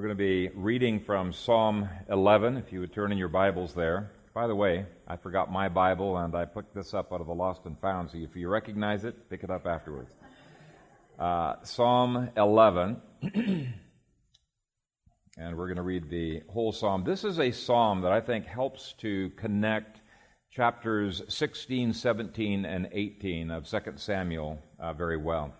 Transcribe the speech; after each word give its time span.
We're 0.00 0.06
going 0.06 0.16
to 0.16 0.24
be 0.24 0.48
reading 0.54 0.98
from 0.98 1.30
Psalm 1.30 1.86
11, 2.08 2.56
if 2.56 2.72
you 2.72 2.80
would 2.80 2.90
turn 2.90 3.12
in 3.12 3.18
your 3.18 3.28
Bibles 3.28 3.74
there. 3.74 4.10
By 4.32 4.46
the 4.46 4.54
way, 4.54 4.86
I 5.06 5.16
forgot 5.16 5.52
my 5.52 5.68
Bible 5.68 6.16
and 6.16 6.34
I 6.34 6.46
picked 6.46 6.74
this 6.74 6.94
up 6.94 7.12
out 7.12 7.20
of 7.20 7.26
the 7.26 7.34
Lost 7.34 7.66
and 7.66 7.78
Found, 7.80 8.10
so 8.10 8.16
if 8.16 8.34
you 8.34 8.48
recognize 8.48 9.04
it, 9.04 9.28
pick 9.28 9.44
it 9.44 9.50
up 9.50 9.66
afterwards. 9.66 10.14
Uh, 11.18 11.56
Psalm 11.64 12.30
11, 12.34 12.96
and 15.36 15.54
we're 15.54 15.66
going 15.66 15.76
to 15.76 15.82
read 15.82 16.08
the 16.08 16.44
whole 16.48 16.72
psalm. 16.72 17.04
This 17.04 17.22
is 17.22 17.38
a 17.38 17.50
psalm 17.50 18.00
that 18.00 18.10
I 18.10 18.22
think 18.22 18.46
helps 18.46 18.94
to 19.00 19.28
connect 19.36 20.00
chapters 20.50 21.20
16, 21.28 21.92
17, 21.92 22.64
and 22.64 22.88
18 22.90 23.50
of 23.50 23.68
2 23.68 23.78
Samuel 23.96 24.58
uh, 24.78 24.94
very 24.94 25.18
well. 25.18 25.52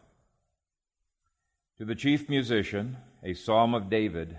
To 1.81 1.87
the 1.87 1.95
chief 1.95 2.29
musician, 2.29 2.99
a 3.25 3.33
psalm 3.33 3.75
of 3.75 3.89
David. 3.89 4.37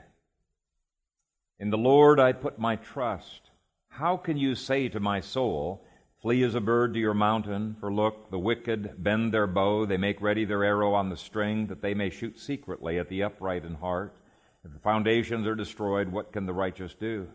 In 1.58 1.72
the 1.72 1.78
Lord 1.78 2.20
I 2.20 2.34
put 2.34 2.60
my 2.60 2.76
trust. 2.76 3.50
How 3.90 4.16
can 4.16 4.38
you 4.38 4.54
say 4.54 4.90
to 4.90 5.00
my 5.00 5.22
soul, 5.22 5.84
Flee 6.22 6.44
as 6.44 6.54
a 6.54 6.62
bird 6.62 6.94
to 6.94 7.00
your 7.00 7.16
mountain? 7.16 7.78
For 7.80 7.92
look, 7.92 8.30
the 8.30 8.38
wicked 8.38 9.04
bend 9.04 9.34
their 9.34 9.48
bow, 9.48 9.88
they 9.88 9.98
make 9.98 10.22
ready 10.22 10.46
their 10.46 10.64
arrow 10.64 10.94
on 10.94 11.10
the 11.10 11.18
string, 11.18 11.66
that 11.66 11.82
they 11.82 11.96
may 11.96 12.12
shoot 12.12 12.40
secretly 12.40 13.00
at 13.00 13.10
the 13.10 13.24
upright 13.24 13.66
in 13.66 13.74
heart. 13.74 14.16
If 14.64 14.74
the 14.74 14.80
foundations 14.80 15.48
are 15.48 15.56
destroyed, 15.56 16.10
what 16.10 16.32
can 16.32 16.46
the 16.46 16.54
righteous 16.54 16.94
do? 16.94 17.28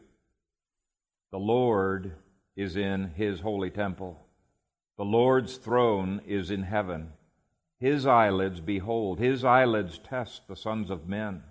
The 1.33 1.38
Lord 1.38 2.12
is 2.55 2.77
in 2.77 3.11
his 3.16 3.41
holy 3.41 3.70
temple. 3.70 4.25
The 4.98 5.05
Lord's 5.05 5.56
throne 5.56 6.20
is 6.25 6.52
in 6.52 6.62
heaven. 6.62 7.09
His 7.78 8.06
eyelids 8.06 8.60
behold, 8.60 9.18
his 9.18 9.44
eyelids 9.44 9.98
test 9.98 10.48
the 10.48 10.56
sons 10.56 10.90
of 10.90 11.08
men. 11.08 11.42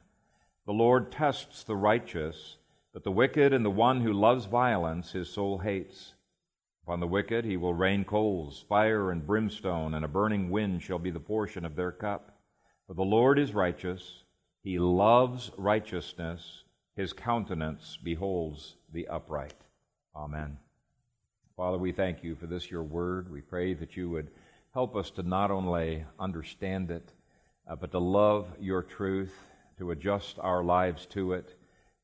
The 0.65 0.73
Lord 0.73 1.11
tests 1.11 1.63
the 1.63 1.75
righteous, 1.75 2.57
but 2.93 3.03
the 3.03 3.11
wicked 3.11 3.53
and 3.53 3.63
the 3.63 3.70
one 3.70 4.01
who 4.01 4.11
loves 4.11 4.45
violence 4.45 5.12
his 5.12 5.29
soul 5.29 5.59
hates. 5.59 6.15
Upon 6.84 6.99
the 6.99 7.07
wicked 7.07 7.45
he 7.45 7.57
will 7.57 7.73
rain 7.73 8.04
coals, 8.04 8.65
fire 8.67 9.12
and 9.12 9.26
brimstone, 9.26 9.93
and 9.93 10.04
a 10.04 10.07
burning 10.07 10.49
wind 10.49 10.82
shall 10.82 10.99
be 10.99 11.12
the 11.12 11.20
portion 11.20 11.65
of 11.65 11.76
their 11.76 11.91
cup. 11.91 12.39
For 12.87 12.93
the 12.93 13.04
Lord 13.04 13.37
is 13.37 13.54
righteous, 13.54 14.23
he 14.63 14.79
loves 14.79 15.51
righteousness, 15.57 16.63
his 16.95 17.13
countenance 17.13 17.98
beholds 18.04 18.76
the 18.91 19.07
upright. 19.07 19.54
Amen. 20.15 20.57
Father, 21.55 21.77
we 21.77 21.91
thank 21.91 22.23
you 22.23 22.35
for 22.35 22.48
this, 22.48 22.71
your 22.71 22.84
word. 22.84 23.32
We 23.32 23.41
pray 23.41 23.73
that 23.76 23.95
you 23.95 24.10
would 24.10 24.32
Help 24.76 24.95
us 24.98 25.09
to 25.09 25.23
not 25.23 25.49
only 25.51 26.04
understand 26.20 26.91
it, 26.91 27.13
uh, 27.65 27.77
but 27.77 27.91
to 27.91 27.98
love 27.98 28.49
your 28.59 28.84
truth, 28.84 29.34
to 29.77 29.91
adjust 29.91 30.37
our 30.40 30.65
lives 30.65 31.05
to 31.05 31.32
it, 31.32 31.55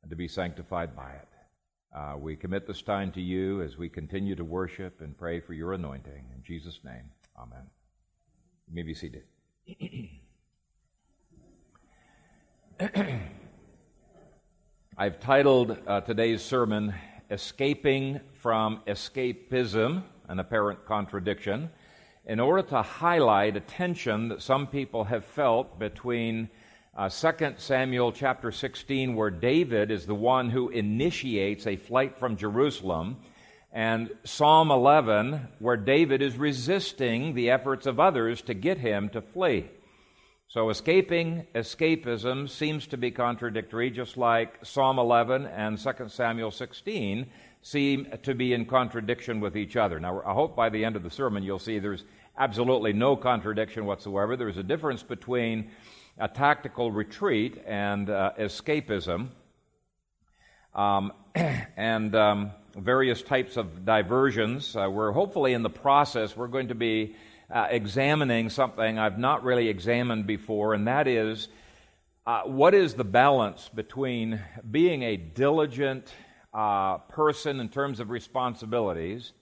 and 0.02 0.10
to 0.10 0.16
be 0.16 0.26
sanctified 0.26 0.96
by 0.96 1.12
it. 1.12 1.28
Uh, 1.94 2.16
we 2.18 2.34
commit 2.38 2.66
this 2.66 2.82
time 2.82 3.12
to 3.12 3.20
you 3.20 3.62
as 3.62 3.78
we 3.78 3.90
continue 3.90 4.36
to 4.36 4.46
worship 4.46 5.02
and 5.02 5.18
pray 5.18 5.42
for 5.42 5.54
your 5.54 5.74
anointing. 5.74 6.24
In 6.34 6.42
Jesus' 6.46 6.80
name, 6.86 7.12
amen. 7.38 7.66
You 8.70 8.76
may 8.76 8.84
be 8.84 8.94
seated. 8.94 9.24
I've 14.98 15.20
titled 15.20 15.78
uh, 15.86 16.00
today's 16.00 16.42
sermon, 16.42 16.94
Escaping 17.30 18.22
from 18.36 18.80
Escapism, 18.88 20.04
an 20.30 20.40
Apparent 20.40 20.86
Contradiction 20.86 21.70
in 22.26 22.40
order 22.40 22.68
to 22.70 22.82
highlight 22.82 23.58
a 23.58 23.62
tension 23.62 24.30
that 24.30 24.42
some 24.42 24.68
people 24.68 25.06
have 25.06 25.26
felt 25.26 25.80
between 25.80 26.50
uh, 26.96 27.10
2 27.10 27.56
Samuel 27.58 28.12
chapter 28.12 28.52
16, 28.52 29.16
where 29.16 29.30
David 29.30 29.92
is 29.92 30.06
the 30.06 30.16
one 30.16 30.50
who 30.50 30.70
initiates 30.70 31.66
a 31.66 31.78
flight 31.78 32.20
from 32.20 32.38
Jerusalem, 32.38 33.18
and 33.72 34.12
Psalm 34.26 34.70
11, 34.70 35.48
where 35.60 35.78
David 35.78 36.22
is 36.22 36.38
resisting 36.38 37.34
the 37.34 37.50
efforts 37.50 37.86
of 37.86 38.00
others 38.00 38.42
to 38.44 38.54
get 38.54 38.78
him 38.78 39.10
to 39.10 39.22
flee. 39.22 39.70
So, 40.50 40.70
escaping 40.70 41.48
escapism 41.56 42.50
seems 42.50 42.86
to 42.88 42.98
be 42.98 43.10
contradictory, 43.12 43.90
just 43.90 44.18
like 44.18 44.66
Psalm 44.66 45.00
11 45.00 45.46
and 45.46 45.78
2 45.78 46.10
Samuel 46.10 46.52
16 46.52 47.26
seem 47.62 48.08
to 48.24 48.34
be 48.34 48.54
in 48.54 48.66
contradiction 48.66 49.40
with 49.40 49.56
each 49.56 49.76
other. 49.76 50.00
Now, 50.00 50.22
I 50.26 50.34
hope 50.34 50.56
by 50.56 50.70
the 50.70 50.84
end 50.84 50.96
of 50.96 51.04
the 51.04 51.12
sermon 51.12 51.44
you'll 51.44 51.60
see 51.60 51.80
there's 51.80 52.04
absolutely 52.38 52.94
no 52.94 53.16
contradiction 53.16 53.86
whatsoever. 53.86 54.36
There's 54.36 54.58
a 54.58 54.64
difference 54.64 55.04
between 55.04 55.72
a 56.18 56.28
tactical 56.28 56.92
retreat 56.92 57.62
and 57.66 58.10
uh, 58.10 58.32
escapism, 58.40 59.30
um, 60.74 61.14
and 61.78 62.16
um, 62.16 62.52
various 62.76 63.22
types 63.22 63.58
of 63.58 63.86
diversions. 63.86 64.76
Uh, 64.76 64.90
we're 64.90 65.12
hopefully 65.12 65.54
in 65.54 65.62
the 65.62 65.70
process, 65.70 66.36
we're 66.36 66.48
going 66.48 66.70
to 66.70 66.76
be 66.76 67.16
uh, 67.52 67.68
examining 67.70 68.50
something 68.50 68.98
I've 68.98 69.20
not 69.20 69.44
really 69.44 69.68
examined 69.68 70.26
before, 70.26 70.74
and 70.74 70.88
that 70.88 71.08
is 71.08 71.48
uh, 72.26 72.44
what 72.44 72.74
is 72.74 72.94
the 72.94 73.04
balance 73.04 73.70
between 73.74 74.40
being 74.70 75.04
a 75.04 75.18
diligent 75.18 76.12
uh, 76.54 76.98
person 76.98 77.60
in 77.60 77.70
terms 77.70 78.00
of 78.00 78.10
responsibilities 78.10 79.34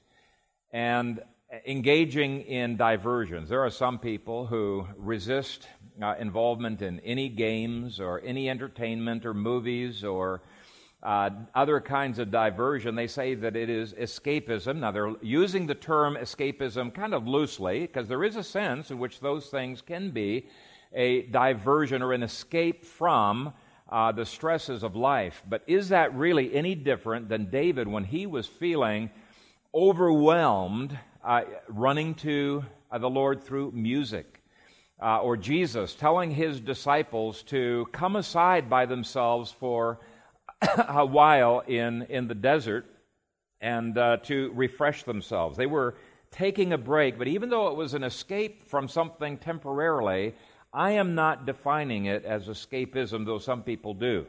and 0.72 1.22
engaging 1.66 2.42
in 2.42 2.78
diversions. 2.78 3.50
There 3.50 3.64
are 3.64 3.72
some 3.72 3.98
people 3.98 4.46
who 4.46 4.88
resist 4.98 5.68
uh, 6.02 6.16
involvement 6.20 6.82
in 6.82 7.00
any 7.02 7.30
games 7.30 8.00
or 8.00 8.22
any 8.24 8.50
entertainment 8.50 9.26
or 9.26 9.34
movies 9.34 10.04
or 10.04 10.42
uh, 11.02 11.30
other 11.56 11.80
kinds 11.80 12.20
of 12.20 12.30
diversion. 12.30 12.96
They 12.96 13.08
say 13.08 13.34
that 13.36 13.56
it 13.56 13.70
is 13.70 13.94
escapism. 13.94 14.78
Now, 14.78 14.92
they're 14.92 15.16
using 15.22 15.66
the 15.66 15.76
term 15.76 16.16
escapism 16.16 16.94
kind 16.94 17.14
of 17.14 17.28
loosely 17.28 17.82
because 17.82 18.08
there 18.08 18.24
is 18.24 18.36
a 18.36 18.44
sense 18.44 18.92
in 18.92 19.00
which 19.00 19.20
those 19.20 19.48
things 19.48 19.82
can 19.82 20.12
be 20.12 20.48
a 20.94 21.24
diversion 21.24 22.02
or 22.02 22.14
an 22.14 22.24
escape 22.24 22.86
from 22.86 23.54
uh, 23.90 24.12
the 24.12 24.26
stresses 24.26 24.84
of 24.84 24.96
life. 24.96 25.44
But 25.48 25.64
is 25.68 25.90
that 25.90 26.16
really 26.16 26.54
any 26.54 26.76
different 26.76 27.30
than 27.30 27.50
David 27.50 27.88
when 27.88 28.04
he 28.04 28.26
was 28.26 28.48
feeling 28.48 29.10
overwhelmed 29.74 30.98
uh, 31.24 31.42
running 31.68 32.16
to 32.16 32.64
uh, 32.92 32.98
the 32.98 33.10
Lord 33.10 33.44
through 33.44 33.72
music, 33.72 34.42
uh, 35.02 35.20
or 35.22 35.38
Jesus 35.38 35.96
telling 35.96 36.32
his 36.32 36.60
disciples 36.60 37.44
to 37.44 37.88
come 37.92 38.16
aside 38.16 38.70
by 38.70 38.86
themselves 38.86 39.52
for 39.52 40.00
a 40.88 41.06
while 41.06 41.62
in, 41.68 42.04
in 42.04 42.28
the 42.28 42.36
desert 42.36 42.86
and 43.62 43.98
uh, 43.98 44.18
to 44.18 44.52
refresh 44.56 45.04
themselves. 45.04 45.58
They 45.58 45.66
were 45.66 45.96
taking 46.32 46.74
a 46.74 46.78
break, 46.78 47.18
but 47.18 47.28
even 47.28 47.50
though 47.50 47.68
it 47.70 47.76
was 47.76 47.94
an 47.94 48.04
escape 48.04 48.70
from 48.70 48.88
something 48.88 49.38
temporarily, 49.38 50.36
I 50.74 50.92
am 50.92 51.16
not 51.16 51.46
defining 51.46 52.06
it 52.06 52.26
as 52.26 52.48
escapism, 52.48 53.26
though 53.26 53.40
some 53.40 53.64
people 53.64 53.94
do. 53.94 54.26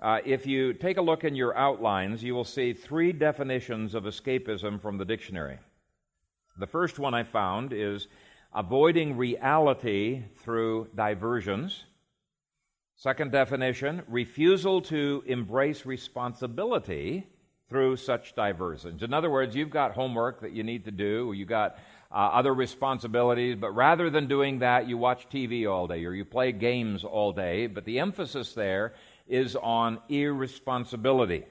Uh, 0.00 0.20
if 0.24 0.46
you 0.46 0.72
take 0.72 0.96
a 0.96 1.02
look 1.02 1.24
in 1.24 1.34
your 1.34 1.56
outlines, 1.56 2.22
you 2.22 2.34
will 2.34 2.44
see 2.44 2.72
three 2.72 3.12
definitions 3.12 3.94
of 3.94 4.04
escapism 4.04 4.80
from 4.80 4.98
the 4.98 5.04
dictionary. 5.04 5.58
The 6.58 6.66
first 6.66 6.98
one 6.98 7.14
I 7.14 7.24
found 7.24 7.72
is 7.72 8.08
avoiding 8.54 9.16
reality 9.16 10.22
through 10.42 10.88
diversions. 10.94 11.84
Second 12.96 13.32
definition, 13.32 14.02
refusal 14.08 14.80
to 14.82 15.22
embrace 15.26 15.84
responsibility 15.84 17.26
through 17.68 17.96
such 17.96 18.34
diversions. 18.34 19.02
In 19.02 19.12
other 19.12 19.30
words, 19.30 19.56
you've 19.56 19.70
got 19.70 19.92
homework 19.92 20.40
that 20.40 20.52
you 20.52 20.62
need 20.62 20.84
to 20.84 20.90
do, 20.90 21.28
or 21.28 21.34
you've 21.34 21.48
got 21.48 21.78
uh, 22.10 22.14
other 22.14 22.54
responsibilities, 22.54 23.56
but 23.56 23.72
rather 23.72 24.10
than 24.10 24.28
doing 24.28 24.60
that, 24.60 24.88
you 24.88 24.96
watch 24.96 25.28
TV 25.28 25.70
all 25.70 25.86
day 25.86 26.04
or 26.04 26.12
you 26.12 26.24
play 26.24 26.52
games 26.52 27.04
all 27.04 27.32
day. 27.32 27.66
But 27.66 27.84
the 27.84 27.98
emphasis 27.98 28.54
there 28.54 28.94
is 29.28 29.56
on 29.56 29.98
irresponsibility. 30.08 31.44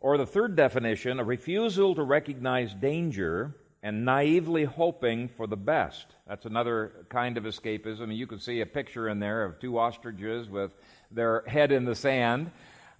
Or 0.00 0.18
the 0.18 0.26
third 0.26 0.56
definition, 0.56 1.18
a 1.20 1.24
refusal 1.24 1.94
to 1.96 2.02
recognize 2.02 2.74
danger 2.74 3.54
and 3.82 4.04
naively 4.04 4.64
hoping 4.64 5.28
for 5.28 5.48
the 5.48 5.56
best. 5.56 6.06
That's 6.28 6.46
another 6.46 6.92
kind 7.08 7.36
of 7.36 7.44
escapism. 7.44 8.14
You 8.14 8.28
can 8.28 8.38
see 8.38 8.60
a 8.60 8.66
picture 8.66 9.08
in 9.08 9.18
there 9.18 9.44
of 9.44 9.58
two 9.58 9.78
ostriches 9.78 10.48
with 10.48 10.70
their 11.10 11.42
head 11.46 11.72
in 11.72 11.84
the 11.84 11.96
sand. 11.96 12.52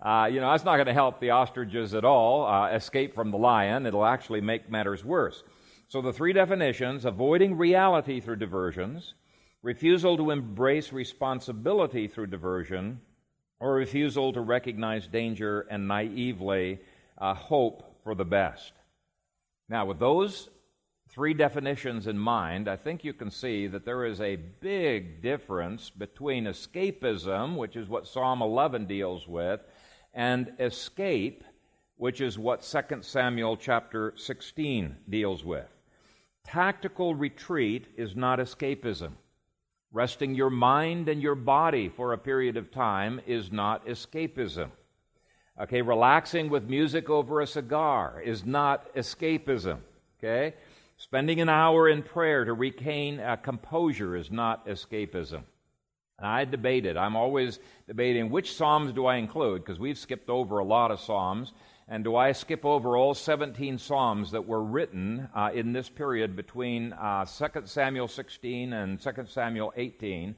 Uh, 0.03 0.29
you 0.31 0.41
know, 0.41 0.51
that's 0.51 0.65
not 0.65 0.77
going 0.77 0.87
to 0.87 0.93
help 0.93 1.21
the 1.21 1.31
ostriches 1.31 1.95
at 1.95 2.05
all 2.05 2.45
uh, 2.45 2.69
escape 2.71 3.15
from 3.15 3.31
the 3.31 3.39
lion. 3.39 3.87
It'll 3.87 4.05
actually 4.05 4.41
make 4.41 4.69
matters 4.69 5.05
worse. 5.05 5.45
So, 5.87 6.03
the 6.03 6.13
three 6.13 6.33
definitions 6.33 7.05
avoiding 7.05 7.57
reality 7.57 8.19
through 8.19 8.37
diversions, 8.37 9.15
refusal 9.63 10.17
to 10.17 10.33
embrace 10.33 10.93
responsibility 10.93 12.09
through 12.09 12.27
diversion, 12.29 13.01
or 13.61 13.75
refusal 13.75 14.33
to 14.33 14.41
recognize 14.41 15.07
danger 15.07 15.67
and 15.71 15.87
naively 15.87 16.81
uh, 17.19 17.33
hope 17.33 18.01
for 18.03 18.17
the 18.17 18.25
best. 18.25 18.73
Now, 19.69 19.87
with 19.87 20.01
those 20.01 20.49
three 21.11 21.33
definitions 21.33 22.09
in 22.09 22.19
mind, 22.19 22.69
I 22.69 22.75
think 22.75 23.05
you 23.05 23.13
can 23.13 23.31
see 23.31 23.69
that 23.69 23.85
there 23.85 24.05
is 24.05 24.21
a 24.21 24.35
big 24.35 25.23
difference 25.23 25.91
between 25.91 26.47
escapism, 26.47 27.57
which 27.57 27.77
is 27.77 27.89
what 27.89 28.09
Psalm 28.09 28.43
11 28.43 28.87
deals 28.87 29.29
with, 29.29 29.61
and 30.15 30.53
escape, 30.59 31.45
which 31.97 32.21
is 32.21 32.39
what 32.39 32.63
2 32.63 33.03
Samuel 33.03 33.57
chapter 33.57 34.13
16 34.17 34.97
deals 35.09 35.45
with. 35.45 35.69
Tactical 36.45 37.15
retreat 37.15 37.87
is 37.97 38.17
not 38.17 38.39
escapism. 38.39 39.13
Resting 39.93 40.35
your 40.35 40.51
mind 40.51 41.09
and 41.09 41.23
your 41.23 41.35
body 41.35 41.89
for 41.89 42.13
a 42.13 42.19
period 42.19 42.57
of 42.57 42.71
time 42.71 43.21
is 43.27 43.53
not 43.53 43.87
escapism. 43.87 44.71
Okay, 45.61 45.83
relaxing 45.83 46.49
with 46.49 46.65
music 46.65 47.11
over 47.11 47.41
a 47.41 47.47
cigar 47.47 48.23
is 48.25 48.45
not 48.45 48.93
escapism. 48.95 49.79
Okay? 50.19 50.55
Spending 50.97 51.41
an 51.41 51.49
hour 51.49 51.89
in 51.89 52.03
prayer 52.03 52.45
to 52.45 52.55
regain 52.55 53.21
uh, 53.21 53.37
composure 53.37 54.17
is 54.17 54.31
not 54.31 54.67
escapism. 54.67 55.43
And 56.23 56.31
I 56.31 56.45
debated. 56.45 56.97
I'm 56.97 57.17
always 57.17 57.59
debating 57.89 58.31
which 58.31 58.55
Psalms 58.55 58.93
do 58.93 59.07
I 59.07 59.17
include, 59.17 59.65
because 59.65 59.81
we've 59.81 59.99
skipped 59.99 60.31
over 60.31 60.59
a 60.59 60.65
lot 60.65 60.93
of 60.93 61.01
Psalms. 61.01 61.53
And 61.89 62.05
do 62.05 62.15
I 62.15 62.31
skip 62.31 62.65
over 62.65 62.97
all 62.97 63.13
17 63.13 63.77
Psalms 63.77 64.31
that 64.31 64.47
were 64.47 64.63
written 64.63 65.29
uh, 65.35 65.51
in 65.53 65.73
this 65.73 65.89
period 65.89 66.37
between 66.37 66.93
uh, 66.93 67.25
2 67.25 67.63
Samuel 67.65 68.07
16 68.07 68.73
and 68.73 69.01
2 69.01 69.11
Samuel 69.27 69.73
18? 69.77 70.37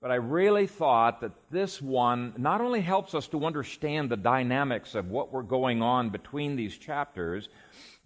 But 0.00 0.12
I 0.12 0.14
really 0.14 0.68
thought 0.68 1.20
that 1.22 1.32
this 1.50 1.82
one 1.82 2.32
not 2.36 2.60
only 2.60 2.80
helps 2.80 3.12
us 3.12 3.26
to 3.28 3.46
understand 3.46 4.08
the 4.08 4.16
dynamics 4.16 4.94
of 4.94 5.10
what 5.10 5.32
were 5.32 5.42
going 5.42 5.82
on 5.82 6.10
between 6.10 6.54
these 6.54 6.78
chapters, 6.78 7.48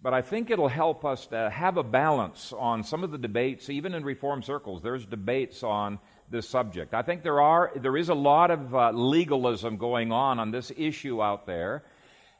but 0.01 0.15
I 0.15 0.23
think 0.23 0.49
it'll 0.49 0.67
help 0.67 1.05
us 1.05 1.27
to 1.27 1.51
have 1.51 1.77
a 1.77 1.83
balance 1.83 2.51
on 2.51 2.83
some 2.83 3.03
of 3.03 3.11
the 3.11 3.19
debates, 3.19 3.69
even 3.69 3.93
in 3.93 4.03
Reform 4.03 4.41
circles. 4.41 4.81
There's 4.81 5.05
debates 5.05 5.61
on 5.61 5.99
this 6.31 6.47
subject. 6.47 6.93
I 6.93 7.01
think 7.01 7.23
there 7.23 7.41
are 7.41 7.71
there 7.75 7.97
is 7.97 8.09
a 8.09 8.15
lot 8.15 8.51
of 8.51 8.73
uh, 8.73 8.91
legalism 8.91 9.77
going 9.77 10.11
on 10.11 10.39
on 10.39 10.51
this 10.51 10.71
issue 10.75 11.21
out 11.21 11.45
there, 11.45 11.83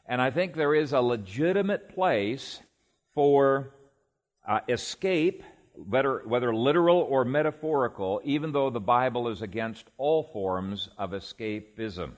and 0.06 0.20
I 0.20 0.30
think 0.30 0.54
there 0.54 0.74
is 0.74 0.92
a 0.92 1.00
legitimate 1.00 1.94
place 1.94 2.60
for 3.14 3.74
uh, 4.48 4.60
escape 4.68 5.42
whether, 5.74 6.22
whether 6.26 6.54
literal 6.54 6.98
or 6.98 7.24
metaphorical, 7.24 8.20
even 8.24 8.52
though 8.52 8.70
the 8.70 8.80
Bible 8.80 9.28
is 9.28 9.42
against 9.42 9.86
all 9.96 10.22
forms 10.22 10.88
of 10.98 11.12
escapism. 11.12 12.12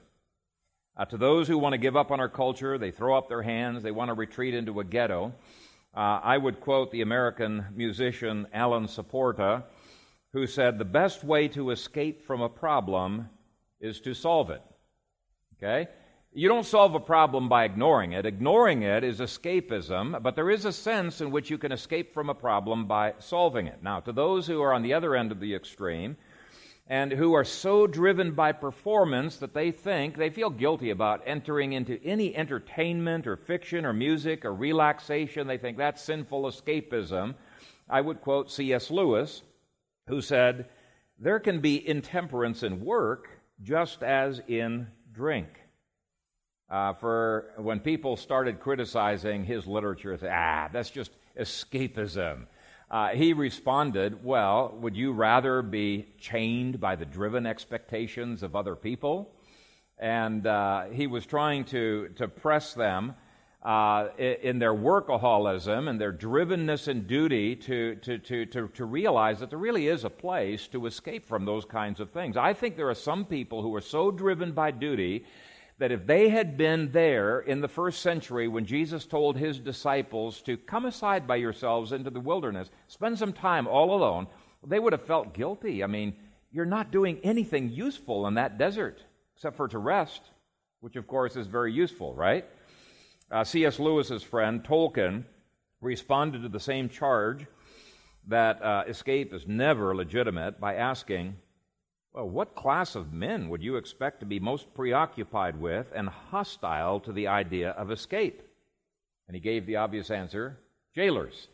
Uh, 0.97 1.05
to 1.07 1.17
those 1.17 1.49
who 1.49 1.59
want 1.59 1.73
to 1.73 1.79
give 1.79 1.97
up 1.97 2.11
on 2.11 2.21
our 2.21 2.29
culture, 2.29 2.79
they 2.79 2.91
throw 2.91 3.17
up 3.17 3.29
their 3.29 3.43
hands, 3.43 3.83
they 3.83 3.91
want 3.91 4.09
to 4.09 4.15
retreat 4.15 4.55
into 4.55 4.81
a 4.81 4.85
ghetto. 4.85 5.33
Uh, 5.95 6.21
I 6.23 6.39
would 6.39 6.61
quote 6.61 6.91
the 6.91 7.03
American 7.03 7.67
musician 7.75 8.47
Alan 8.53 8.87
Saporta, 8.87 9.65
who 10.35 10.47
said, 10.49 10.79
The 10.79 10.85
best 10.85 11.25
way 11.25 11.49
to 11.49 11.71
escape 11.71 12.27
from 12.27 12.43
a 12.43 12.49
problem 12.49 13.31
is 13.81 14.01
to 14.01 14.13
solve 14.13 14.51
it. 14.51 14.63
Okay? 15.57 15.89
You 16.33 16.49
don't 16.49 16.67
solve 16.67 16.97
a 16.97 17.01
problem 17.01 17.49
by 17.49 17.65
ignoring 17.65 18.13
it. 18.13 18.27
Ignoring 18.27 18.83
it 18.83 19.05
is 19.05 19.21
escapism, 19.21 20.21
but 20.21 20.35
there 20.35 20.51
is 20.51 20.65
a 20.65 20.73
sense 20.73 21.21
in 21.21 21.31
which 21.31 21.51
you 21.51 21.57
can 21.57 21.71
escape 21.71 22.13
from 22.13 22.29
a 22.29 22.35
problem 22.35 22.87
by 22.89 23.15
solving 23.21 23.69
it. 23.69 23.81
Now, 23.81 24.01
to 24.01 24.13
those 24.13 24.45
who 24.45 24.61
are 24.61 24.73
on 24.73 24.83
the 24.83 24.93
other 24.93 25.15
end 25.15 25.31
of 25.31 25.39
the 25.39 25.55
extreme 25.55 26.17
and 26.89 27.13
who 27.13 27.35
are 27.35 27.45
so 27.45 27.87
driven 27.87 28.33
by 28.33 28.51
performance 28.51 29.37
that 29.37 29.55
they 29.55 29.71
think 29.71 30.17
they 30.17 30.31
feel 30.31 30.51
guilty 30.51 30.91
about 30.91 31.23
entering 31.25 31.75
into 31.75 32.03
any 32.03 32.35
entertainment 32.35 33.29
or 33.29 33.37
fiction 33.37 33.87
or 33.87 33.93
music 33.93 34.45
or 34.45 34.53
relaxation, 34.53 35.47
they 35.47 35.59
think 35.59 35.79
that's 35.79 36.03
sinful 36.03 36.43
escapism. 36.43 37.37
I 37.89 38.01
would 38.01 38.21
quote 38.21 38.51
C.S. 38.51 38.91
Lewis, 38.91 39.43
who 40.07 40.21
said, 40.21 40.69
There 41.19 41.41
can 41.41 41.61
be 41.61 41.87
intemperance 41.87 42.63
in 42.63 42.85
work 42.85 43.29
just 43.63 44.03
as 44.03 44.41
in 44.49 44.89
drink 45.13 45.49
uh, 46.71 46.93
for 46.95 47.53
when 47.57 47.79
people 47.79 48.17
started 48.17 48.61
criticizing 48.61 49.45
his 49.45 49.67
literature, 49.67 50.17
say, 50.17 50.31
ah, 50.33 50.69
that's 50.73 50.91
just 50.91 51.13
escapism. 51.39 52.47
Uh, 52.91 53.09
he 53.09 53.33
responded, 53.33 54.25
Well, 54.25 54.77
would 54.81 54.97
you 54.97 55.13
rather 55.13 55.63
be 55.63 56.07
chained 56.19 56.81
by 56.81 56.97
the 56.97 57.05
driven 57.05 57.47
expectations 57.47 58.43
of 58.43 58.57
other 58.57 58.75
people? 58.75 59.31
And 59.99 60.47
uh, 60.47 60.87
he 60.87 61.07
was 61.07 61.27
trying 61.27 61.65
to, 61.67 62.09
to 62.17 62.29
press 62.29 62.75
them 62.75 63.15
uh, 63.65 64.09
in 64.19 64.59
their 64.59 64.75
workaholism 64.75 65.89
and 65.89 65.99
their 65.99 66.13
drivenness 66.13 66.87
and 66.87 67.07
duty 67.07 67.57
to, 67.57 67.95
to, 67.97 68.19
to, 68.19 68.45
to, 68.45 68.69
to 68.69 68.85
realize 68.85 69.41
that 69.41 69.49
there 69.49 69.59
really 69.59 69.89
is 69.89 70.05
a 70.05 70.11
place 70.11 70.69
to 70.69 70.85
escape 70.87 71.27
from 71.27 71.47
those 71.47 71.65
kinds 71.65 71.99
of 71.99 72.11
things. 72.11 72.37
I 72.37 72.53
think 72.53 72.77
there 72.77 72.91
are 72.91 72.95
some 72.95 73.25
people 73.25 73.63
who 73.63 73.75
are 73.75 73.81
so 73.81 74.11
driven 74.11 74.53
by 74.53 74.71
duty 74.71 75.25
that 75.79 75.91
if 75.91 76.07
they 76.07 76.29
had 76.29 76.59
been 76.59 76.93
there 76.93 77.41
in 77.41 77.63
the 77.63 77.69
first 77.69 78.03
century 78.03 78.49
when 78.49 78.67
Jesus 78.67 79.07
told 79.07 79.37
his 79.37 79.59
disciples 79.59 80.43
to 80.43 80.59
come 80.59 80.85
aside 80.85 81.27
by 81.27 81.37
yourselves 81.37 81.93
into 81.93 82.11
the 82.11 82.21
wilderness, 82.21 82.71
spend 82.89 83.19
some 83.19 83.33
time 83.33 83.67
all 83.67 83.95
alone, 83.95 84.27
they 84.67 84.79
would 84.79 84.93
have 84.93 85.07
felt 85.07 85.35
guilty. 85.35 85.83
I 85.83 85.87
mean, 85.87 86.15
you're 86.53 86.67
not 86.67 86.93
doing 86.93 87.19
anything 87.25 87.71
useful 87.71 88.27
in 88.27 88.35
that 88.35 88.59
desert 88.59 89.03
except 89.35 89.57
for 89.57 89.69
to 89.69 89.79
rest, 89.79 90.21
which 90.81 90.97
of 90.97 91.07
course 91.07 91.35
is 91.35 91.47
very 91.47 91.73
useful, 91.73 92.15
right? 92.15 92.45
Uh, 93.35 93.43
C.S. 93.43 93.81
Lewis's 93.81 94.23
friend 94.23 94.63
Tolkien 94.63 95.25
responded 95.81 96.43
to 96.43 96.49
the 96.49 96.61
same 96.61 96.89
charge 96.89 97.47
that 98.29 98.63
uh, 98.63 98.85
escape 98.87 99.35
is 99.35 99.45
never 99.49 99.93
legitimate 99.93 100.61
by 100.61 100.77
asking, 100.77 101.35
well, 102.13 102.29
what 102.29 102.55
class 102.55 102.95
of 102.95 103.13
men 103.13 103.49
would 103.49 103.61
you 103.61 103.75
expect 103.75 104.21
to 104.21 104.27
be 104.27 104.39
most 104.39 104.73
preoccupied 104.73 105.61
with 105.61 105.89
and 105.97 106.09
hostile 106.09 107.01
to 107.01 107.11
the 107.11 107.27
idea 107.27 107.71
of 107.71 107.91
escape? 107.91 108.41
And 109.27 109.35
he 109.35 109.41
gave 109.41 109.67
the 109.67 109.77
obvious 109.77 110.13
answer 110.13 110.61
jailers. 110.95 111.49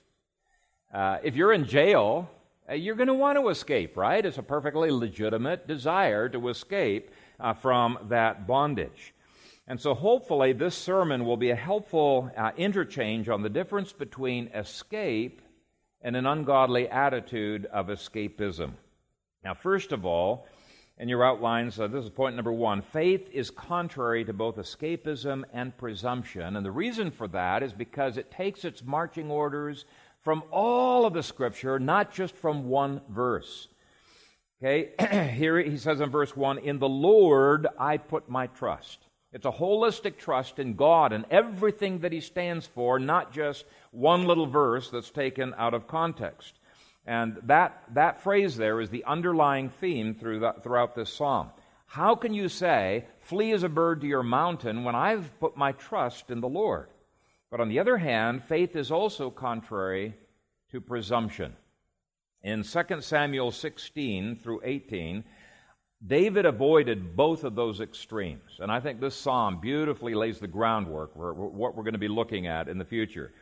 Uh, 0.92 1.16
if 1.22 1.34
you're 1.34 1.54
in 1.54 1.64
jail, 1.64 2.30
uh, 2.68 2.74
you're 2.74 2.94
going 2.94 3.06
to 3.06 3.14
want 3.14 3.38
to 3.38 3.48
escape, 3.48 3.96
right? 3.96 4.26
It's 4.26 4.36
a 4.36 4.42
perfectly 4.42 4.90
legitimate 4.90 5.66
desire 5.66 6.28
to 6.28 6.50
escape 6.50 7.10
uh, 7.40 7.54
from 7.54 7.96
that 8.10 8.46
bondage. 8.46 9.14
And 9.70 9.80
so, 9.80 9.94
hopefully, 9.94 10.52
this 10.52 10.74
sermon 10.74 11.24
will 11.24 11.36
be 11.36 11.50
a 11.50 11.54
helpful 11.54 12.28
uh, 12.36 12.50
interchange 12.56 13.28
on 13.28 13.42
the 13.42 13.48
difference 13.48 13.92
between 13.92 14.48
escape 14.48 15.40
and 16.02 16.16
an 16.16 16.26
ungodly 16.26 16.88
attitude 16.88 17.66
of 17.66 17.86
escapism. 17.86 18.72
Now, 19.44 19.54
first 19.54 19.92
of 19.92 20.04
all, 20.04 20.48
in 20.98 21.08
your 21.08 21.24
outlines, 21.24 21.78
uh, 21.78 21.86
this 21.86 22.02
is 22.02 22.10
point 22.10 22.34
number 22.34 22.52
one 22.52 22.82
faith 22.82 23.30
is 23.32 23.48
contrary 23.48 24.24
to 24.24 24.32
both 24.32 24.56
escapism 24.56 25.44
and 25.52 25.78
presumption. 25.78 26.56
And 26.56 26.66
the 26.66 26.72
reason 26.72 27.12
for 27.12 27.28
that 27.28 27.62
is 27.62 27.72
because 27.72 28.16
it 28.16 28.32
takes 28.32 28.64
its 28.64 28.82
marching 28.82 29.30
orders 29.30 29.84
from 30.24 30.42
all 30.50 31.06
of 31.06 31.12
the 31.12 31.22
Scripture, 31.22 31.78
not 31.78 32.12
just 32.12 32.34
from 32.34 32.68
one 32.68 33.02
verse. 33.08 33.68
Okay, 34.60 35.30
here 35.36 35.60
he 35.60 35.76
says 35.76 36.00
in 36.00 36.10
verse 36.10 36.36
1 36.36 36.58
In 36.58 36.80
the 36.80 36.88
Lord 36.88 37.68
I 37.78 37.98
put 37.98 38.28
my 38.28 38.48
trust. 38.48 39.06
It's 39.32 39.46
a 39.46 39.52
holistic 39.52 40.18
trust 40.18 40.58
in 40.58 40.74
God 40.74 41.12
and 41.12 41.24
everything 41.30 42.00
that 42.00 42.12
He 42.12 42.20
stands 42.20 42.66
for, 42.66 42.98
not 42.98 43.32
just 43.32 43.64
one 43.92 44.26
little 44.26 44.46
verse 44.46 44.90
that's 44.90 45.10
taken 45.10 45.54
out 45.56 45.74
of 45.74 45.86
context. 45.86 46.58
And 47.06 47.38
that, 47.44 47.84
that 47.94 48.22
phrase 48.22 48.56
there 48.56 48.80
is 48.80 48.90
the 48.90 49.04
underlying 49.04 49.68
theme 49.68 50.14
through 50.14 50.40
the, 50.40 50.54
throughout 50.62 50.94
this 50.94 51.12
psalm. 51.12 51.50
How 51.86 52.14
can 52.14 52.34
you 52.34 52.48
say, 52.48 53.06
Flee 53.20 53.52
as 53.52 53.62
a 53.62 53.68
bird 53.68 54.00
to 54.00 54.06
your 54.06 54.22
mountain, 54.22 54.84
when 54.84 54.94
I've 54.94 55.38
put 55.40 55.56
my 55.56 55.72
trust 55.72 56.30
in 56.30 56.40
the 56.40 56.48
Lord? 56.48 56.88
But 57.50 57.60
on 57.60 57.68
the 57.68 57.80
other 57.80 57.96
hand, 57.96 58.44
faith 58.44 58.76
is 58.76 58.92
also 58.92 59.30
contrary 59.30 60.14
to 60.70 60.80
presumption. 60.80 61.56
In 62.42 62.62
2 62.62 63.00
Samuel 63.00 63.50
16 63.50 64.36
through 64.36 64.60
18, 64.64 65.24
David 66.06 66.46
avoided 66.46 67.14
both 67.14 67.44
of 67.44 67.54
those 67.54 67.80
extremes. 67.80 68.58
And 68.58 68.72
I 68.72 68.80
think 68.80 69.00
this 69.00 69.14
psalm 69.14 69.60
beautifully 69.60 70.14
lays 70.14 70.38
the 70.38 70.48
groundwork 70.48 71.14
for 71.14 71.34
what 71.34 71.76
we're 71.76 71.82
going 71.82 71.92
to 71.92 71.98
be 71.98 72.08
looking 72.08 72.46
at 72.46 72.68
in 72.68 72.78
the 72.78 72.84
future. 72.84 73.32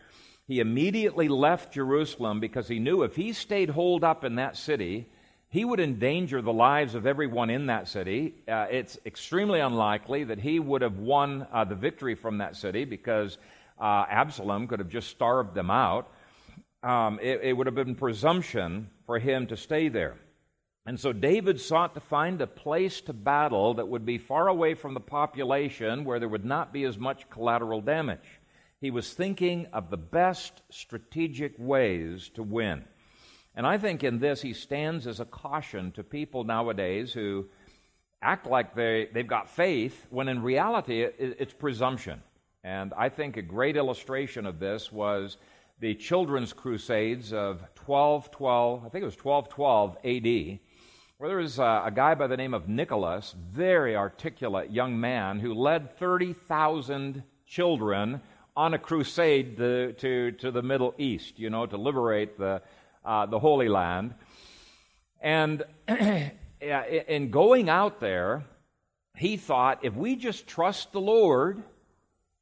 He 0.49 0.61
immediately 0.61 1.29
left 1.29 1.73
Jerusalem 1.73 2.41
because 2.41 2.67
he 2.67 2.79
knew 2.79 3.03
if 3.03 3.15
he 3.15 3.33
stayed 3.33 3.71
holed 3.71 4.03
up 4.03 4.25
in 4.25 4.37
that 4.37 4.57
city, 4.57 5.07
he 5.51 5.65
would 5.65 5.79
endanger 5.79 6.43
the 6.43 6.53
lives 6.53 6.95
of 6.95 7.07
everyone 7.07 7.49
in 7.49 7.67
that 7.67 7.87
city. 7.87 8.35
Uh, 8.49 8.67
it's 8.71 8.99
extremely 9.07 9.61
unlikely 9.61 10.25
that 10.25 10.41
he 10.41 10.59
would 10.59 10.83
have 10.83 10.99
won 10.99 11.47
uh, 11.53 11.65
the 11.65 11.75
victory 11.75 12.15
from 12.15 12.39
that 12.39 12.57
city 12.57 12.85
because 12.85 13.39
uh, 13.81 14.05
Absalom 14.11 14.67
could 14.67 14.81
have 14.81 14.89
just 14.89 15.09
starved 15.09 15.55
them 15.55 15.71
out. 15.71 16.11
Um, 16.83 17.19
it, 17.23 17.41
it 17.43 17.53
would 17.53 17.67
have 17.67 17.77
been 17.77 17.95
presumption 17.95 18.91
for 19.07 19.19
him 19.19 19.47
to 19.47 19.57
stay 19.57 19.89
there. 19.89 20.17
And 20.89 20.99
so 20.99 21.13
David 21.13 21.61
sought 21.61 21.93
to 21.93 22.01
find 22.01 22.41
a 22.41 22.47
place 22.47 23.03
to 23.03 23.13
battle 23.13 23.75
that 23.75 23.89
would 23.89 24.07
be 24.07 24.17
far 24.17 24.49
away 24.49 24.73
from 24.73 24.95
the 24.95 25.01
population 25.01 26.03
where 26.03 26.19
there 26.19 26.31
would 26.31 26.47
not 26.47 26.73
be 26.73 26.85
as 26.85 26.97
much 26.97 27.29
collateral 27.29 27.83
damage. 27.83 28.41
He 28.81 28.91
was 28.91 29.13
thinking 29.13 29.67
of 29.75 29.91
the 29.91 29.99
best 29.99 30.63
strategic 30.71 31.53
ways 31.59 32.31
to 32.31 32.43
win. 32.43 32.87
And 33.55 33.67
I 33.67 33.77
think 33.77 34.03
in 34.03 34.19
this 34.19 34.41
he 34.41 34.55
stands 34.55 35.07
as 35.07 35.21
a 35.21 35.27
caution 35.27 35.93
to 35.93 36.03
people 36.03 36.45
nowadays 36.45 37.13
who 37.13 37.51
act 38.23 38.47
like 38.47 38.75
they, 38.75 39.11
they've 39.13 39.29
got 39.29 39.51
faith 39.51 40.07
when 40.09 40.27
in 40.27 40.43
reality 40.43 41.03
it, 41.03 41.17
it's 41.19 41.53
presumption. 41.53 42.23
And 42.65 42.95
I 42.97 43.11
think 43.11 43.37
a 43.37 43.43
great 43.43 43.77
illustration 43.77 44.47
of 44.47 44.59
this 44.59 44.91
was 44.91 45.37
the 45.81 45.95
children's 45.97 46.55
crusades 46.55 47.35
of 47.35 47.61
1212, 47.85 48.87
I 48.87 48.89
think 48.89 49.03
it 49.03 49.05
was 49.05 49.23
1212 49.23 50.57
AD, 50.57 50.61
where 51.19 51.31
there 51.31 51.39
was 51.39 51.59
a, 51.59 51.83
a 51.87 51.91
guy 51.93 52.15
by 52.15 52.29
the 52.29 52.37
name 52.37 52.55
of 52.55 52.69
Nicholas, 52.69 53.35
very 53.51 53.97
articulate 53.97 54.71
young 54.71 55.01
man, 55.01 55.41
who 55.41 55.53
led 55.53 55.99
30,000 55.99 57.25
children 57.45 58.21
on 58.57 58.73
a 58.73 58.79
crusade 58.79 59.57
to, 59.57 59.95
to, 59.95 60.31
to 60.31 60.53
the 60.53 60.63
Middle 60.63 60.95
East, 60.97 61.41
you 61.41 61.51
know, 61.51 61.67
to 61.67 61.77
liberate 61.77 62.39
the, 62.39 62.63
uh, 63.05 63.27
the 63.27 63.39
Holy 63.41 63.69
Land. 63.69 64.15
And 65.21 65.65
in 66.61 67.31
going 67.33 67.69
out 67.69 67.99
there, 67.99 68.45
he 69.17 69.37
thought 69.37 69.81
if 69.83 69.95
we 69.95 70.15
just 70.15 70.47
trust 70.47 70.93
the 70.93 71.01
Lord, 71.01 71.61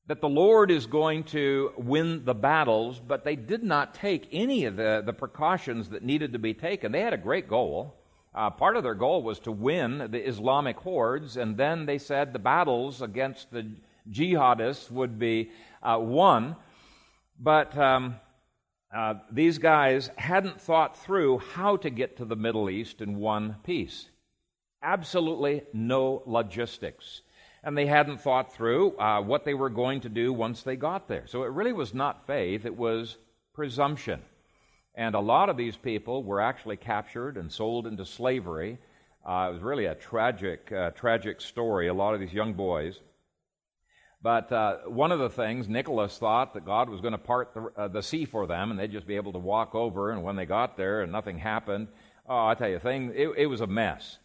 that 0.07 0.21
the 0.21 0.29
Lord 0.29 0.71
is 0.71 0.85
going 0.85 1.25
to 1.25 1.73
win 1.79 2.27
the 2.27 2.35
battles, 2.35 3.01
but 3.01 3.25
they 3.25 3.37
did 3.37 3.63
not 3.63 3.95
take 3.95 4.29
any 4.33 4.67
of 4.67 4.77
the, 4.77 5.03
the 5.05 5.15
precautions 5.15 5.89
that 5.89 6.03
needed 6.03 6.35
to 6.35 6.39
be 6.39 6.53
taken. 6.53 6.93
They 6.93 7.01
had 7.01 7.15
a 7.15 7.19
great 7.19 7.49
goal. 7.49 8.03
Uh, 8.37 8.51
part 8.51 8.77
of 8.77 8.83
their 8.83 8.95
goal 8.95 9.23
was 9.23 9.41
to 9.41 9.51
win 9.51 10.09
the 10.11 10.29
Islamic 10.29 10.77
hordes, 10.77 11.39
and 11.39 11.57
then 11.57 11.87
they 11.87 11.97
said 11.97 12.33
the 12.33 12.39
battles 12.39 13.01
against 13.01 13.51
the 13.51 13.67
jihadists 14.11 14.91
would 14.91 15.19
be 15.19 15.51
uh, 15.83 15.99
won. 15.99 16.55
But 17.41 17.77
um, 17.79 18.17
uh, 18.95 19.15
these 19.33 19.57
guys 19.57 20.11
hadn't 20.17 20.61
thought 20.61 21.03
through 21.03 21.39
how 21.39 21.79
to 21.79 21.89
get 21.89 22.19
to 22.19 22.27
the 22.27 22.37
Middle 22.37 22.69
East 22.69 23.01
in 23.01 23.17
one 23.17 23.57
piece. 23.65 24.11
Absolutely 24.83 25.63
no 25.73 26.23
logistics. 26.27 27.23
And 27.65 27.77
they 27.77 27.87
hadn't 27.87 28.21
thought 28.21 28.55
through 28.55 28.99
uh, 28.99 29.23
what 29.23 29.45
they 29.45 29.55
were 29.55 29.71
going 29.71 30.03
to 30.03 30.09
do 30.11 30.33
once 30.33 30.63
they 30.63 30.77
got 30.77 31.09
there. 31.09 31.27
So 31.27 31.43
it 31.43 31.53
really 31.53 31.73
was 31.73 31.95
not 31.95 32.27
faith, 32.27 32.67
it 32.67 32.77
was 32.77 33.17
presumption. 33.55 34.21
And 34.97 35.15
a 35.15 35.21
lot 35.21 35.51
of 35.51 35.57
these 35.57 35.77
people 35.77 36.25
were 36.25 36.41
actually 36.41 36.79
captured 36.79 37.37
and 37.37 37.53
sold 37.53 37.87
into 37.87 38.05
slavery. 38.05 38.79
Uh, 39.25 39.49
it 39.51 39.55
was 39.55 39.63
really 39.63 39.85
a 39.85 39.95
tragic, 39.95 40.73
uh, 40.73 40.91
tragic 40.91 41.41
story. 41.41 41.89
A 41.89 41.95
lot 41.95 42.15
of 42.15 42.21
these 42.21 42.33
young 42.33 42.55
boys 42.55 42.99
but 44.27 44.51
uh, 44.51 44.79
one 44.87 45.13
of 45.13 45.21
the 45.21 45.31
things, 45.31 45.69
Nicholas 45.69 46.19
thought 46.19 46.55
that 46.55 46.65
God 46.65 46.89
was 46.89 47.01
going 47.01 47.13
to 47.13 47.19
part 47.19 47.55
the, 47.55 47.71
uh, 47.77 47.87
the, 47.87 48.03
sea 48.03 48.25
for 48.25 48.49
them 48.49 48.73
and 48.73 48.81
they'd 48.81 48.91
just 48.91 49.07
be 49.07 49.15
able 49.15 49.31
to 49.35 49.39
walk 49.39 49.77
over. 49.77 50.11
And 50.11 50.25
when 50.25 50.35
they 50.35 50.47
got 50.47 50.77
there 50.77 51.03
and 51.03 51.13
nothing 51.13 51.39
happened, 51.39 51.87
oh, 52.29 52.47
I 52.47 52.57
tell 52.57 52.69
you, 52.69 52.81
thing, 52.81 53.13
it, 53.15 53.29
it 53.37 53.47
was 53.47 53.61
a 53.61 53.69
mess. 53.69 54.19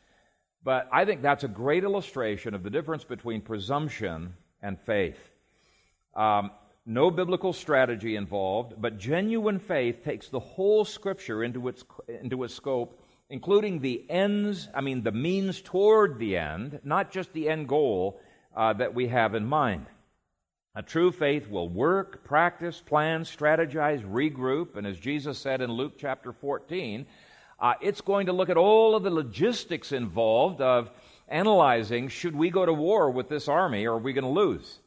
But 0.63 0.90
I 0.92 1.06
think 1.06 1.22
that's 1.22 1.44
a 1.44 1.48
great 1.48 1.84
illustration 1.84 2.56
of 2.56 2.63
the 2.63 2.72
difference 2.72 3.04
between 3.04 3.42
presumption 3.42 4.34
and 4.60 4.80
faith. 4.80 5.20
Um, 6.16 6.50
no 6.86 7.12
biblical 7.12 7.54
strategy 7.54 8.16
involved, 8.16 8.74
but 8.80 8.98
genuine 8.98 9.60
faith 9.60 10.04
takes 10.04 10.30
the 10.30 10.40
whole 10.40 10.84
Scripture 10.84 11.44
into 11.44 11.68
its, 11.68 11.84
into 12.08 12.44
its 12.44 12.54
scope, 12.54 13.00
including 13.30 13.80
the 13.80 14.04
ends, 14.10 14.68
I 14.74 14.82
mean, 14.82 15.04
the 15.04 15.12
means 15.12 15.62
toward 15.62 16.18
the 16.18 16.38
end, 16.38 16.80
not 16.84 17.12
just 17.12 17.32
the 17.34 17.50
end 17.50 17.68
goal 17.68 18.20
uh, 18.56 18.74
that 18.74 18.94
we 18.94 19.08
have 19.08 19.36
in 19.36 19.46
mind. 19.46 19.86
A 20.74 20.82
true 20.82 21.12
faith 21.12 21.50
will 21.50 21.70
work, 21.70 22.24
practice, 22.24 22.82
plan, 22.82 23.24
strategize, 23.24 24.04
regroup, 24.04 24.76
and 24.76 24.88
as 24.88 24.98
Jesus 24.98 25.38
said 25.38 25.62
in 25.62 25.72
Luke 25.72 25.94
chapter 25.98 26.32
14, 26.32 27.06
uh, 27.60 27.74
it's 27.82 28.02
going 28.02 28.26
to 28.26 28.34
look 28.34 28.50
at 28.50 28.58
all 28.58 28.96
of 28.96 29.04
the 29.04 29.10
logistics 29.10 29.92
involved 29.92 30.62
of 30.62 30.90
analyzing 31.28 32.08
should 32.10 32.36
we 32.36 32.50
go 32.50 32.66
to 32.66 32.74
war 32.74 33.12
with 33.12 33.30
this 33.30 33.48
army 33.48 33.86
or 33.86 33.94
are 33.94 34.00
we 34.00 34.14
going 34.14 34.24
to 34.24 34.30
lose? 34.30 34.80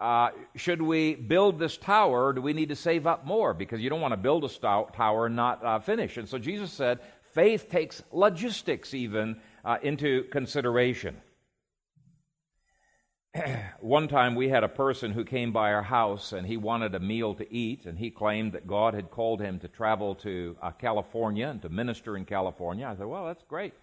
Uh, 0.00 0.30
should 0.56 0.82
we 0.82 1.14
build 1.14 1.58
this 1.58 1.76
tower 1.76 2.26
or 2.26 2.32
do 2.32 2.42
we 2.42 2.52
need 2.52 2.68
to 2.68 2.76
save 2.76 3.06
up 3.06 3.24
more? 3.24 3.54
Because 3.54 3.80
you 3.80 3.88
don't 3.88 4.00
want 4.00 4.12
to 4.12 4.16
build 4.16 4.44
a 4.44 4.48
tower 4.48 5.26
and 5.26 5.36
not 5.36 5.64
uh, 5.64 5.78
finish. 5.78 6.16
And 6.16 6.28
so 6.28 6.38
Jesus 6.38 6.72
said 6.72 7.00
faith 7.32 7.68
takes 7.68 8.02
logistics 8.12 8.94
even 8.94 9.36
uh, 9.64 9.78
into 9.82 10.24
consideration. 10.24 11.16
one 13.80 14.06
time 14.06 14.34
we 14.34 14.48
had 14.48 14.62
a 14.62 14.68
person 14.68 15.10
who 15.10 15.24
came 15.24 15.52
by 15.52 15.72
our 15.72 15.82
house 15.82 16.32
and 16.32 16.46
he 16.46 16.56
wanted 16.56 16.94
a 16.94 17.00
meal 17.00 17.34
to 17.34 17.52
eat, 17.52 17.86
and 17.86 17.98
he 17.98 18.10
claimed 18.10 18.52
that 18.52 18.66
God 18.66 18.94
had 18.94 19.10
called 19.10 19.40
him 19.40 19.58
to 19.60 19.68
travel 19.68 20.14
to 20.16 20.56
uh, 20.62 20.70
California 20.70 21.48
and 21.48 21.60
to 21.62 21.68
minister 21.68 22.16
in 22.16 22.24
California. 22.24 22.86
I 22.86 22.96
said, 22.96 23.06
Well, 23.06 23.26
that's 23.26 23.42
great. 23.42 23.74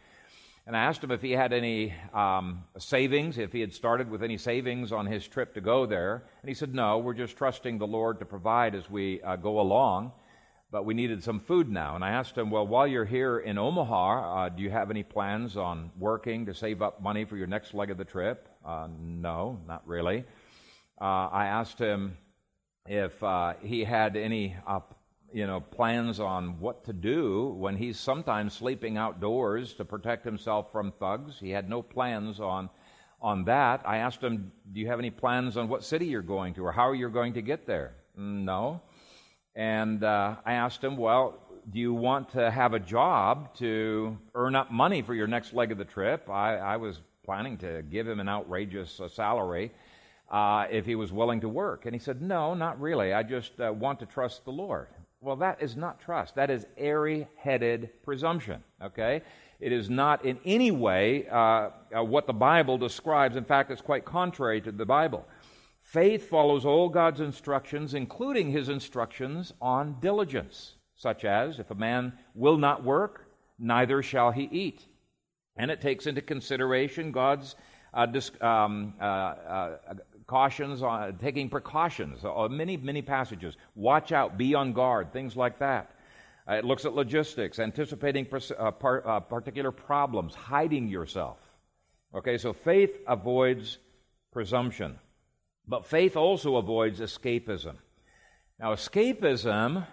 And 0.68 0.78
I 0.78 0.84
asked 0.84 1.04
him 1.04 1.12
if 1.12 1.22
he 1.22 1.32
had 1.32 1.54
any 1.54 1.94
um, 2.14 2.64
savings, 2.78 3.38
if 3.38 3.52
he 3.52 3.62
had 3.62 3.74
started 3.74 4.10
with 4.10 4.22
any 4.22 4.38
savings 4.38 4.92
on 4.92 5.08
his 5.08 5.28
trip 5.28 5.56
to 5.56 5.62
go 5.62 5.86
there. 5.88 6.24
And 6.42 6.50
he 6.50 6.54
said, 6.54 6.76
No, 6.76 7.00
we're 7.00 7.16
just 7.16 7.36
trusting 7.36 7.80
the 7.80 7.88
Lord 7.88 8.20
to 8.20 8.26
provide 8.26 8.76
as 8.76 8.90
we 8.90 9.22
uh, 9.24 9.38
go 9.38 9.60
along. 9.60 10.12
But 10.70 10.86
we 10.86 10.94
needed 10.94 11.22
some 11.24 11.40
food 11.40 11.68
now. 11.68 11.96
And 11.96 12.06
I 12.06 12.12
asked 12.12 12.38
him, 12.38 12.52
Well, 12.52 12.68
while 12.68 12.88
you're 12.88 13.06
here 13.06 13.40
in 13.40 13.58
Omaha, 13.58 14.46
uh, 14.46 14.50
do 14.50 14.62
you 14.62 14.70
have 14.70 14.92
any 14.92 15.04
plans 15.04 15.58
on 15.58 15.92
working 15.98 16.46
to 16.46 16.54
save 16.54 16.82
up 16.82 17.02
money 17.02 17.26
for 17.26 17.38
your 17.38 17.48
next 17.48 17.74
leg 17.74 17.90
of 17.90 17.98
the 17.98 18.06
trip? 18.06 18.48
Uh, 18.64 18.88
no, 19.00 19.60
not 19.68 19.86
really. 19.88 20.26
Uh, 21.02 21.28
I 21.32 21.48
asked 21.48 21.80
him 21.80 22.18
if 22.86 23.22
uh, 23.24 23.54
he 23.64 23.84
had 23.84 24.16
any, 24.16 24.56
uh, 24.68 24.82
you 25.34 25.48
know, 25.48 25.60
plans 25.60 26.20
on 26.20 26.60
what 26.60 26.84
to 26.86 26.94
do 26.94 27.56
when 27.58 27.76
he's 27.76 28.00
sometimes 28.00 28.54
sleeping 28.54 28.98
outdoors 28.98 29.74
to 29.76 29.86
protect 29.86 30.26
himself 30.26 30.72
from 30.72 30.92
thugs. 30.92 31.40
He 31.40 31.50
had 31.50 31.70
no 31.70 31.82
plans 31.82 32.40
on 32.40 32.70
on 33.22 33.46
that. 33.46 33.82
I 33.86 33.98
asked 33.98 34.22
him, 34.22 34.52
"Do 34.72 34.80
you 34.80 34.88
have 34.88 35.00
any 35.00 35.12
plans 35.12 35.58
on 35.58 35.70
what 35.70 35.84
city 35.84 36.08
you're 36.08 36.22
going 36.22 36.54
to, 36.56 36.66
or 36.66 36.72
how 36.72 36.92
you're 36.92 37.10
going 37.10 37.34
to 37.34 37.42
get 37.42 37.66
there?" 37.66 37.94
No. 38.16 38.82
And 39.56 40.04
uh, 40.04 40.36
I 40.46 40.54
asked 40.54 40.84
him, 40.84 40.98
"Well, 40.98 41.38
do 41.72 41.80
you 41.80 41.94
want 41.94 42.30
to 42.30 42.50
have 42.50 42.74
a 42.74 42.80
job 42.80 43.56
to 43.56 44.18
earn 44.36 44.56
up 44.56 44.72
money 44.72 45.02
for 45.02 45.14
your 45.14 45.28
next 45.28 45.54
leg 45.54 45.72
of 45.72 45.78
the 45.78 45.86
trip?" 45.86 46.30
I, 46.30 46.58
I 46.58 46.78
was 46.78 47.00
planning 47.24 47.58
to 47.58 47.84
give 47.84 48.08
him 48.08 48.20
an 48.20 48.28
outrageous 48.28 49.00
uh, 49.00 49.08
salary 49.08 49.72
uh, 50.32 50.66
if 50.72 50.86
he 50.86 50.96
was 50.96 51.12
willing 51.12 51.42
to 51.42 51.50
work. 51.50 51.86
And 51.86 51.94
he 51.94 52.00
said, 52.00 52.22
No, 52.22 52.54
not 52.54 52.80
really. 52.80 53.14
I 53.14 53.24
just 53.24 53.60
uh, 53.60 53.72
want 53.72 54.00
to 54.00 54.06
trust 54.06 54.46
the 54.46 54.52
Lord. 54.52 54.88
Well, 55.22 55.36
that 55.36 55.62
is 55.62 55.76
not 55.76 56.00
trust. 56.00 56.34
That 56.34 56.50
is 56.50 56.66
airy 56.78 57.28
headed 57.38 57.92
presumption, 58.04 58.64
okay? 58.84 59.22
It 59.60 59.72
is 59.72 59.88
not 59.88 60.26
in 60.26 60.40
any 60.44 60.72
way 60.72 61.28
uh, 61.30 61.70
uh, 61.96 62.04
what 62.04 62.26
the 62.26 62.34
Bible 62.34 62.80
describes. 62.80 63.36
In 63.36 63.46
fact, 63.46 63.70
it's 63.70 63.84
quite 63.84 64.04
contrary 64.04 64.60
to 64.62 64.72
the 64.72 64.86
Bible. 64.86 65.28
Faith 65.84 66.28
follows 66.28 66.66
all 66.66 66.90
God's 66.90 67.22
instructions, 67.22 67.94
including 67.94 68.50
his 68.50 68.68
instructions 68.68 69.54
on 69.62 69.98
diligence, 70.00 70.74
such 70.96 71.24
as 71.24 71.60
if 71.60 71.70
a 71.70 71.76
man 71.76 72.14
will 72.34 72.58
not 72.58 72.84
work, 72.84 73.28
neither 73.60 74.02
shall 74.02 74.32
he 74.32 74.50
eat. 74.52 74.88
And 75.56 75.70
it 75.70 75.82
takes 75.82 76.08
into 76.08 76.22
consideration 76.22 77.12
God's 77.12 77.56
uh, 77.94 78.08
disc, 78.08 78.42
um, 78.42 78.96
uh, 79.00 79.04
uh, 79.04 79.78
cautions 80.32 80.82
on 80.82 81.18
taking 81.18 81.50
precautions, 81.50 82.24
uh, 82.24 82.48
many, 82.48 82.78
many 82.78 83.02
passages. 83.02 83.58
Watch 83.76 84.14
out, 84.14 84.38
be 84.38 84.56
on 84.56 84.72
guard, 84.72 85.12
things 85.12 85.36
like 85.36 85.60
that. 85.60 85.92
Uh, 86.50 86.54
it 86.54 86.64
looks 86.64 86.86
at 86.86 86.94
logistics, 86.94 87.60
anticipating 87.60 88.26
pers- 88.26 88.54
uh, 88.58 88.72
par- 88.72 89.22
particular 89.28 89.72
problems, 89.72 90.34
hiding 90.34 90.88
yourself. 90.88 91.38
Okay, 92.16 92.38
so 92.38 92.54
faith 92.54 92.98
avoids 93.08 93.78
presumption. 94.32 94.98
But 95.68 95.86
faith 95.86 96.16
also 96.16 96.56
avoids 96.56 97.02
escapism. 97.02 97.76
Now, 98.58 98.74
escapism 98.74 99.86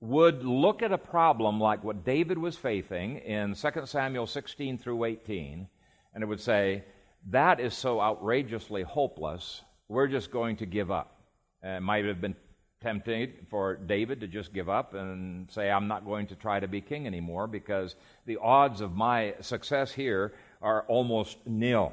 would 0.00 0.44
look 0.44 0.82
at 0.82 0.92
a 0.92 0.98
problem 0.98 1.60
like 1.60 1.82
what 1.82 2.04
David 2.04 2.38
was 2.38 2.56
facing 2.56 3.18
in 3.18 3.54
2 3.54 3.86
Samuel 3.86 4.28
16 4.28 4.78
through 4.78 5.04
18, 5.04 5.66
and 6.14 6.22
it 6.22 6.26
would 6.26 6.40
say, 6.40 6.84
That 7.30 7.58
is 7.58 7.74
so 7.74 8.00
outrageously 8.00 8.82
hopeless, 8.82 9.62
we're 9.92 10.08
just 10.08 10.30
going 10.30 10.56
to 10.56 10.66
give 10.66 10.90
up. 10.90 11.20
And 11.62 11.76
it 11.76 11.80
might 11.80 12.06
have 12.06 12.20
been 12.20 12.34
tempting 12.80 13.32
for 13.50 13.76
David 13.76 14.20
to 14.20 14.26
just 14.26 14.52
give 14.52 14.68
up 14.68 14.94
and 14.94 15.50
say, 15.50 15.70
I'm 15.70 15.86
not 15.86 16.04
going 16.04 16.26
to 16.28 16.34
try 16.34 16.58
to 16.58 16.66
be 16.66 16.80
king 16.80 17.06
anymore 17.06 17.46
because 17.46 17.94
the 18.26 18.38
odds 18.38 18.80
of 18.80 18.92
my 18.94 19.34
success 19.40 19.92
here 19.92 20.32
are 20.60 20.82
almost 20.88 21.36
nil. 21.46 21.92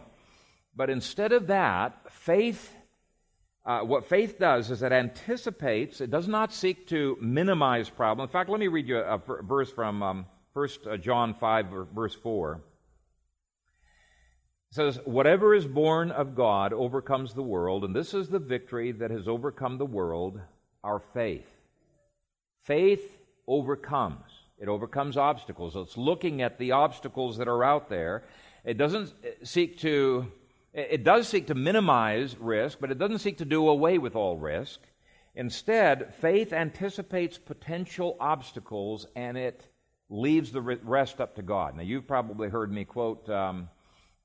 But 0.76 0.90
instead 0.90 1.34
of 1.34 1.48
that, 1.48 2.12
faith 2.12 2.74
uh, 3.66 3.82
what 3.82 4.06
faith 4.06 4.40
does 4.40 4.72
is 4.72 4.82
it 4.82 4.92
anticipates, 4.92 6.02
it 6.02 6.10
does 6.10 6.28
not 6.28 6.52
seek 6.52 6.88
to 6.88 7.18
minimize 7.22 7.88
problems. 7.88 8.30
In 8.30 8.32
fact, 8.32 8.50
let 8.50 8.60
me 8.60 8.68
read 8.68 8.88
you 8.88 8.98
a, 8.98 9.16
a 9.16 9.44
verse 9.44 9.70
from 9.72 10.02
um, 10.02 10.26
1 10.54 10.70
uh, 10.90 10.98
John 10.98 11.36
5, 11.36 11.66
verse 11.94 12.16
4. 12.16 12.62
It 14.72 14.76
says, 14.76 15.00
Whatever 15.06 15.56
is 15.56 15.66
born 15.66 16.12
of 16.12 16.36
God 16.36 16.74
overcomes 16.74 17.34
the 17.34 17.44
world, 17.44 17.84
and 17.84 17.96
this 17.96 18.14
is 18.14 18.30
the 18.30 18.40
victory 18.40 18.92
that 18.92 19.10
has 19.10 19.28
overcome 19.28 19.78
the 19.78 19.86
world, 19.86 20.40
our 20.84 21.00
faith. 21.00 21.50
Faith 22.64 23.18
overcomes. 23.48 24.30
It 24.60 24.68
overcomes 24.68 25.18
obstacles. 25.18 25.76
It's 25.76 25.98
looking 25.98 26.42
at 26.42 26.60
the 26.60 26.74
obstacles 26.74 27.38
that 27.38 27.48
are 27.48 27.64
out 27.64 27.90
there. 27.90 28.26
It 28.64 28.78
doesn't 28.78 29.14
seek 29.44 29.80
to 29.80 30.32
it 30.72 31.04
does 31.04 31.28
seek 31.28 31.48
to 31.48 31.56
minimize 31.56 32.38
risk, 32.38 32.78
but 32.80 32.92
it 32.92 33.00
doesn't 33.00 33.20
seek 33.20 33.40
to 33.40 33.46
do 33.46 33.68
away 33.70 33.98
with 33.98 34.16
all 34.16 34.38
risk. 34.38 34.80
Instead, 35.34 36.14
faith 36.16 36.54
anticipates 36.54 37.40
potential 37.40 38.16
obstacles 38.20 39.08
and 39.16 39.36
it 39.36 39.68
leaves 40.10 40.52
the 40.52 40.62
rest 40.62 41.20
up 41.22 41.36
to 41.36 41.42
God. 41.42 41.76
Now, 41.76 41.82
you've 41.82 42.08
probably 42.08 42.50
heard 42.50 42.72
me 42.72 42.86
quote 42.86 43.28
um, 43.30 43.70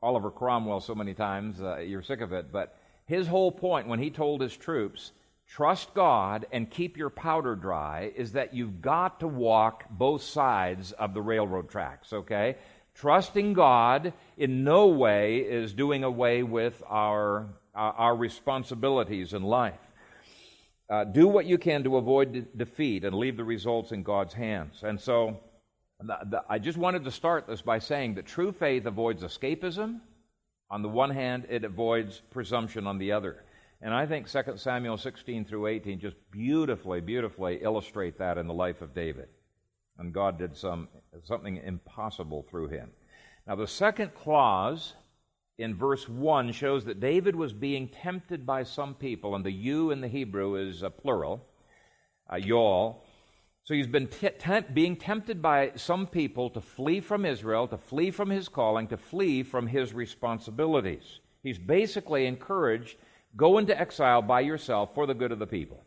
Oliver 0.04 0.30
Cromwell 0.30 0.80
so 0.80 0.94
many 0.94 1.14
times, 1.14 1.62
uh, 1.62 1.78
you're 1.78 2.02
sick 2.02 2.20
of 2.20 2.34
it, 2.34 2.52
but 2.52 2.76
his 3.06 3.26
whole 3.26 3.50
point 3.50 3.88
when 3.88 3.98
he 3.98 4.10
told 4.10 4.42
his 4.42 4.54
troops, 4.54 5.12
trust 5.48 5.94
God 5.94 6.46
and 6.52 6.70
keep 6.70 6.98
your 6.98 7.08
powder 7.08 7.56
dry, 7.56 8.12
is 8.14 8.32
that 8.32 8.52
you've 8.52 8.82
got 8.82 9.20
to 9.20 9.26
walk 9.26 9.84
both 9.88 10.22
sides 10.22 10.92
of 10.92 11.14
the 11.14 11.22
railroad 11.22 11.70
tracks, 11.70 12.12
okay? 12.12 12.56
Trusting 12.94 13.54
God 13.54 14.12
in 14.36 14.62
no 14.62 14.88
way 14.88 15.38
is 15.38 15.72
doing 15.72 16.04
away 16.04 16.42
with 16.42 16.82
our, 16.86 17.48
uh, 17.74 17.78
our 17.96 18.14
responsibilities 18.14 19.32
in 19.32 19.42
life. 19.42 19.80
Uh, 20.90 21.04
do 21.04 21.26
what 21.26 21.46
you 21.46 21.56
can 21.56 21.82
to 21.84 21.96
avoid 21.96 22.32
de- 22.32 22.42
defeat 22.42 23.04
and 23.04 23.16
leave 23.16 23.38
the 23.38 23.44
results 23.44 23.90
in 23.90 24.02
God's 24.02 24.34
hands. 24.34 24.82
And 24.82 25.00
so, 25.00 25.40
the, 26.06 26.18
the, 26.30 26.44
I 26.48 26.58
just 26.58 26.78
wanted 26.78 27.04
to 27.04 27.10
start 27.10 27.46
this 27.46 27.62
by 27.62 27.78
saying 27.78 28.14
that 28.14 28.26
true 28.26 28.52
faith 28.52 28.86
avoids 28.86 29.22
escapism. 29.22 30.00
On 30.70 30.82
the 30.82 30.88
one 30.88 31.10
hand, 31.10 31.46
it 31.48 31.64
avoids 31.64 32.22
presumption 32.30 32.86
on 32.86 32.98
the 32.98 33.12
other. 33.12 33.44
And 33.82 33.92
I 33.92 34.06
think 34.06 34.30
2 34.30 34.56
Samuel 34.56 34.96
16 34.96 35.44
through 35.44 35.66
18 35.66 36.00
just 36.00 36.16
beautifully, 36.30 37.00
beautifully 37.00 37.58
illustrate 37.62 38.18
that 38.18 38.38
in 38.38 38.46
the 38.46 38.54
life 38.54 38.80
of 38.80 38.94
David. 38.94 39.28
And 39.98 40.12
God 40.12 40.38
did 40.38 40.56
some, 40.56 40.88
something 41.24 41.58
impossible 41.58 42.46
through 42.50 42.68
him. 42.68 42.90
Now, 43.46 43.56
the 43.56 43.66
second 43.68 44.14
clause 44.14 44.94
in 45.58 45.76
verse 45.76 46.08
1 46.08 46.52
shows 46.52 46.84
that 46.86 47.00
David 47.00 47.36
was 47.36 47.52
being 47.52 47.88
tempted 47.88 48.46
by 48.46 48.64
some 48.64 48.94
people, 48.94 49.36
and 49.36 49.44
the 49.44 49.52
you 49.52 49.90
in 49.90 50.00
the 50.00 50.08
Hebrew 50.08 50.56
is 50.56 50.82
a 50.82 50.90
plural, 50.90 51.46
a 52.28 52.40
y'all. 52.40 53.03
So 53.64 53.74
he's 53.74 53.86
been 53.86 54.08
t- 54.08 54.28
being 54.72 54.96
tempted 54.96 55.40
by 55.40 55.72
some 55.74 56.06
people 56.06 56.50
to 56.50 56.60
flee 56.60 57.00
from 57.00 57.24
Israel, 57.24 57.66
to 57.68 57.78
flee 57.78 58.10
from 58.10 58.30
his 58.30 58.48
calling, 58.48 58.88
to 58.88 58.98
flee 58.98 59.42
from 59.42 59.66
his 59.66 59.94
responsibilities. 59.94 61.20
He's 61.42 61.58
basically 61.58 62.26
encouraged 62.26 62.96
go 63.36 63.58
into 63.58 63.78
exile 63.78 64.22
by 64.22 64.40
yourself 64.40 64.94
for 64.94 65.06
the 65.06 65.14
good 65.14 65.32
of 65.32 65.38
the 65.38 65.46
people. 65.46 65.82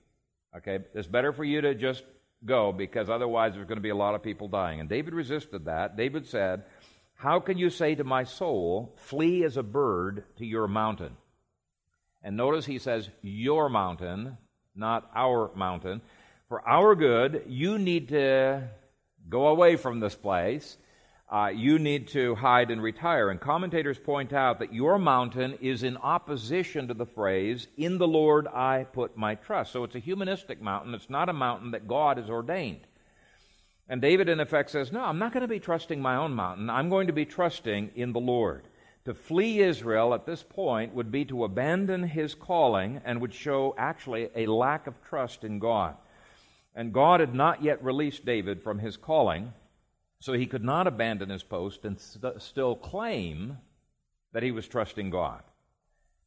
Okay? 0.55 0.79
It's 0.93 1.07
better 1.07 1.31
for 1.31 1.43
you 1.43 1.61
to 1.61 1.75
just 1.75 2.03
go 2.45 2.71
because 2.71 3.09
otherwise 3.09 3.53
there's 3.53 3.67
going 3.67 3.77
to 3.77 3.81
be 3.81 3.89
a 3.89 3.95
lot 3.95 4.15
of 4.15 4.23
people 4.23 4.47
dying. 4.47 4.79
And 4.79 4.89
David 4.89 5.13
resisted 5.13 5.65
that. 5.65 5.97
David 5.97 6.25
said, 6.25 6.63
How 7.15 7.39
can 7.39 7.57
you 7.57 7.69
say 7.69 7.95
to 7.95 8.03
my 8.03 8.23
soul, 8.23 8.95
flee 8.97 9.43
as 9.43 9.57
a 9.57 9.63
bird 9.63 10.23
to 10.37 10.45
your 10.45 10.67
mountain? 10.67 11.15
And 12.23 12.35
notice 12.35 12.65
he 12.65 12.79
says, 12.79 13.09
Your 13.21 13.69
mountain, 13.69 14.37
not 14.75 15.09
our 15.15 15.51
mountain. 15.55 16.01
For 16.49 16.65
our 16.67 16.95
good, 16.95 17.43
you 17.47 17.77
need 17.77 18.07
to 18.09 18.69
go 19.27 19.47
away 19.47 19.75
from 19.75 19.99
this 19.99 20.15
place. 20.15 20.77
Uh, 21.29 21.51
you 21.53 21.77
need 21.77 22.07
to 22.07 22.35
hide 22.35 22.71
and 22.71 22.81
retire. 22.81 23.29
And 23.29 23.41
commentators 23.41 23.99
point 23.99 24.31
out 24.31 24.59
that 24.59 24.73
your 24.73 24.97
mountain 24.97 25.57
is 25.59 25.83
in 25.83 25.97
opposition 25.97 26.87
to 26.87 26.93
the 26.93 27.05
phrase, 27.05 27.67
In 27.75 27.97
the 27.97 28.07
Lord 28.07 28.47
I 28.47 28.85
put 28.85 29.17
my 29.17 29.35
trust. 29.35 29.73
So 29.73 29.83
it's 29.83 29.95
a 29.95 29.99
humanistic 29.99 30.61
mountain. 30.61 30.93
It's 30.93 31.09
not 31.09 31.27
a 31.27 31.33
mountain 31.33 31.71
that 31.71 31.85
God 31.85 32.15
has 32.15 32.29
ordained. 32.29 32.87
And 33.89 34.01
David, 34.01 34.29
in 34.29 34.39
effect, 34.39 34.69
says, 34.69 34.89
No, 34.89 35.03
I'm 35.03 35.19
not 35.19 35.33
going 35.33 35.41
to 35.41 35.49
be 35.49 35.59
trusting 35.59 36.01
my 36.01 36.15
own 36.15 36.33
mountain. 36.33 36.69
I'm 36.69 36.89
going 36.89 37.07
to 37.07 37.13
be 37.13 37.25
trusting 37.25 37.91
in 37.95 38.13
the 38.13 38.21
Lord. 38.21 38.63
To 39.03 39.13
flee 39.13 39.59
Israel 39.59 40.13
at 40.13 40.25
this 40.25 40.43
point 40.43 40.93
would 40.93 41.11
be 41.11 41.25
to 41.25 41.43
abandon 41.43 42.03
his 42.03 42.35
calling 42.35 43.01
and 43.03 43.19
would 43.19 43.33
show 43.33 43.75
actually 43.77 44.29
a 44.33 44.45
lack 44.45 44.87
of 44.87 45.01
trust 45.03 45.43
in 45.43 45.59
God. 45.59 45.97
And 46.77 46.93
God 46.93 47.21
had 47.21 47.33
not 47.33 47.63
yet 47.63 47.83
released 47.83 48.23
David 48.23 48.61
from 48.61 48.77
his 48.77 48.97
calling, 48.97 49.51
so 50.19 50.33
he 50.33 50.45
could 50.45 50.63
not 50.63 50.85
abandon 50.85 51.27
his 51.27 51.41
post 51.41 51.85
and 51.85 51.99
st- 51.99 52.39
still 52.39 52.75
claim 52.75 53.57
that 54.31 54.43
he 54.43 54.51
was 54.51 54.67
trusting 54.67 55.09
God. 55.09 55.41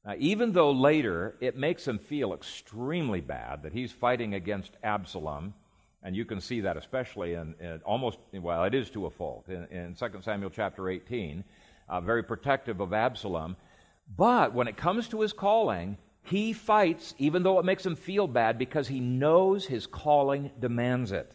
Now, 0.04 0.16
even 0.18 0.50
though 0.50 0.72
later 0.72 1.36
it 1.40 1.56
makes 1.56 1.86
him 1.86 2.00
feel 2.00 2.34
extremely 2.34 3.20
bad 3.20 3.62
that 3.62 3.72
he's 3.72 3.92
fighting 3.92 4.34
against 4.34 4.72
Absalom, 4.82 5.54
and 6.02 6.16
you 6.16 6.24
can 6.24 6.40
see 6.40 6.62
that 6.62 6.76
especially 6.76 7.34
in, 7.34 7.54
in 7.60 7.80
almost, 7.84 8.18
well, 8.32 8.64
it 8.64 8.74
is 8.74 8.90
to 8.90 9.06
a 9.06 9.10
fault 9.10 9.48
in, 9.48 9.66
in 9.66 9.94
2 9.94 10.06
Samuel 10.20 10.50
chapter 10.50 10.88
18, 10.88 11.44
uh, 11.88 12.00
very 12.00 12.24
protective 12.24 12.80
of 12.80 12.92
Absalom. 12.92 13.56
But 14.16 14.52
when 14.52 14.66
it 14.66 14.76
comes 14.76 15.06
to 15.10 15.20
his 15.20 15.32
calling, 15.32 15.96
he 16.22 16.52
fights, 16.52 17.14
even 17.18 17.42
though 17.42 17.58
it 17.58 17.64
makes 17.64 17.84
him 17.84 17.96
feel 17.96 18.26
bad, 18.26 18.58
because 18.58 18.88
he 18.88 19.00
knows 19.00 19.66
his 19.66 19.86
calling 19.86 20.50
demands 20.58 21.12
it. 21.12 21.32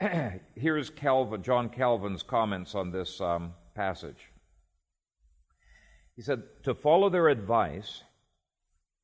Here's 0.54 0.90
Calvin, 0.90 1.42
John 1.42 1.68
Calvin's 1.68 2.22
comments 2.22 2.74
on 2.74 2.90
this 2.90 3.20
um, 3.20 3.54
passage. 3.74 4.30
He 6.16 6.22
said, 6.22 6.42
To 6.64 6.74
follow 6.74 7.08
their 7.08 7.28
advice 7.28 8.02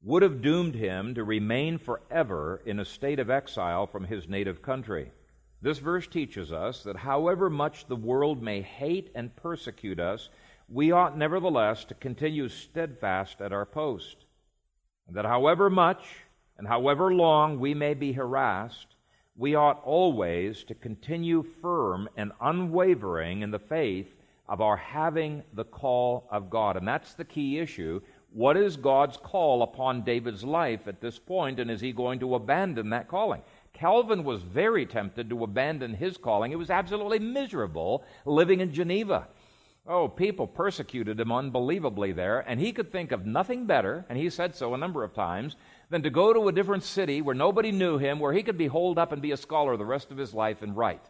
would 0.02 0.22
have 0.22 0.42
doomed 0.42 0.74
him 0.74 1.14
to 1.14 1.24
remain 1.24 1.78
forever 1.78 2.60
in 2.66 2.78
a 2.78 2.84
state 2.84 3.18
of 3.18 3.30
exile 3.30 3.86
from 3.86 4.04
his 4.04 4.28
native 4.28 4.60
country. 4.60 5.10
This 5.62 5.78
verse 5.78 6.06
teaches 6.06 6.52
us 6.52 6.84
that 6.84 6.96
however 6.96 7.50
much 7.50 7.86
the 7.86 7.96
world 7.96 8.42
may 8.42 8.62
hate 8.62 9.10
and 9.14 9.34
persecute 9.34 9.98
us, 9.98 10.28
we 10.68 10.92
ought 10.92 11.16
nevertheless 11.16 11.84
to 11.86 11.94
continue 11.94 12.48
steadfast 12.48 13.40
at 13.40 13.52
our 13.52 13.66
post 13.66 14.26
that 15.10 15.24
however 15.24 15.70
much 15.70 16.04
and 16.58 16.66
however 16.66 17.12
long 17.12 17.58
we 17.58 17.74
may 17.74 17.94
be 17.94 18.12
harassed, 18.12 18.96
we 19.36 19.54
ought 19.54 19.80
always 19.84 20.64
to 20.64 20.74
continue 20.74 21.42
firm 21.62 22.08
and 22.16 22.32
unwavering 22.40 23.42
in 23.42 23.50
the 23.50 23.58
faith 23.58 24.14
of 24.48 24.60
our 24.60 24.76
having 24.76 25.42
the 25.54 25.64
call 25.64 26.26
of 26.30 26.50
God. 26.50 26.76
And 26.76 26.88
that's 26.88 27.14
the 27.14 27.24
key 27.24 27.58
issue. 27.58 28.00
What 28.32 28.56
is 28.56 28.76
God's 28.76 29.16
call 29.16 29.62
upon 29.62 30.02
David's 30.02 30.44
life 30.44 30.88
at 30.88 31.00
this 31.00 31.18
point, 31.18 31.60
and 31.60 31.70
is 31.70 31.80
he 31.80 31.92
going 31.92 32.18
to 32.20 32.34
abandon 32.34 32.90
that 32.90 33.08
calling? 33.08 33.42
Calvin 33.72 34.24
was 34.24 34.42
very 34.42 34.84
tempted 34.84 35.30
to 35.30 35.44
abandon 35.44 35.94
his 35.94 36.16
calling. 36.16 36.50
It 36.50 36.58
was 36.58 36.70
absolutely 36.70 37.20
miserable 37.20 38.04
living 38.26 38.60
in 38.60 38.72
Geneva. 38.72 39.28
Oh, 39.90 40.07
people 40.07 40.46
persecuted 40.46 41.18
him 41.18 41.33
unbelievably 41.33 42.12
there, 42.12 42.40
and 42.40 42.61
he 42.61 42.72
could 42.72 42.92
think 42.92 43.11
of 43.11 43.24
nothing 43.24 43.64
better, 43.64 44.05
and 44.11 44.18
he 44.18 44.29
said 44.29 44.55
so 44.55 44.74
a 44.74 44.79
number 44.79 45.03
of 45.03 45.14
times, 45.14 45.57
than 45.88 46.03
to 46.03 46.11
go 46.11 46.35
to 46.35 46.48
a 46.48 46.53
different 46.53 46.83
city 46.83 47.22
where 47.22 47.35
nobody 47.35 47.72
knew 47.72 47.96
him, 47.96 48.20
where 48.20 48.35
he 48.35 48.42
could 48.42 48.59
be 48.59 48.66
holed 48.66 48.98
up 48.98 49.12
and 49.12 49.22
be 49.22 49.33
a 49.33 49.37
scholar 49.37 49.79
the 49.79 49.87
rest 49.87 50.11
of 50.11 50.18
his 50.18 50.35
life 50.35 50.61
and 50.61 50.77
write. 50.77 51.01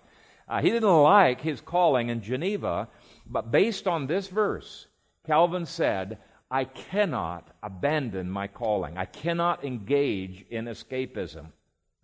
Uh, 0.49 0.61
he 0.61 0.71
didn't 0.71 1.03
like 1.03 1.41
his 1.41 1.61
calling 1.61 2.09
in 2.09 2.23
Geneva, 2.23 2.87
but 3.27 3.51
based 3.51 3.89
on 3.89 4.07
this 4.07 4.29
verse, 4.29 4.87
Calvin 5.27 5.67
said, 5.67 6.19
I 6.49 6.63
cannot 6.63 7.49
abandon 7.65 8.31
my 8.31 8.47
calling. 8.47 8.97
I 8.97 9.07
cannot 9.07 9.65
engage 9.65 10.47
in 10.51 10.67
escapism. 10.67 11.47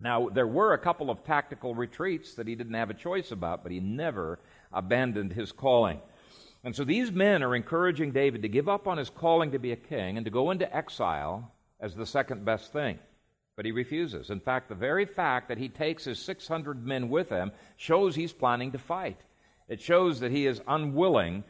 Now, 0.01 0.27
there 0.27 0.45
were 0.45 0.73
a 0.73 0.77
couple 0.77 1.09
of 1.09 1.23
tactical 1.23 1.73
retreats 1.73 2.33
that 2.33 2.47
he 2.47 2.55
didn't 2.55 2.73
have 2.73 2.89
a 2.89 2.93
choice 2.93 3.31
about, 3.31 3.63
but 3.63 3.71
he 3.71 3.79
never 3.79 4.39
abandoned 4.73 5.31
his 5.31 5.53
calling. 5.53 6.01
And 6.65 6.75
so 6.75 6.83
these 6.83 7.11
men 7.11 7.43
are 7.43 7.55
encouraging 7.55 8.11
David 8.11 8.41
to 8.41 8.49
give 8.49 8.67
up 8.67 8.87
on 8.87 8.97
his 8.97 9.11
calling 9.11 9.51
to 9.51 9.59
be 9.59 9.71
a 9.71 9.75
king 9.75 10.17
and 10.17 10.25
to 10.25 10.31
go 10.31 10.49
into 10.49 10.75
exile 10.75 11.51
as 11.79 11.93
the 11.93 12.07
second 12.07 12.43
best 12.43 12.73
thing. 12.73 12.97
But 13.55 13.65
he 13.65 13.71
refuses. 13.71 14.31
In 14.31 14.39
fact, 14.39 14.67
the 14.67 14.75
very 14.75 15.05
fact 15.05 15.47
that 15.49 15.59
he 15.59 15.69
takes 15.69 16.05
his 16.05 16.17
600 16.17 16.83
men 16.83 17.09
with 17.09 17.29
him 17.29 17.51
shows 17.77 18.15
he's 18.15 18.33
planning 18.33 18.71
to 18.71 18.79
fight. 18.79 19.21
It 19.69 19.79
shows 19.79 20.19
that 20.21 20.31
he 20.31 20.47
is 20.47 20.59
unwilling 20.67 21.43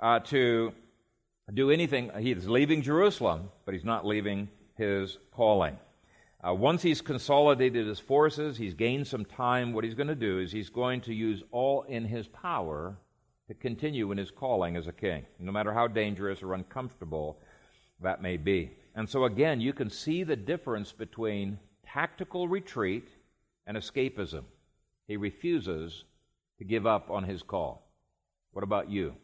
uh, 0.00 0.18
to 0.20 0.72
do 1.54 1.70
anything. 1.70 2.10
He 2.18 2.32
is 2.32 2.48
leaving 2.48 2.82
Jerusalem, 2.82 3.50
but 3.64 3.74
he's 3.74 3.84
not 3.84 4.04
leaving 4.04 4.48
his 4.74 5.18
calling. 5.30 5.78
Uh, 6.46 6.54
once 6.54 6.82
he's 6.82 7.00
consolidated 7.00 7.86
his 7.86 8.00
forces, 8.00 8.56
he's 8.56 8.74
gained 8.74 9.06
some 9.06 9.24
time. 9.24 9.72
What 9.72 9.84
he's 9.84 9.94
going 9.94 10.08
to 10.08 10.16
do 10.16 10.40
is 10.40 10.50
he's 10.50 10.68
going 10.68 11.02
to 11.02 11.14
use 11.14 11.44
all 11.52 11.82
in 11.82 12.04
his 12.04 12.26
power 12.26 12.96
to 13.48 13.54
continue 13.54 14.12
in 14.12 14.18
his 14.18 14.30
calling 14.30 14.76
as 14.76 14.86
a 14.86 14.92
king, 14.92 15.24
no 15.38 15.50
matter 15.50 15.72
how 15.72 15.88
dangerous 15.88 16.42
or 16.42 16.54
uncomfortable 16.54 17.38
that 18.00 18.22
may 18.22 18.36
be. 18.36 18.70
And 18.94 19.08
so, 19.08 19.24
again, 19.24 19.60
you 19.60 19.72
can 19.72 19.90
see 19.90 20.22
the 20.22 20.36
difference 20.36 20.92
between 20.92 21.58
tactical 21.84 22.46
retreat 22.46 23.08
and 23.66 23.76
escapism. 23.76 24.44
He 25.06 25.16
refuses 25.16 26.04
to 26.58 26.64
give 26.64 26.86
up 26.86 27.10
on 27.10 27.24
his 27.24 27.42
call. 27.42 27.90
What 28.52 28.64
about 28.64 28.90
you? 28.90 29.14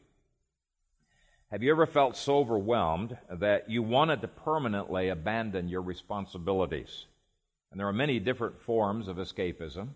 Have 1.50 1.62
you 1.62 1.70
ever 1.70 1.86
felt 1.86 2.16
so 2.16 2.38
overwhelmed 2.38 3.16
that 3.30 3.70
you 3.70 3.82
wanted 3.82 4.22
to 4.22 4.28
permanently 4.28 5.08
abandon 5.08 5.68
your 5.68 5.82
responsibilities? 5.82 7.06
And 7.70 7.78
there 7.78 7.88
are 7.88 7.92
many 7.92 8.18
different 8.18 8.60
forms 8.62 9.08
of 9.08 9.18
escapism. 9.18 9.88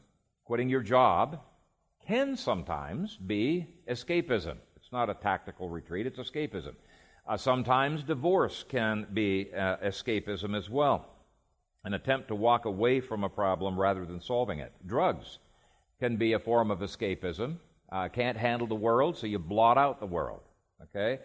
Quitting 0.45 0.69
your 0.69 0.83
job 0.83 1.41
can 2.09 2.35
sometimes 2.37 3.17
be 3.17 3.67
escapism. 3.87 4.57
It's 4.77 4.91
not 4.91 5.11
a 5.11 5.15
tactical 5.15 5.69
retreat, 5.69 6.07
it's 6.07 6.19
escapism. 6.19 6.75
Uh, 7.29 7.37
sometimes 7.37 8.03
divorce 8.03 8.65
can 8.67 9.07
be 9.13 9.51
uh, 9.55 9.77
escapism 9.85 10.57
as 10.57 10.71
well, 10.71 11.07
an 11.85 11.93
attempt 11.93 12.29
to 12.29 12.35
walk 12.35 12.65
away 12.65 13.01
from 13.01 13.25
a 13.25 13.29
problem 13.29 13.79
rather 13.79 14.07
than 14.07 14.23
solving 14.23 14.59
it. 14.59 14.73
Drugs 14.87 15.39
can 16.01 16.17
be 16.17 16.33
a 16.33 16.39
form 16.39 16.71
of 16.71 16.79
escapism. 16.79 17.57
Uh, 17.93 18.09
can't 18.09 18.39
handle 18.39 18.67
the 18.67 18.75
world, 18.75 19.19
so 19.19 19.27
you 19.27 19.39
blot 19.39 19.77
out 19.77 20.01
the 20.01 20.07
world. 20.07 20.41
Okay? 20.85 21.21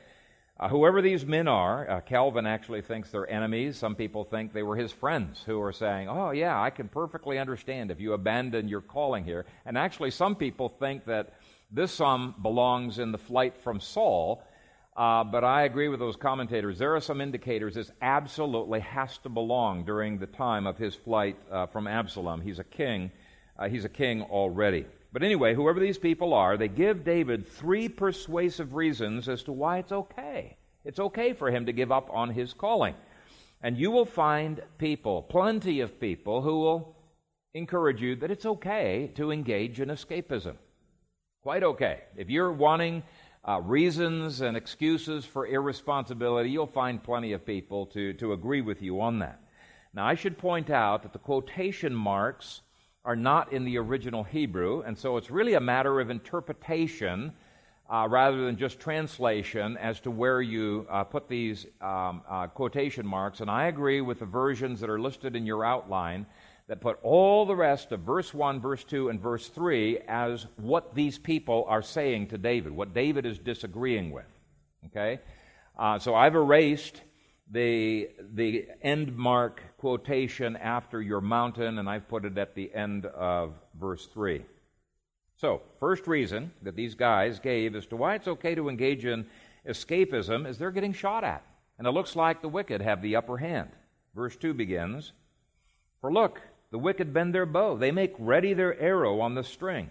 Uh, 0.59 0.69
whoever 0.69 1.01
these 1.01 1.25
men 1.25 1.47
are, 1.47 1.89
uh, 1.89 2.01
Calvin 2.01 2.45
actually 2.45 2.81
thinks 2.81 3.09
they're 3.09 3.29
enemies. 3.29 3.77
Some 3.77 3.95
people 3.95 4.23
think 4.23 4.53
they 4.53 4.63
were 4.63 4.75
his 4.75 4.91
friends 4.91 5.43
who 5.43 5.59
are 5.61 5.73
saying, 5.73 6.07
Oh, 6.09 6.31
yeah, 6.31 6.61
I 6.61 6.69
can 6.69 6.87
perfectly 6.87 7.39
understand 7.39 7.91
if 7.91 7.99
you 7.99 8.13
abandon 8.13 8.67
your 8.67 8.81
calling 8.81 9.23
here. 9.23 9.45
And 9.65 9.77
actually, 9.77 10.11
some 10.11 10.35
people 10.35 10.69
think 10.69 11.05
that 11.05 11.33
this 11.71 11.91
psalm 11.91 12.35
belongs 12.41 12.99
in 12.99 13.11
the 13.11 13.17
flight 13.17 13.57
from 13.57 13.79
Saul 13.79 14.43
uh, 14.95 15.23
but 15.23 15.43
I 15.43 15.63
agree 15.63 15.87
with 15.87 15.99
those 15.99 16.15
commentators. 16.15 16.77
There 16.77 16.95
are 16.95 17.01
some 17.01 17.19
indicators 17.19 17.73
this 17.73 17.91
absolutely 18.01 18.81
has 18.81 19.17
to 19.19 19.29
belong 19.29 19.85
during 19.85 20.19
the 20.19 20.27
time 20.27 20.67
of 20.67 20.77
his 20.77 20.93
flight 20.93 21.35
uh, 21.51 21.65
from 21.65 21.87
Absalom. 21.87 22.41
He's 22.41 22.59
a 22.59 22.63
king. 22.63 23.11
Uh, 23.57 23.69
he's 23.69 23.85
a 23.85 23.89
king 23.89 24.21
already. 24.21 24.85
But 25.13 25.21
anyway, 25.21 25.53
whoever 25.53 25.79
these 25.79 25.99
people 25.99 26.33
are, 26.33 26.57
they 26.57 26.67
give 26.67 27.03
David 27.03 27.47
three 27.47 27.87
persuasive 27.87 28.73
reasons 28.73 29.29
as 29.29 29.43
to 29.43 29.51
why 29.51 29.77
it's 29.77 29.91
okay. 29.91 30.57
It's 30.83 30.99
okay 30.99 31.33
for 31.33 31.51
him 31.51 31.67
to 31.67 31.71
give 31.71 31.91
up 31.91 32.09
on 32.11 32.31
his 32.31 32.51
calling. 32.53 32.95
And 33.61 33.77
you 33.77 33.91
will 33.91 34.05
find 34.05 34.61
people, 34.79 35.21
plenty 35.21 35.81
of 35.81 35.99
people, 35.99 36.41
who 36.41 36.59
will 36.59 36.97
encourage 37.53 38.01
you 38.01 38.15
that 38.17 38.31
it's 38.31 38.47
okay 38.47 39.11
to 39.13 39.31
engage 39.31 39.79
in 39.79 39.89
escapism. 39.89 40.55
Quite 41.43 41.63
okay. 41.63 42.01
If 42.17 42.31
you're 42.31 42.51
wanting 42.51 43.03
uh, 43.47 43.61
reasons 43.61 44.41
and 44.41 44.57
excuses 44.57 45.25
for 45.25 45.45
irresponsibility, 45.45 46.49
you'll 46.49 46.65
find 46.65 47.03
plenty 47.03 47.33
of 47.33 47.45
people 47.45 47.85
to, 47.87 48.13
to 48.13 48.33
agree 48.33 48.61
with 48.61 48.81
you 48.81 48.99
on 48.99 49.19
that. 49.19 49.39
Now, 49.93 50.07
I 50.07 50.15
should 50.15 50.39
point 50.39 50.71
out 50.71 51.03
that 51.03 51.13
the 51.13 51.19
quotation 51.19 51.93
marks 51.93 52.61
are 53.05 53.15
not 53.15 53.51
in 53.51 53.65
the 53.65 53.77
original 53.77 54.23
Hebrew, 54.23 54.81
and 54.81 54.97
so 54.97 55.17
it's 55.17 55.29
really 55.29 55.55
a 55.55 55.59
matter 55.59 55.99
of 55.99 56.09
interpretation 56.09 57.33
uh, 57.89 58.07
rather 58.09 58.45
than 58.45 58.57
just 58.57 58.79
translation 58.79 59.77
as 59.77 59.99
to 59.99 60.11
where 60.11 60.41
you 60.41 60.87
uh, 60.89 61.03
put 61.03 61.27
these 61.27 61.65
um, 61.81 62.21
uh, 62.29 62.47
quotation 62.47 63.05
marks. 63.05 63.41
And 63.41 63.51
I 63.51 63.65
agree 63.67 64.01
with 64.01 64.19
the 64.19 64.25
versions 64.25 64.79
that 64.79 64.89
are 64.89 64.99
listed 64.99 65.35
in 65.35 65.45
your 65.45 65.65
outline 65.65 66.25
that 66.67 66.79
put 66.79 66.97
all 67.03 67.45
the 67.45 67.55
rest 67.55 67.91
of 67.91 67.99
verse 67.99 68.33
1, 68.33 68.61
verse 68.61 68.85
2, 68.85 69.09
and 69.09 69.19
verse 69.19 69.49
3 69.49 69.99
as 70.07 70.47
what 70.55 70.95
these 70.95 71.19
people 71.19 71.65
are 71.67 71.81
saying 71.81 72.27
to 72.27 72.37
David, 72.37 72.71
what 72.71 72.93
David 72.93 73.25
is 73.25 73.37
disagreeing 73.37 74.11
with. 74.11 74.25
Okay? 74.87 75.19
Uh, 75.77 75.99
so 75.99 76.15
I've 76.15 76.35
erased 76.35 77.01
the, 77.51 78.09
the 78.33 78.67
end 78.81 79.15
mark 79.17 79.61
quotation 79.83 80.55
after 80.55 81.01
your 81.01 81.19
mountain, 81.19 81.77
and 81.77 81.89
I've 81.89 82.07
put 82.07 82.23
it 82.23 82.37
at 82.37 82.55
the 82.55 82.73
end 82.73 83.05
of 83.05 83.53
verse 83.77 84.05
3. 84.05 84.41
So, 85.35 85.61
first 85.77 86.07
reason 86.07 86.53
that 86.61 86.77
these 86.77 86.95
guys 86.95 87.37
gave 87.37 87.75
as 87.75 87.85
to 87.87 87.97
why 87.97 88.15
it's 88.15 88.29
okay 88.29 88.55
to 88.55 88.69
engage 88.69 89.03
in 89.03 89.25
escapism 89.67 90.47
is 90.47 90.57
they're 90.57 90.71
getting 90.71 90.93
shot 90.93 91.25
at. 91.25 91.45
And 91.77 91.85
it 91.85 91.91
looks 91.91 92.15
like 92.15 92.41
the 92.41 92.47
wicked 92.47 92.79
have 92.79 93.01
the 93.01 93.17
upper 93.17 93.35
hand. 93.35 93.71
Verse 94.15 94.37
2 94.37 94.53
begins 94.53 95.11
For 95.99 96.13
look, 96.13 96.39
the 96.71 96.79
wicked 96.79 97.13
bend 97.13 97.35
their 97.35 97.45
bow, 97.45 97.75
they 97.75 97.91
make 97.91 98.15
ready 98.17 98.53
their 98.53 98.79
arrow 98.79 99.19
on 99.19 99.35
the 99.35 99.43
string. 99.43 99.89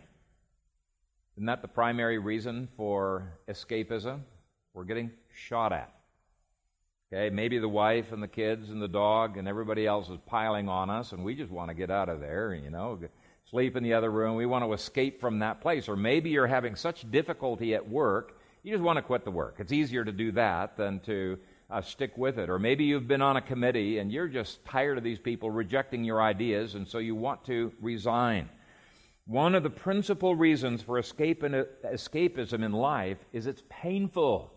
Isn't 1.36 1.44
that 1.44 1.60
the 1.60 1.68
primary 1.68 2.16
reason 2.16 2.66
for 2.78 3.30
escapism? 3.46 4.20
We're 4.72 4.84
getting 4.84 5.10
shot 5.34 5.74
at. 5.74 5.92
Okay, 7.14 7.28
maybe 7.28 7.58
the 7.58 7.68
wife 7.68 8.10
and 8.12 8.22
the 8.22 8.28
kids 8.28 8.70
and 8.70 8.80
the 8.80 8.88
dog 8.88 9.36
and 9.36 9.46
everybody 9.46 9.86
else 9.86 10.08
is 10.08 10.16
piling 10.24 10.70
on 10.70 10.88
us, 10.88 11.12
and 11.12 11.22
we 11.22 11.34
just 11.34 11.50
want 11.50 11.68
to 11.68 11.74
get 11.74 11.90
out 11.90 12.08
of 12.08 12.20
there, 12.20 12.54
you 12.54 12.70
know, 12.70 12.98
sleep 13.50 13.76
in 13.76 13.82
the 13.82 13.92
other 13.92 14.10
room. 14.10 14.34
We 14.34 14.46
want 14.46 14.64
to 14.64 14.72
escape 14.72 15.20
from 15.20 15.40
that 15.40 15.60
place. 15.60 15.90
Or 15.90 15.96
maybe 15.96 16.30
you're 16.30 16.46
having 16.46 16.74
such 16.74 17.10
difficulty 17.10 17.74
at 17.74 17.86
work, 17.86 18.38
you 18.62 18.72
just 18.72 18.82
want 18.82 18.96
to 18.96 19.02
quit 19.02 19.26
the 19.26 19.30
work. 19.30 19.56
It's 19.58 19.72
easier 19.72 20.06
to 20.06 20.12
do 20.12 20.32
that 20.32 20.78
than 20.78 21.00
to 21.00 21.38
uh, 21.68 21.82
stick 21.82 22.16
with 22.16 22.38
it. 22.38 22.48
Or 22.48 22.58
maybe 22.58 22.84
you've 22.84 23.08
been 23.08 23.20
on 23.20 23.36
a 23.36 23.42
committee 23.42 23.98
and 23.98 24.10
you're 24.10 24.26
just 24.26 24.64
tired 24.64 24.96
of 24.96 25.04
these 25.04 25.18
people 25.18 25.50
rejecting 25.50 26.04
your 26.04 26.22
ideas, 26.22 26.76
and 26.76 26.88
so 26.88 26.96
you 26.96 27.14
want 27.14 27.44
to 27.44 27.72
resign. 27.82 28.48
One 29.26 29.54
of 29.54 29.62
the 29.62 29.70
principal 29.70 30.34
reasons 30.34 30.80
for 30.80 30.98
escape 30.98 31.44
in, 31.44 31.52
escapism 31.84 32.64
in 32.64 32.72
life 32.72 33.18
is 33.34 33.46
it's 33.46 33.62
painful. 33.68 34.50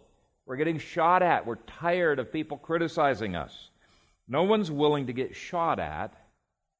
We're 0.45 0.58
getting 0.58 0.77
shot 0.77 1.23
at. 1.23 1.45
We're 1.45 1.55
tired 1.55 2.19
of 2.19 2.31
people 2.31 2.58
criticizing 2.58 3.36
us. 3.36 3.69
No 4.27 4.43
one's 4.43 4.71
willing 4.71 5.08
to 5.08 5.13
get 5.13 5.36
shot 5.36 5.79
at 5.79 6.13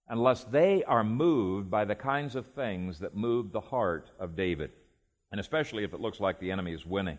unless 0.08 0.44
they 0.44 0.84
are 0.84 1.04
moved 1.04 1.72
by 1.72 1.86
the 1.86 1.96
kinds 1.96 2.36
of 2.36 2.46
things 2.48 3.00
that 3.00 3.16
moved 3.16 3.52
the 3.52 3.62
heart 3.62 4.12
of 4.20 4.36
David, 4.36 4.72
and 5.32 5.40
especially 5.40 5.84
if 5.84 5.94
it 5.94 6.00
looks 6.00 6.20
like 6.20 6.40
the 6.40 6.52
enemy 6.52 6.74
is 6.74 6.86
winning. 6.86 7.18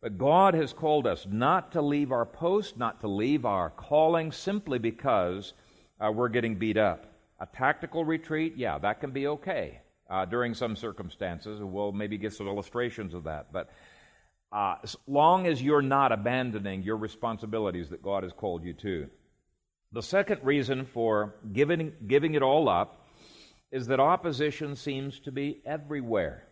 But 0.00 0.18
God 0.18 0.54
has 0.54 0.72
called 0.72 1.06
us 1.06 1.26
not 1.28 1.72
to 1.72 1.82
leave 1.82 2.12
our 2.12 2.26
post, 2.26 2.76
not 2.76 3.00
to 3.00 3.08
leave 3.08 3.44
our 3.44 3.70
calling 3.70 4.30
simply 4.30 4.78
because 4.78 5.52
uh, 6.00 6.12
we're 6.12 6.28
getting 6.28 6.54
beat 6.54 6.76
up. 6.76 7.06
A 7.40 7.46
tactical 7.46 8.04
retreat, 8.04 8.54
yeah, 8.56 8.78
that 8.78 9.00
can 9.00 9.10
be 9.10 9.26
okay 9.26 9.80
uh, 10.08 10.24
during 10.24 10.54
some 10.54 10.76
circumstances. 10.76 11.60
We'll 11.60 11.92
maybe 11.92 12.18
get 12.18 12.34
some 12.34 12.46
illustrations 12.46 13.14
of 13.14 13.24
that. 13.24 13.52
But 13.52 13.70
uh, 14.52 14.76
as 14.82 14.96
long 15.06 15.46
as 15.46 15.62
you're 15.62 15.82
not 15.82 16.12
abandoning 16.12 16.82
your 16.82 16.96
responsibilities 16.96 17.90
that 17.90 18.02
God 18.02 18.22
has 18.22 18.32
called 18.32 18.64
you 18.64 18.72
to. 18.74 19.08
The 19.92 20.02
second 20.02 20.40
reason 20.42 20.86
for 20.86 21.34
giving, 21.52 21.92
giving 22.06 22.34
it 22.34 22.42
all 22.42 22.68
up 22.68 23.06
is 23.72 23.86
that 23.86 24.00
opposition 24.00 24.76
seems 24.76 25.20
to 25.20 25.32
be 25.32 25.60
everywhere. 25.64 26.44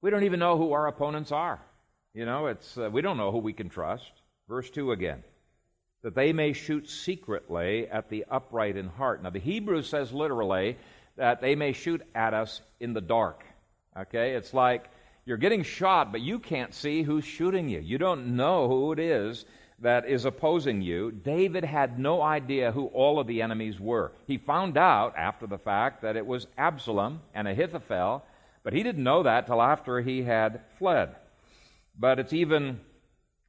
We 0.00 0.10
don't 0.10 0.24
even 0.24 0.40
know 0.40 0.56
who 0.56 0.72
our 0.72 0.86
opponents 0.86 1.32
are. 1.32 1.60
You 2.14 2.24
know, 2.24 2.46
it's 2.46 2.76
uh, 2.76 2.90
we 2.90 3.02
don't 3.02 3.16
know 3.16 3.30
who 3.30 3.38
we 3.38 3.52
can 3.52 3.68
trust. 3.68 4.10
Verse 4.48 4.70
2 4.70 4.92
again. 4.92 5.22
That 6.02 6.14
they 6.14 6.32
may 6.32 6.52
shoot 6.52 6.88
secretly 6.88 7.88
at 7.88 8.08
the 8.08 8.24
upright 8.30 8.76
in 8.76 8.88
heart. 8.88 9.22
Now, 9.22 9.30
the 9.30 9.40
Hebrew 9.40 9.82
says 9.82 10.12
literally 10.12 10.76
that 11.16 11.40
they 11.40 11.54
may 11.54 11.72
shoot 11.72 12.02
at 12.14 12.34
us 12.34 12.60
in 12.80 12.92
the 12.92 13.00
dark. 13.00 13.44
Okay? 13.96 14.34
It's 14.34 14.54
like 14.54 14.88
you're 15.28 15.36
getting 15.36 15.62
shot, 15.62 16.10
but 16.10 16.22
you 16.22 16.38
can't 16.38 16.72
see 16.72 17.02
who's 17.02 17.22
shooting 17.22 17.68
you. 17.68 17.80
You 17.80 17.98
don't 17.98 18.34
know 18.34 18.66
who 18.66 18.92
it 18.92 18.98
is 18.98 19.44
that 19.78 20.08
is 20.08 20.24
opposing 20.24 20.80
you. 20.80 21.10
David 21.12 21.64
had 21.64 21.98
no 21.98 22.22
idea 22.22 22.72
who 22.72 22.86
all 22.86 23.20
of 23.20 23.26
the 23.26 23.42
enemies 23.42 23.78
were. 23.78 24.12
He 24.26 24.38
found 24.38 24.78
out 24.78 25.14
after 25.18 25.46
the 25.46 25.58
fact 25.58 26.00
that 26.00 26.16
it 26.16 26.26
was 26.26 26.46
Absalom 26.56 27.20
and 27.34 27.46
Ahithophel, 27.46 28.24
but 28.64 28.72
he 28.72 28.82
didn't 28.82 29.04
know 29.04 29.22
that 29.22 29.46
till 29.46 29.60
after 29.60 30.00
he 30.00 30.22
had 30.22 30.62
fled. 30.78 31.14
But 31.98 32.18
it's 32.18 32.32
even, 32.32 32.80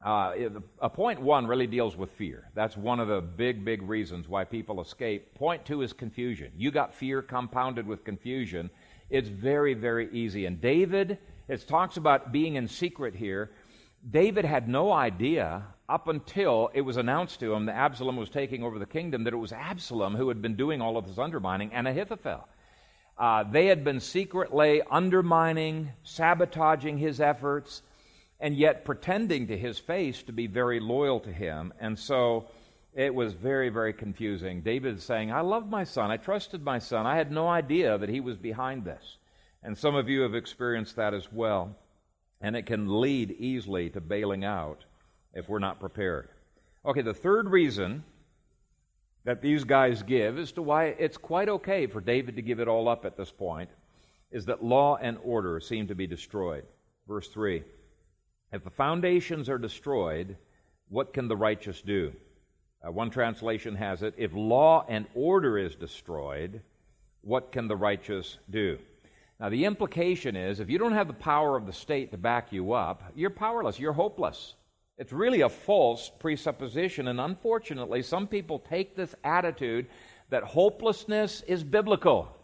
uh, 0.03 0.33
a 0.81 0.89
point 0.89 1.21
one 1.21 1.47
really 1.47 1.67
deals 1.67 1.95
with 1.95 2.11
fear. 2.11 2.49
That's 2.55 2.75
one 2.75 2.99
of 2.99 3.07
the 3.07 3.21
big, 3.21 3.63
big 3.63 3.83
reasons 3.83 4.27
why 4.27 4.43
people 4.43 4.81
escape. 4.81 5.33
Point 5.33 5.63
two 5.63 5.81
is 5.81 5.93
confusion. 5.93 6.51
You 6.57 6.71
got 6.71 6.93
fear 6.93 7.21
compounded 7.21 7.87
with 7.87 8.03
confusion. 8.03 8.69
It's 9.09 9.29
very, 9.29 9.73
very 9.73 10.09
easy. 10.11 10.45
And 10.45 10.59
David, 10.59 11.17
it 11.49 11.67
talks 11.67 11.97
about 11.97 12.31
being 12.31 12.55
in 12.55 12.67
secret 12.67 13.15
here. 13.15 13.49
David 14.09 14.45
had 14.45 14.69
no 14.69 14.91
idea 14.91 15.63
up 15.89 16.07
until 16.07 16.69
it 16.73 16.81
was 16.81 16.95
announced 16.95 17.39
to 17.39 17.53
him 17.53 17.65
that 17.65 17.75
Absalom 17.75 18.15
was 18.15 18.29
taking 18.29 18.63
over 18.63 18.77
the 18.77 18.85
kingdom 18.85 19.23
that 19.23 19.33
it 19.33 19.37
was 19.37 19.51
Absalom 19.51 20.15
who 20.15 20.29
had 20.29 20.41
been 20.41 20.55
doing 20.55 20.79
all 20.79 20.95
of 20.95 21.07
this 21.07 21.17
undermining 21.17 21.73
and 21.73 21.87
Ahithophel. 21.87 22.47
Uh, 23.17 23.43
they 23.43 23.65
had 23.65 23.83
been 23.83 23.99
secretly 23.99 24.81
undermining, 24.89 25.91
sabotaging 26.03 26.97
his 26.97 27.19
efforts, 27.19 27.81
and 28.39 28.55
yet 28.55 28.85
pretending 28.85 29.47
to 29.47 29.57
his 29.57 29.77
face 29.77 30.23
to 30.23 30.31
be 30.31 30.47
very 30.47 30.79
loyal 30.79 31.19
to 31.19 31.31
him. 31.31 31.73
And 31.81 31.99
so 31.99 32.47
it 32.93 33.13
was 33.13 33.33
very, 33.33 33.69
very 33.69 33.91
confusing. 33.91 34.61
David 34.61 34.97
is 34.97 35.03
saying, 35.03 35.31
I 35.31 35.41
love 35.41 35.67
my 35.67 35.83
son. 35.83 36.11
I 36.11 36.17
trusted 36.17 36.63
my 36.63 36.79
son. 36.79 37.05
I 37.05 37.17
had 37.17 37.31
no 37.31 37.47
idea 37.47 37.97
that 37.97 38.07
he 38.07 38.21
was 38.21 38.37
behind 38.37 38.85
this. 38.85 39.17
And 39.63 39.77
some 39.77 39.95
of 39.95 40.09
you 40.09 40.21
have 40.21 40.35
experienced 40.35 40.95
that 40.95 41.13
as 41.13 41.31
well. 41.31 41.75
And 42.41 42.55
it 42.55 42.65
can 42.65 43.01
lead 43.01 43.31
easily 43.31 43.89
to 43.89 44.01
bailing 44.01 44.45
out 44.45 44.85
if 45.33 45.49
we're 45.49 45.59
not 45.59 45.79
prepared. 45.79 46.29
Okay, 46.85 47.01
the 47.01 47.13
third 47.13 47.49
reason 47.49 48.03
that 49.25 49.41
these 49.41 49.63
guys 49.63 50.01
give 50.01 50.39
as 50.39 50.51
to 50.53 50.61
why 50.61 50.85
it's 50.85 51.17
quite 51.17 51.49
okay 51.49 51.87
for 51.87 51.99
David 51.99 52.35
to 52.37 52.41
give 52.41 52.59
it 52.59 52.67
all 52.67 52.87
up 52.87 53.05
at 53.05 53.17
this 53.17 53.31
point 53.31 53.69
is 54.31 54.45
that 54.45 54.63
law 54.63 54.97
and 55.01 55.17
order 55.23 55.59
seem 55.59 55.87
to 55.87 55.95
be 55.95 56.07
destroyed. 56.07 56.63
Verse 57.07 57.27
3 57.27 57.63
If 58.53 58.63
the 58.63 58.69
foundations 58.69 59.49
are 59.49 59.57
destroyed, 59.57 60.37
what 60.87 61.13
can 61.13 61.27
the 61.27 61.35
righteous 61.35 61.81
do? 61.81 62.13
Uh, 62.85 62.91
one 62.91 63.09
translation 63.09 63.75
has 63.75 64.03
it 64.03 64.13
if 64.17 64.31
law 64.33 64.85
and 64.87 65.05
order 65.13 65.57
is 65.57 65.75
destroyed, 65.75 66.61
what 67.21 67.51
can 67.51 67.67
the 67.67 67.75
righteous 67.75 68.37
do? 68.49 68.77
Now, 69.39 69.49
the 69.49 69.65
implication 69.65 70.35
is 70.35 70.59
if 70.59 70.69
you 70.69 70.77
don't 70.77 70.93
have 70.93 71.07
the 71.07 71.13
power 71.13 71.55
of 71.55 71.65
the 71.65 71.73
state 71.73 72.11
to 72.11 72.17
back 72.17 72.51
you 72.51 72.73
up, 72.73 73.03
you're 73.15 73.29
powerless, 73.29 73.79
you're 73.79 73.93
hopeless. 73.93 74.55
It's 74.97 75.13
really 75.13 75.41
a 75.41 75.49
false 75.49 76.11
presupposition, 76.19 77.07
and 77.07 77.21
unfortunately, 77.21 78.03
some 78.03 78.27
people 78.27 78.59
take 78.59 78.95
this 78.95 79.15
attitude 79.23 79.87
that 80.29 80.43
hopelessness 80.43 81.41
is 81.47 81.63
biblical 81.63 82.35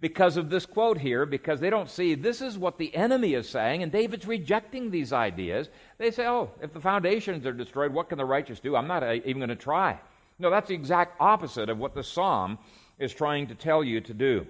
because 0.00 0.38
of 0.38 0.48
this 0.48 0.64
quote 0.64 0.96
here, 0.96 1.26
because 1.26 1.60
they 1.60 1.68
don't 1.68 1.90
see 1.90 2.14
this 2.14 2.40
is 2.40 2.56
what 2.56 2.78
the 2.78 2.94
enemy 2.96 3.34
is 3.34 3.46
saying, 3.46 3.82
and 3.82 3.92
David's 3.92 4.26
rejecting 4.26 4.90
these 4.90 5.12
ideas. 5.12 5.68
They 5.98 6.10
say, 6.10 6.26
oh, 6.26 6.50
if 6.62 6.72
the 6.72 6.80
foundations 6.80 7.44
are 7.44 7.52
destroyed, 7.52 7.92
what 7.92 8.08
can 8.08 8.16
the 8.16 8.24
righteous 8.24 8.60
do? 8.60 8.76
I'm 8.76 8.88
not 8.88 9.02
uh, 9.02 9.16
even 9.26 9.40
going 9.40 9.50
to 9.50 9.56
try. 9.56 10.00
No, 10.38 10.48
that's 10.48 10.68
the 10.68 10.74
exact 10.74 11.20
opposite 11.20 11.68
of 11.68 11.76
what 11.76 11.94
the 11.94 12.02
psalm 12.02 12.58
is 12.98 13.12
trying 13.12 13.46
to 13.48 13.54
tell 13.54 13.84
you 13.84 14.00
to 14.00 14.14
do. 14.14 14.46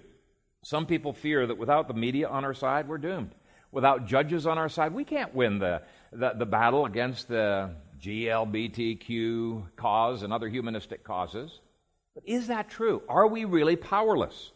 Some 0.62 0.86
people 0.86 1.12
fear 1.12 1.46
that 1.46 1.56
without 1.56 1.88
the 1.88 1.94
media 1.94 2.28
on 2.28 2.44
our 2.44 2.54
side, 2.54 2.86
we're 2.86 2.98
doomed. 2.98 3.34
Without 3.72 4.06
judges 4.06 4.46
on 4.46 4.58
our 4.58 4.68
side, 4.68 4.92
we 4.92 5.04
can't 5.04 5.34
win 5.34 5.58
the, 5.58 5.82
the, 6.12 6.32
the 6.36 6.46
battle 6.46 6.86
against 6.86 7.28
the 7.28 7.70
GLBTQ 8.00 9.76
cause 9.76 10.22
and 10.22 10.32
other 10.32 10.48
humanistic 10.48 11.04
causes. 11.04 11.60
But 12.14 12.24
is 12.26 12.48
that 12.48 12.68
true? 12.68 13.02
Are 13.08 13.26
we 13.26 13.44
really 13.44 13.76
powerless? 13.76 14.50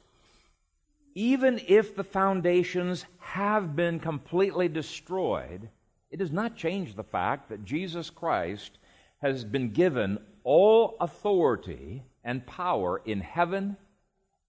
Even 1.15 1.61
if 1.69 1.95
the 1.95 2.05
foundations 2.05 3.07
have 3.19 3.77
been 3.77 4.01
completely 4.01 4.69
destroyed, 4.69 5.69
it 6.11 6.19
does 6.19 6.33
not 6.33 6.57
change 6.57 6.95
the 6.95 7.05
fact 7.05 7.49
that 7.49 7.65
Jesus 7.65 8.11
Christ 8.11 8.79
has 9.23 9.45
been 9.45 9.71
given 9.71 10.19
all 10.43 10.97
authority 11.01 12.03
and 12.25 12.45
power 12.47 13.01
in 13.05 13.21
heaven 13.21 13.77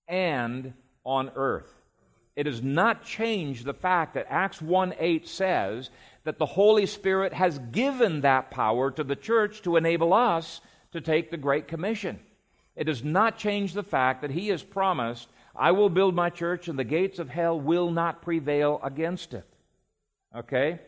and 0.08 0.74
on 1.06 1.32
earth. 1.36 1.72
It 2.36 2.44
does 2.44 2.62
not 2.62 3.06
change 3.06 3.64
the 3.64 3.74
fact 3.74 4.16
that 4.16 4.28
Acts 4.30 4.62
1 4.62 4.96
8 5.00 5.28
says 5.28 5.90
that 6.26 6.38
the 6.38 6.46
Holy 6.46 6.86
Spirit 6.86 7.32
has 7.34 7.60
given 7.72 8.22
that 8.22 8.52
power 8.52 8.92
to 8.92 9.04
the 9.04 9.16
church 9.16 9.62
to 9.62 9.78
enable 9.78 10.14
us 10.14 10.60
to 10.92 11.00
take 11.00 11.32
the 11.32 11.38
Great 11.38 11.68
Commission. 11.68 12.20
It 12.76 12.86
does 12.86 13.04
not 13.04 13.38
change 13.38 13.74
the 13.74 13.84
fact 13.84 14.22
that 14.22 14.32
He 14.32 14.50
has 14.50 14.64
promised, 14.64 15.30
I 15.56 15.72
will 15.72 15.90
build 15.90 16.14
my 16.14 16.30
church 16.30 16.68
and 16.68 16.78
the 16.78 16.84
gates 16.84 17.20
of 17.20 17.30
hell 17.30 17.60
will 17.60 17.90
not 17.90 18.22
prevail 18.22 18.82
against 18.84 19.34
it. 19.34 19.48
Okay? 20.36 20.80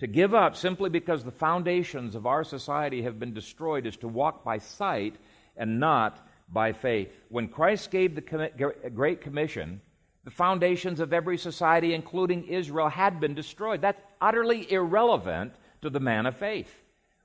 To 0.00 0.06
give 0.06 0.34
up 0.34 0.56
simply 0.56 0.90
because 0.90 1.22
the 1.22 1.30
foundations 1.30 2.14
of 2.14 2.26
our 2.26 2.42
society 2.42 3.02
have 3.02 3.20
been 3.20 3.32
destroyed 3.32 3.86
is 3.86 3.96
to 3.98 4.08
walk 4.08 4.44
by 4.44 4.58
sight 4.58 5.14
and 5.56 5.78
not 5.78 6.25
by 6.48 6.72
faith. 6.72 7.24
When 7.28 7.48
Christ 7.48 7.90
gave 7.90 8.14
the 8.14 8.90
Great 8.94 9.20
Commission, 9.20 9.80
the 10.24 10.30
foundations 10.30 11.00
of 11.00 11.12
every 11.12 11.38
society, 11.38 11.94
including 11.94 12.48
Israel, 12.48 12.88
had 12.88 13.20
been 13.20 13.34
destroyed. 13.34 13.80
That's 13.80 14.02
utterly 14.20 14.70
irrelevant 14.70 15.54
to 15.82 15.90
the 15.90 16.00
man 16.00 16.26
of 16.26 16.36
faith. 16.36 16.82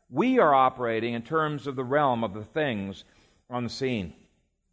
We 0.10 0.40
are 0.40 0.54
operating 0.54 1.14
in 1.14 1.24
terms 1.24 1.68
of 1.68 1.76
the 1.76 1.84
realm 1.84 2.24
of 2.24 2.34
the 2.34 2.44
things 2.44 3.04
unseen. 3.50 4.14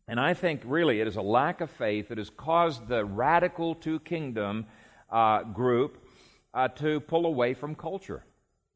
And 0.08 0.18
I 0.18 0.34
think 0.34 0.62
really 0.64 1.00
it 1.00 1.06
is 1.06 1.16
a 1.16 1.22
lack 1.22 1.60
of 1.60 1.70
faith 1.70 2.08
that 2.08 2.18
has 2.18 2.30
caused 2.30 2.88
the 2.88 3.04
radical 3.04 3.74
two 3.74 4.00
kingdom 4.00 4.66
uh, 5.10 5.42
group 5.44 6.04
uh, 6.54 6.68
to 6.68 7.00
pull 7.00 7.26
away 7.26 7.54
from 7.54 7.74
culture. 7.74 8.24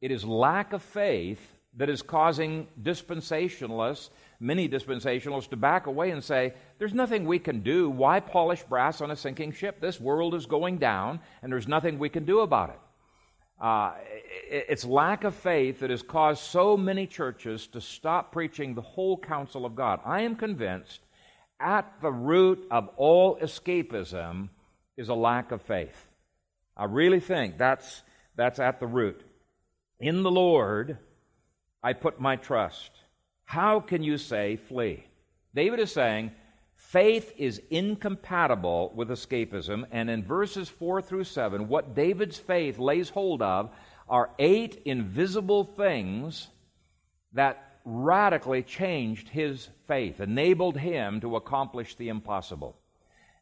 It 0.01 0.11
is 0.11 0.25
lack 0.25 0.73
of 0.73 0.81
faith 0.81 1.39
that 1.75 1.89
is 1.89 2.01
causing 2.01 2.67
dispensationalists 2.81 4.09
many 4.43 4.67
dispensationalists 4.67 5.49
to 5.49 5.57
back 5.57 5.87
away 5.87 6.11
and 6.11 6.23
say, 6.23 6.53
There's 6.77 6.93
nothing 6.93 7.25
we 7.25 7.39
can 7.39 7.61
do. 7.61 7.89
Why 7.89 8.19
polish 8.19 8.61
brass 8.63 9.01
on 9.01 9.09
a 9.09 9.15
sinking 9.15 9.53
ship? 9.53 9.79
This 9.79 9.99
world 9.99 10.35
is 10.35 10.45
going 10.45 10.77
down, 10.77 11.21
and 11.41 11.51
there's 11.51 11.67
nothing 11.67 11.97
we 11.97 12.09
can 12.09 12.25
do 12.25 12.41
about 12.41 12.69
it. 12.69 12.79
Uh, 13.59 13.93
it's 14.49 14.83
lack 14.83 15.23
of 15.23 15.33
faith 15.33 15.79
that 15.79 15.89
has 15.89 16.01
caused 16.01 16.43
so 16.43 16.75
many 16.75 17.07
churches 17.07 17.67
to 17.67 17.79
stop 17.79 18.31
preaching 18.31 18.75
the 18.75 18.81
whole 18.81 19.17
counsel 19.17 19.65
of 19.65 19.75
God. 19.75 20.01
I 20.03 20.21
am 20.21 20.35
convinced 20.35 20.99
at 21.59 22.01
the 22.01 22.11
root 22.11 22.67
of 22.69 22.89
all 22.97 23.37
escapism 23.37 24.49
is 24.97 25.07
a 25.07 25.13
lack 25.13 25.51
of 25.51 25.61
faith. 25.61 26.07
I 26.75 26.85
really 26.85 27.21
think 27.21 27.57
that's, 27.57 28.03
that's 28.35 28.59
at 28.59 28.79
the 28.81 28.87
root. 28.87 29.23
In 29.99 30.23
the 30.23 30.31
Lord, 30.31 30.97
I 31.81 31.93
put 31.93 32.19
my 32.19 32.35
trust. 32.35 32.91
How 33.45 33.79
can 33.79 34.03
you 34.03 34.17
say 34.17 34.55
flee? 34.55 35.05
David 35.53 35.79
is 35.79 35.91
saying 35.91 36.31
faith 36.75 37.33
is 37.37 37.61
incompatible 37.69 38.91
with 38.95 39.09
escapism, 39.09 39.85
and 39.91 40.09
in 40.09 40.23
verses 40.23 40.69
4 40.69 41.01
through 41.01 41.23
7, 41.23 41.67
what 41.67 41.95
David's 41.95 42.37
faith 42.37 42.79
lays 42.79 43.09
hold 43.09 43.41
of 43.41 43.69
are 44.09 44.31
eight 44.39 44.81
invisible 44.85 45.63
things 45.63 46.47
that 47.33 47.79
radically 47.85 48.63
changed 48.63 49.29
his 49.29 49.69
faith, 49.87 50.19
enabled 50.19 50.77
him 50.77 51.19
to 51.21 51.35
accomplish 51.35 51.95
the 51.95 52.09
impossible. 52.09 52.77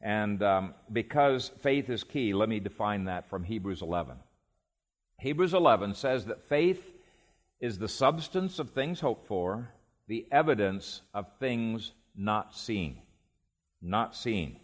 And 0.01 0.41
um, 0.41 0.73
because 0.91 1.51
faith 1.61 1.89
is 1.89 2.03
key, 2.03 2.33
let 2.33 2.49
me 2.49 2.59
define 2.59 3.05
that 3.05 3.29
from 3.29 3.43
Hebrews 3.43 3.81
11. 3.81 4.15
Hebrews 5.19 5.53
11 5.53 5.93
says 5.93 6.25
that 6.25 6.47
faith 6.47 6.91
is 7.59 7.77
the 7.77 7.87
substance 7.87 8.57
of 8.57 8.71
things 8.71 8.99
hoped 8.99 9.27
for 9.27 9.69
the 10.11 10.27
evidence 10.29 10.99
of 11.13 11.25
things 11.39 11.93
not 12.17 12.53
seen. 12.53 12.97
Not 13.81 14.13
seen. 14.13 14.59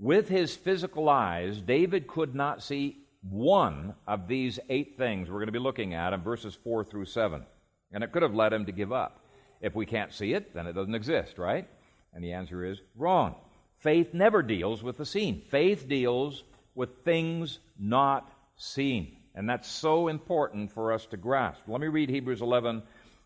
With 0.00 0.28
his 0.28 0.56
physical 0.56 1.08
eyes, 1.08 1.60
David 1.60 2.08
could 2.08 2.34
not 2.34 2.60
see 2.60 2.98
one 3.22 3.94
of 4.08 4.26
these 4.26 4.58
eight 4.68 4.96
things 4.98 5.30
we're 5.30 5.36
going 5.38 5.46
to 5.46 5.52
be 5.52 5.60
looking 5.60 5.94
at 5.94 6.12
in 6.12 6.22
verses 6.22 6.58
4 6.64 6.82
through 6.82 7.04
7. 7.04 7.46
And 7.92 8.02
it 8.02 8.10
could 8.10 8.22
have 8.22 8.34
led 8.34 8.52
him 8.52 8.66
to 8.66 8.72
give 8.72 8.92
up. 8.92 9.20
If 9.60 9.76
we 9.76 9.86
can't 9.86 10.12
see 10.12 10.32
it, 10.32 10.52
then 10.52 10.66
it 10.66 10.72
doesn't 10.72 10.96
exist, 10.96 11.38
right? 11.38 11.68
And 12.12 12.24
the 12.24 12.32
answer 12.32 12.64
is 12.64 12.80
wrong. 12.96 13.36
Faith 13.78 14.12
never 14.12 14.42
deals 14.42 14.82
with 14.82 14.96
the 14.96 15.06
seen, 15.06 15.40
faith 15.50 15.88
deals 15.88 16.42
with 16.74 17.04
things 17.04 17.60
not 17.78 18.28
seen. 18.56 19.18
And 19.36 19.48
that's 19.48 19.70
so 19.70 20.08
important 20.08 20.72
for 20.72 20.92
us 20.92 21.06
to 21.06 21.16
grasp. 21.16 21.60
Let 21.68 21.80
me 21.80 21.86
read 21.86 22.10
Hebrews 22.10 22.42
11, 22.42 22.82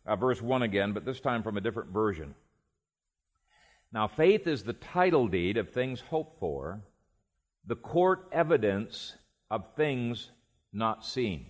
uh, 0.09 0.17
verse 0.17 0.41
1 0.41 0.63
again, 0.63 0.93
but 0.93 1.05
this 1.05 1.21
time 1.21 1.43
from 1.43 1.57
a 1.57 1.61
different 1.61 1.91
version. 1.91 2.35
Now, 3.93 4.09
faith 4.09 4.47
is 4.47 4.63
the 4.63 4.73
title 4.73 5.29
deed 5.29 5.57
of 5.57 5.71
things 5.71 6.01
hoped 6.01 6.39
for, 6.41 6.81
the 7.67 7.77
court 7.77 8.29
evidence 8.33 9.15
of 9.51 9.65
things 9.77 10.31
not 10.73 11.05
seen. 11.05 11.47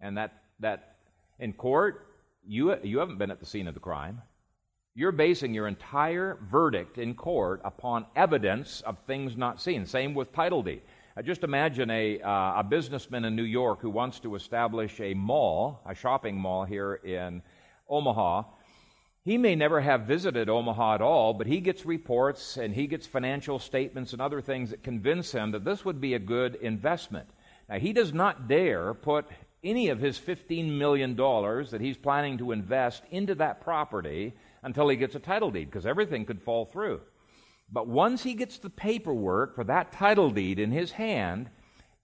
And 0.00 0.16
that, 0.16 0.42
that 0.60 0.96
in 1.38 1.52
court, 1.52 2.06
you, 2.46 2.76
you 2.82 2.98
haven't 2.98 3.18
been 3.18 3.30
at 3.30 3.40
the 3.40 3.46
scene 3.46 3.68
of 3.68 3.74
the 3.74 3.80
crime. 3.80 4.22
You're 4.94 5.12
basing 5.12 5.54
your 5.54 5.68
entire 5.68 6.38
verdict 6.50 6.98
in 6.98 7.14
court 7.14 7.60
upon 7.64 8.06
evidence 8.16 8.80
of 8.82 8.98
things 9.06 9.36
not 9.36 9.60
seen. 9.60 9.86
Same 9.86 10.14
with 10.14 10.32
title 10.32 10.62
deed. 10.62 10.82
Uh, 11.16 11.22
just 11.22 11.44
imagine 11.44 11.90
a, 11.90 12.20
uh, 12.20 12.60
a 12.60 12.64
businessman 12.68 13.24
in 13.24 13.34
New 13.34 13.44
York 13.44 13.80
who 13.80 13.90
wants 13.90 14.20
to 14.20 14.34
establish 14.34 15.00
a 15.00 15.14
mall, 15.14 15.80
a 15.86 15.94
shopping 15.94 16.36
mall 16.36 16.64
here 16.64 16.94
in 16.94 17.42
Omaha. 17.90 18.44
He 19.22 19.36
may 19.36 19.54
never 19.54 19.82
have 19.82 20.02
visited 20.02 20.48
Omaha 20.48 20.94
at 20.94 21.02
all, 21.02 21.34
but 21.34 21.46
he 21.46 21.60
gets 21.60 21.84
reports 21.84 22.56
and 22.56 22.74
he 22.74 22.86
gets 22.86 23.06
financial 23.06 23.58
statements 23.58 24.12
and 24.12 24.22
other 24.22 24.40
things 24.40 24.70
that 24.70 24.82
convince 24.82 25.32
him 25.32 25.50
that 25.50 25.64
this 25.64 25.84
would 25.84 26.00
be 26.00 26.14
a 26.14 26.18
good 26.18 26.54
investment. 26.54 27.28
Now, 27.68 27.78
he 27.78 27.92
does 27.92 28.14
not 28.14 28.48
dare 28.48 28.94
put 28.94 29.26
any 29.62 29.90
of 29.90 30.00
his 30.00 30.18
$15 30.18 30.78
million 30.78 31.14
that 31.16 31.80
he's 31.80 31.98
planning 31.98 32.38
to 32.38 32.52
invest 32.52 33.02
into 33.10 33.34
that 33.36 33.60
property 33.60 34.32
until 34.62 34.88
he 34.88 34.96
gets 34.96 35.14
a 35.14 35.20
title 35.20 35.50
deed, 35.50 35.66
because 35.66 35.86
everything 35.86 36.24
could 36.24 36.42
fall 36.42 36.64
through. 36.64 37.00
But 37.70 37.86
once 37.86 38.22
he 38.22 38.34
gets 38.34 38.58
the 38.58 38.70
paperwork 38.70 39.54
for 39.54 39.64
that 39.64 39.92
title 39.92 40.30
deed 40.30 40.58
in 40.58 40.72
his 40.72 40.92
hand, 40.92 41.50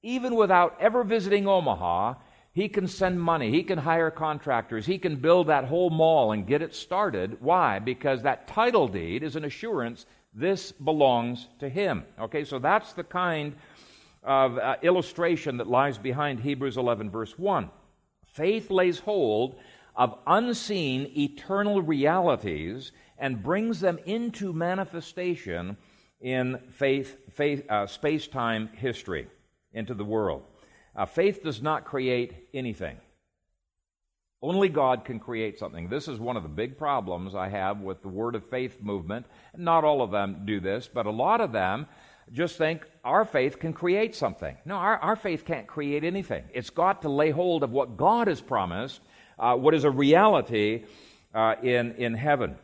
even 0.03 0.37
without 0.37 0.77
ever 0.81 1.03
visiting 1.03 1.49
Omaha, 1.49 2.15
he 2.57 2.71
can 2.71 2.89
send 2.89 3.21
money. 3.21 3.51
He 3.51 3.63
can 3.63 3.77
hire 3.77 4.11
contractors. 4.11 4.87
He 4.87 4.97
can 4.97 5.17
build 5.17 5.49
that 5.49 5.67
whole 5.67 5.91
mall 5.91 6.33
and 6.33 6.47
get 6.47 6.63
it 6.63 6.75
started. 6.75 7.37
Why? 7.43 7.81
Because 7.81 8.23
that 8.23 8.49
title 8.49 8.89
deed 8.89 9.23
is 9.23 9.37
an 9.37 9.45
assurance 9.45 10.07
this 10.33 10.73
belongs 10.73 11.49
to 11.59 11.69
him. 11.69 12.07
Okay, 12.19 12.45
so 12.45 12.59
that's 12.59 12.95
the 12.95 13.05
kind 13.05 13.57
of 14.23 14.57
uh, 14.57 14.77
illustration 14.81 15.59
that 15.59 15.67
lies 15.67 15.99
behind 15.99 16.41
Hebrews 16.41 16.79
11, 16.79 17.11
verse 17.11 17.39
1. 17.39 17.69
Faith 18.25 18.71
lays 18.71 19.01
hold 19.01 19.57
of 19.95 20.19
unseen 20.27 21.13
eternal 21.15 21.83
realities 21.83 22.91
and 23.19 23.43
brings 23.43 23.81
them 23.81 23.99
into 24.07 24.55
manifestation 24.55 25.77
in 26.23 26.59
faith, 26.71 27.19
faith 27.35 27.71
uh, 27.71 27.87
space 27.87 28.27
time 28.27 28.71
history, 28.79 29.27
into 29.75 29.93
the 29.93 30.05
world. 30.07 30.43
Faith 31.05 31.43
does 31.43 31.61
not 31.61 31.85
create 31.85 32.49
anything. 32.55 32.97
Only 34.41 34.69
God 34.69 35.05
can 35.05 35.19
create 35.19 35.59
something. 35.59 35.89
This 35.89 36.09
is 36.09 36.19
one 36.19 36.37
of 36.37 36.43
the 36.43 36.49
big 36.49 36.79
problems 36.79 37.35
I 37.35 37.49
have 37.49 37.81
with 37.81 38.03
the 38.03 38.09
Word 38.09 38.35
of 38.35 38.49
Faith 38.49 38.79
movement. 38.81 39.27
Not 39.57 39.85
all 39.85 40.03
of 40.03 40.11
them 40.11 40.43
do 40.45 40.61
this, 40.61 40.89
but 40.93 41.07
a 41.07 41.11
lot 41.11 41.41
of 41.41 41.53
them 41.53 41.87
just 42.33 42.57
think 42.57 42.85
our 43.05 43.25
faith 43.25 43.59
can 43.59 43.73
create 43.73 44.15
something. 44.15 44.57
No, 44.65 44.77
our, 44.77 44.99
our 44.99 45.17
faith 45.17 45.45
can't 45.45 45.67
create 45.67 46.05
anything. 46.05 46.45
It's 46.53 46.71
got 46.71 47.03
to 47.03 47.09
lay 47.09 47.31
hold 47.31 47.63
of 47.63 47.71
what 47.71 47.97
God 47.97 48.29
has 48.29 48.41
promised, 48.41 49.01
uh, 49.39 49.55
what 49.55 49.75
is 49.75 49.85
a 49.85 49.91
reality 49.91 50.85
uh, 51.35 51.55
in, 51.63 51.93
in 51.97 52.15
heaven. 52.15 52.57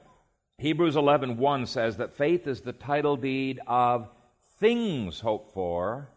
Hebrews 0.58 0.94
11.1 0.94 1.36
1 1.36 1.66
says 1.66 1.96
that 1.96 2.14
faith 2.14 2.46
is 2.46 2.60
the 2.60 2.72
title 2.72 3.16
deed 3.16 3.60
of 3.66 4.08
things 4.60 5.20
hoped 5.20 5.52
for, 5.52 6.08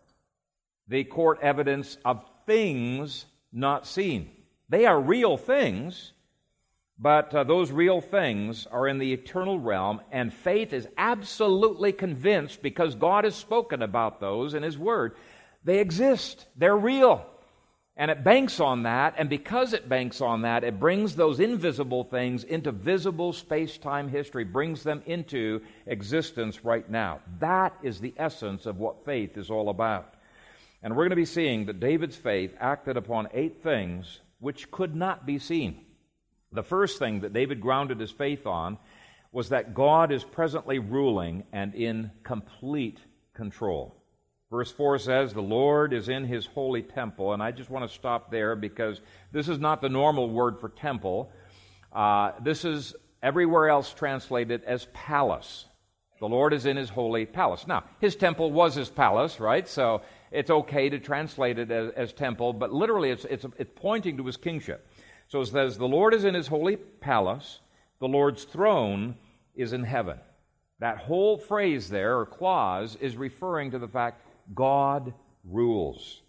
the 0.87 1.03
court 1.03 1.39
evidence 1.41 1.97
of 2.05 2.23
things 2.45 3.25
not 3.51 3.87
seen. 3.87 4.29
They 4.69 4.85
are 4.85 4.99
real 4.99 5.37
things, 5.37 6.11
but 6.97 7.33
uh, 7.33 7.43
those 7.43 7.71
real 7.71 8.01
things 8.01 8.67
are 8.67 8.87
in 8.87 8.99
the 8.99 9.13
eternal 9.13 9.59
realm, 9.59 10.01
and 10.11 10.33
faith 10.33 10.73
is 10.73 10.87
absolutely 10.97 11.91
convinced 11.91 12.61
because 12.61 12.95
God 12.95 13.23
has 13.23 13.35
spoken 13.35 13.81
about 13.81 14.19
those 14.19 14.53
in 14.53 14.63
His 14.63 14.77
Word. 14.77 15.15
They 15.63 15.79
exist, 15.79 16.47
they're 16.55 16.77
real. 16.77 17.25
And 17.97 18.11
it 18.11 18.25
banks 18.25 18.59
on 18.59 18.83
that, 18.83 19.15
and 19.17 19.29
because 19.29 19.71
it 19.71 19.87
banks 19.87 20.19
on 20.19 20.41
that, 20.41 20.65
it 20.65 20.81
brings 20.81 21.15
those 21.15 21.39
invisible 21.39 22.03
things 22.03 22.43
into 22.43 22.73
visible 22.73 23.31
space 23.31 23.77
time 23.77 24.09
history, 24.09 24.43
brings 24.43 24.83
them 24.83 25.01
into 25.05 25.61
existence 25.85 26.65
right 26.65 26.89
now. 26.89 27.21
That 27.39 27.73
is 27.83 28.01
the 28.01 28.13
essence 28.17 28.65
of 28.65 28.79
what 28.79 29.05
faith 29.05 29.37
is 29.37 29.49
all 29.49 29.69
about. 29.69 30.14
And 30.85 30.95
we're 30.95 31.05
going 31.05 31.09
to 31.09 31.15
be 31.15 31.25
seeing 31.25 31.65
that 31.65 31.79
David's 31.79 32.15
faith 32.15 32.53
acted 32.59 32.95
upon 32.95 33.27
eight 33.33 33.63
things 33.63 34.19
which 34.37 34.69
could 34.69 34.95
not 34.95 35.25
be 35.25 35.39
seen. 35.39 35.83
The 36.51 36.61
first 36.61 36.99
thing 36.99 37.21
that 37.21 37.33
David 37.33 37.59
grounded 37.59 37.99
his 37.99 38.11
faith 38.11 38.45
on 38.45 38.77
was 39.31 39.49
that 39.49 39.73
God 39.73 40.11
is 40.11 40.23
presently 40.23 40.77
ruling 40.77 41.43
and 41.51 41.73
in 41.73 42.11
complete 42.21 42.99
control. 43.33 43.95
Verse 44.51 44.71
4 44.71 44.99
says, 44.99 45.33
The 45.33 45.41
Lord 45.41 45.91
is 45.91 46.07
in 46.07 46.23
his 46.23 46.45
holy 46.45 46.83
temple. 46.83 47.33
And 47.33 47.41
I 47.41 47.49
just 47.49 47.71
want 47.71 47.89
to 47.89 47.95
stop 47.95 48.29
there 48.29 48.55
because 48.55 49.01
this 49.31 49.49
is 49.49 49.57
not 49.57 49.81
the 49.81 49.89
normal 49.89 50.29
word 50.29 50.59
for 50.59 50.69
temple. 50.69 51.31
Uh, 51.91 52.33
this 52.43 52.63
is 52.63 52.95
everywhere 53.23 53.69
else 53.69 53.91
translated 53.91 54.63
as 54.65 54.87
palace. 54.93 55.65
The 56.19 56.27
Lord 56.27 56.53
is 56.53 56.65
in 56.65 56.77
his 56.77 56.89
holy 56.89 57.25
palace. 57.25 57.67
Now, 57.67 57.83
his 57.99 58.15
temple 58.15 58.51
was 58.51 58.75
his 58.75 58.89
palace, 58.89 59.39
right? 59.39 59.67
So 59.67 60.03
it's 60.35 60.51
okay 60.51 60.89
to 60.89 60.99
translate 60.99 61.57
it 61.57 61.71
as, 61.71 61.91
as 61.91 62.13
temple, 62.13 62.53
but 62.53 62.73
literally 62.73 63.09
it's, 63.09 63.25
it's, 63.25 63.45
it's 63.57 63.71
pointing 63.75 64.17
to 64.17 64.25
his 64.25 64.37
kingship. 64.37 64.87
So 65.27 65.41
it 65.41 65.47
says, 65.47 65.77
The 65.77 65.87
Lord 65.87 66.13
is 66.13 66.25
in 66.25 66.33
his 66.33 66.47
holy 66.47 66.75
palace, 66.75 67.59
the 67.99 68.07
Lord's 68.07 68.43
throne 68.43 69.15
is 69.55 69.73
in 69.73 69.83
heaven. 69.83 70.19
That 70.79 70.97
whole 70.97 71.37
phrase 71.37 71.89
there, 71.89 72.19
or 72.19 72.25
clause, 72.25 72.97
is 72.99 73.15
referring 73.15 73.71
to 73.71 73.79
the 73.79 73.87
fact 73.87 74.21
God 74.53 75.13
rules. 75.45 76.21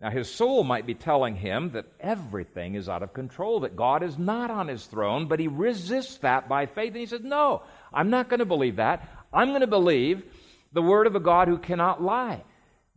Now, 0.00 0.10
his 0.10 0.30
soul 0.30 0.64
might 0.64 0.86
be 0.86 0.94
telling 0.94 1.36
him 1.36 1.72
that 1.72 1.86
everything 2.00 2.74
is 2.74 2.88
out 2.88 3.02
of 3.02 3.12
control, 3.12 3.60
that 3.60 3.76
God 3.76 4.02
is 4.02 4.18
not 4.18 4.50
on 4.50 4.68
his 4.68 4.86
throne, 4.86 5.28
but 5.28 5.40
he 5.40 5.48
resists 5.48 6.16
that 6.18 6.48
by 6.48 6.66
faith. 6.66 6.92
And 6.92 7.00
he 7.00 7.06
says, 7.06 7.20
No, 7.22 7.62
I'm 7.92 8.10
not 8.10 8.28
going 8.28 8.40
to 8.40 8.46
believe 8.46 8.76
that. 8.76 9.06
I'm 9.32 9.48
going 9.48 9.60
to 9.60 9.66
believe 9.66 10.22
the 10.72 10.82
word 10.82 11.06
of 11.06 11.16
a 11.16 11.20
God 11.20 11.48
who 11.48 11.58
cannot 11.58 12.02
lie. 12.02 12.42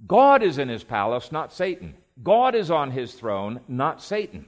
God 0.05 0.43
is 0.43 0.57
in 0.57 0.69
his 0.69 0.83
palace, 0.83 1.31
not 1.31 1.53
Satan. 1.53 1.95
God 2.21 2.55
is 2.55 2.69
on 2.69 2.91
his 2.91 3.13
throne, 3.13 3.61
not 3.67 4.01
Satan. 4.01 4.45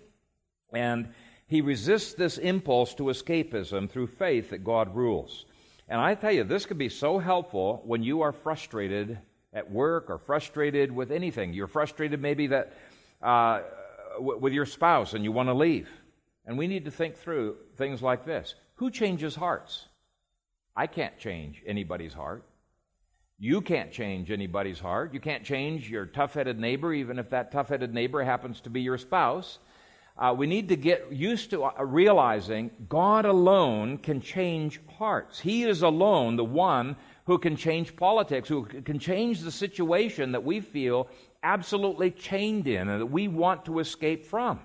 And 0.74 1.10
he 1.48 1.62
resists 1.62 2.14
this 2.14 2.38
impulse 2.38 2.94
to 2.96 3.04
escapism 3.04 3.90
through 3.90 4.08
faith 4.08 4.50
that 4.50 4.64
God 4.64 4.96
rules. 4.96 5.46
And 5.88 6.02
I 6.02 6.16
tell 6.16 6.32
you, 6.32 6.44
this 6.44 6.66
could 6.66 6.78
be 6.78 6.90
so 6.90 7.20
helpful 7.20 7.82
when 7.86 8.04
you 8.04 8.22
are 8.22 8.32
frustrated 8.32 9.20
at 9.54 9.72
work 9.72 10.10
or 10.10 10.18
frustrated 10.18 10.92
with 10.92 11.12
anything. 11.12 11.54
You're 11.54 11.68
frustrated 11.68 12.22
maybe 12.22 12.48
that 12.48 12.74
uh, 13.22 13.62
w- 14.16 14.40
with 14.40 14.54
your 14.54 14.66
spouse 14.66 15.14
and 15.14 15.24
you 15.24 15.32
want 15.32 15.50
to 15.50 15.54
leave. 15.54 15.90
And 16.46 16.58
we 16.58 16.68
need 16.68 16.86
to 16.86 16.92
think 16.92 17.16
through 17.16 17.58
things 17.78 18.02
like 18.02 18.26
this. 18.26 18.56
Who 18.76 18.92
changes 18.92 19.36
hearts? 19.36 19.86
I 20.76 20.88
can't 20.88 21.18
change 21.18 21.64
anybody's 21.66 22.14
heart. 22.14 22.44
You 23.38 23.60
can't 23.62 23.92
change 23.92 24.32
anybody's 24.32 24.80
heart. 24.80 25.14
You 25.14 25.20
can't 25.20 25.44
change 25.44 25.90
your 25.90 26.06
tough 26.06 26.34
headed 26.34 26.58
neighbor, 26.58 26.94
even 26.94 27.20
if 27.20 27.30
that 27.32 27.52
tough 27.52 27.68
headed 27.68 27.94
neighbor 27.94 28.24
happens 28.24 28.62
to 28.62 28.70
be 28.70 28.82
your 28.82 28.98
spouse. 28.98 29.60
Uh, 30.18 30.34
we 30.38 30.48
need 30.48 30.70
to 30.70 30.78
get 30.78 31.12
used 31.12 31.50
to 31.50 31.66
uh, 31.66 31.84
realizing 31.84 32.72
God 32.88 33.26
alone 33.26 33.98
can 33.98 34.22
change 34.22 34.80
hearts. 34.98 35.38
He 35.38 35.64
is 35.64 35.82
alone 35.82 36.38
the 36.38 36.46
one 36.46 36.96
who 37.26 37.38
can 37.38 37.58
change 37.58 37.98
politics, 37.98 38.48
who 38.48 38.64
can 38.64 39.00
change 39.00 39.42
the 39.42 39.52
situation 39.52 40.32
that 40.32 40.46
we 40.46 40.62
feel 40.62 41.10
absolutely 41.44 42.12
chained 42.12 42.68
in 42.68 42.88
and 42.88 43.02
that 43.02 43.08
we 43.08 43.28
want 43.28 43.66
to 43.66 43.80
escape 43.80 44.26
from. 44.26 44.62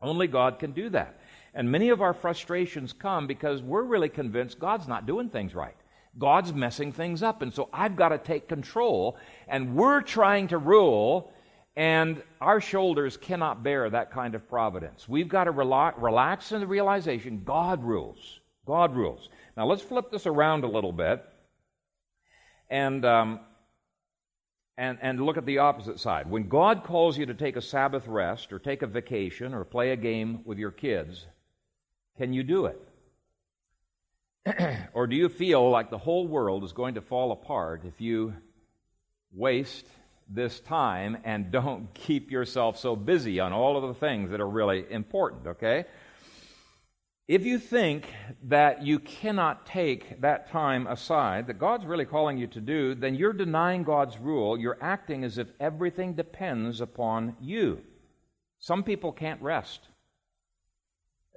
Only 0.00 0.28
God 0.28 0.58
can 0.58 0.72
do 0.72 0.88
that. 0.90 1.20
And 1.52 1.70
many 1.70 1.90
of 1.90 2.00
our 2.00 2.14
frustrations 2.14 2.94
come 2.94 3.26
because 3.26 3.62
we're 3.62 3.82
really 3.82 4.08
convinced 4.08 4.58
God's 4.58 4.88
not 4.88 5.06
doing 5.06 5.28
things 5.28 5.54
right. 5.54 5.76
God's 6.16 6.52
messing 6.52 6.92
things 6.92 7.22
up. 7.22 7.42
And 7.42 7.52
so 7.52 7.68
I've 7.72 7.96
got 7.96 8.10
to 8.10 8.18
take 8.18 8.48
control. 8.48 9.16
And 9.48 9.74
we're 9.74 10.00
trying 10.00 10.48
to 10.48 10.58
rule, 10.58 11.32
and 11.76 12.22
our 12.40 12.60
shoulders 12.60 13.16
cannot 13.16 13.62
bear 13.62 13.90
that 13.90 14.10
kind 14.10 14.34
of 14.34 14.48
providence. 14.48 15.08
We've 15.08 15.28
got 15.28 15.44
to 15.44 15.52
rela- 15.52 15.94
relax 15.96 16.52
in 16.52 16.60
the 16.60 16.66
realization 16.66 17.42
God 17.44 17.82
rules. 17.84 18.40
God 18.66 18.94
rules. 18.94 19.28
Now 19.56 19.66
let's 19.66 19.82
flip 19.82 20.10
this 20.10 20.26
around 20.26 20.64
a 20.64 20.68
little 20.68 20.92
bit 20.92 21.24
and, 22.70 23.04
um, 23.04 23.40
and, 24.76 24.98
and 25.00 25.20
look 25.20 25.36
at 25.36 25.46
the 25.46 25.58
opposite 25.58 25.98
side. 25.98 26.30
When 26.30 26.48
God 26.48 26.84
calls 26.84 27.18
you 27.18 27.26
to 27.26 27.34
take 27.34 27.56
a 27.56 27.62
Sabbath 27.62 28.06
rest 28.06 28.52
or 28.52 28.58
take 28.58 28.82
a 28.82 28.86
vacation 28.86 29.54
or 29.54 29.64
play 29.64 29.90
a 29.90 29.96
game 29.96 30.40
with 30.44 30.58
your 30.58 30.70
kids, 30.70 31.26
can 32.16 32.32
you 32.32 32.42
do 32.42 32.66
it? 32.66 32.87
or 34.92 35.06
do 35.06 35.16
you 35.16 35.28
feel 35.28 35.70
like 35.70 35.90
the 35.90 35.98
whole 35.98 36.26
world 36.26 36.64
is 36.64 36.72
going 36.72 36.94
to 36.94 37.00
fall 37.00 37.32
apart 37.32 37.82
if 37.84 38.00
you 38.00 38.34
waste 39.32 39.86
this 40.28 40.60
time 40.60 41.18
and 41.24 41.50
don't 41.50 41.92
keep 41.94 42.30
yourself 42.30 42.78
so 42.78 42.96
busy 42.96 43.40
on 43.40 43.52
all 43.52 43.76
of 43.76 43.88
the 43.88 43.98
things 43.98 44.30
that 44.30 44.40
are 44.40 44.48
really 44.48 44.84
important, 44.90 45.46
okay? 45.46 45.84
If 47.26 47.44
you 47.44 47.58
think 47.58 48.06
that 48.44 48.82
you 48.86 48.98
cannot 48.98 49.66
take 49.66 50.22
that 50.22 50.50
time 50.50 50.86
aside, 50.86 51.48
that 51.48 51.58
God's 51.58 51.84
really 51.84 52.06
calling 52.06 52.38
you 52.38 52.46
to 52.46 52.60
do, 52.60 52.94
then 52.94 53.14
you're 53.14 53.34
denying 53.34 53.82
God's 53.82 54.18
rule. 54.18 54.58
You're 54.58 54.78
acting 54.80 55.24
as 55.24 55.36
if 55.36 55.48
everything 55.60 56.14
depends 56.14 56.80
upon 56.80 57.36
you. 57.38 57.82
Some 58.60 58.82
people 58.82 59.12
can't 59.12 59.42
rest. 59.42 59.88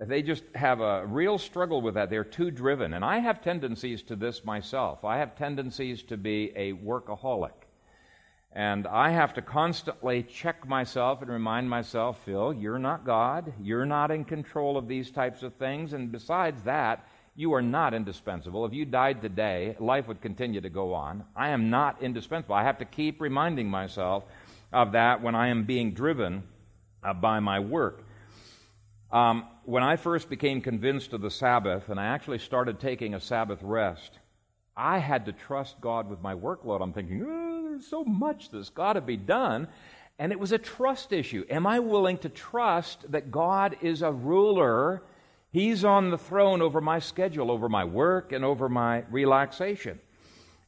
They 0.04 0.24
just 0.24 0.44
have 0.56 0.82
a 0.82 1.06
real 1.06 1.38
struggle 1.38 1.80
with 1.80 1.94
that. 1.94 2.10
They're 2.10 2.24
too 2.24 2.50
driven. 2.50 2.96
And 2.96 3.06
I 3.06 3.20
have 3.20 3.44
tendencies 3.44 4.02
to 4.04 4.16
this 4.16 4.44
myself. 4.44 5.06
I 5.06 5.18
have 5.18 5.36
tendencies 5.36 6.02
to 6.04 6.18
be 6.18 6.52
a 6.56 6.74
workaholic. 6.74 7.52
And 8.54 8.88
I 8.88 9.12
have 9.12 9.36
to 9.36 9.44
constantly 9.44 10.24
check 10.24 10.68
myself 10.68 11.22
and 11.22 11.30
remind 11.30 11.70
myself, 11.70 12.20
Phil, 12.26 12.52
you're 12.52 12.80
not 12.80 13.06
God. 13.06 13.54
You're 13.62 13.86
not 13.86 14.10
in 14.10 14.26
control 14.26 14.76
of 14.76 14.88
these 14.88 15.12
types 15.12 15.44
of 15.44 15.54
things. 15.54 15.94
And 15.94 16.12
besides 16.12 16.64
that, 16.64 17.08
you 17.36 17.54
are 17.54 17.62
not 17.62 17.94
indispensable. 17.94 18.66
If 18.66 18.74
you 18.74 18.86
died 18.86 19.22
today, 19.22 19.76
life 19.80 20.08
would 20.08 20.20
continue 20.20 20.62
to 20.62 20.70
go 20.70 20.94
on. 20.96 21.24
I 21.36 21.50
am 21.50 21.70
not 21.70 22.02
indispensable. 22.02 22.56
I 22.56 22.64
have 22.64 22.80
to 22.80 22.86
keep 22.86 23.22
reminding 23.22 23.70
myself 23.70 24.24
of 24.74 24.94
that 24.94 25.22
when 25.22 25.36
I 25.36 25.48
am 25.48 25.64
being 25.64 25.94
driven 25.94 26.44
uh, 27.04 27.14
by 27.14 27.40
my 27.40 27.60
work. 27.60 28.04
Um, 29.12 29.46
when 29.66 29.84
I 29.84 29.98
first 29.98 30.30
became 30.30 30.62
convinced 30.62 31.12
of 31.12 31.22
the 31.22 31.32
Sabbath 31.32 31.90
and 31.90 32.00
I 32.00 32.06
actually 32.06 32.40
started 32.40 32.80
taking 32.80 33.14
a 33.14 33.20
Sabbath 33.20 33.62
rest, 33.62 34.20
I 34.76 35.00
had 35.00 35.26
to 35.26 35.34
trust 35.34 35.82
God 35.82 36.10
with 36.10 36.22
my 36.22 36.34
workload. 36.34 36.82
I'm 36.82 36.94
thinking, 36.94 37.26
oh, 37.28 37.64
there's 37.70 37.88
so 37.88 38.06
much 38.06 38.52
that's 38.52 38.70
got 38.70 38.94
to 38.94 39.02
be 39.02 39.18
done. 39.18 39.68
And 40.18 40.32
it 40.32 40.40
was 40.40 40.54
a 40.54 40.58
trust 40.58 41.12
issue. 41.12 41.46
Am 41.50 41.68
I 41.68 41.80
willing 41.80 42.20
to 42.20 42.30
trust 42.30 43.12
that 43.12 43.32
God 43.32 43.76
is 43.82 44.02
a 44.02 44.12
ruler? 44.12 45.04
He's 45.52 45.84
on 45.84 46.10
the 46.10 46.18
throne 46.18 46.62
over 46.62 46.80
my 46.80 47.00
schedule, 47.00 47.52
over 47.52 47.68
my 47.68 47.84
work, 47.84 48.32
and 48.32 48.46
over 48.46 48.70
my 48.70 49.04
relaxation. 49.12 50.00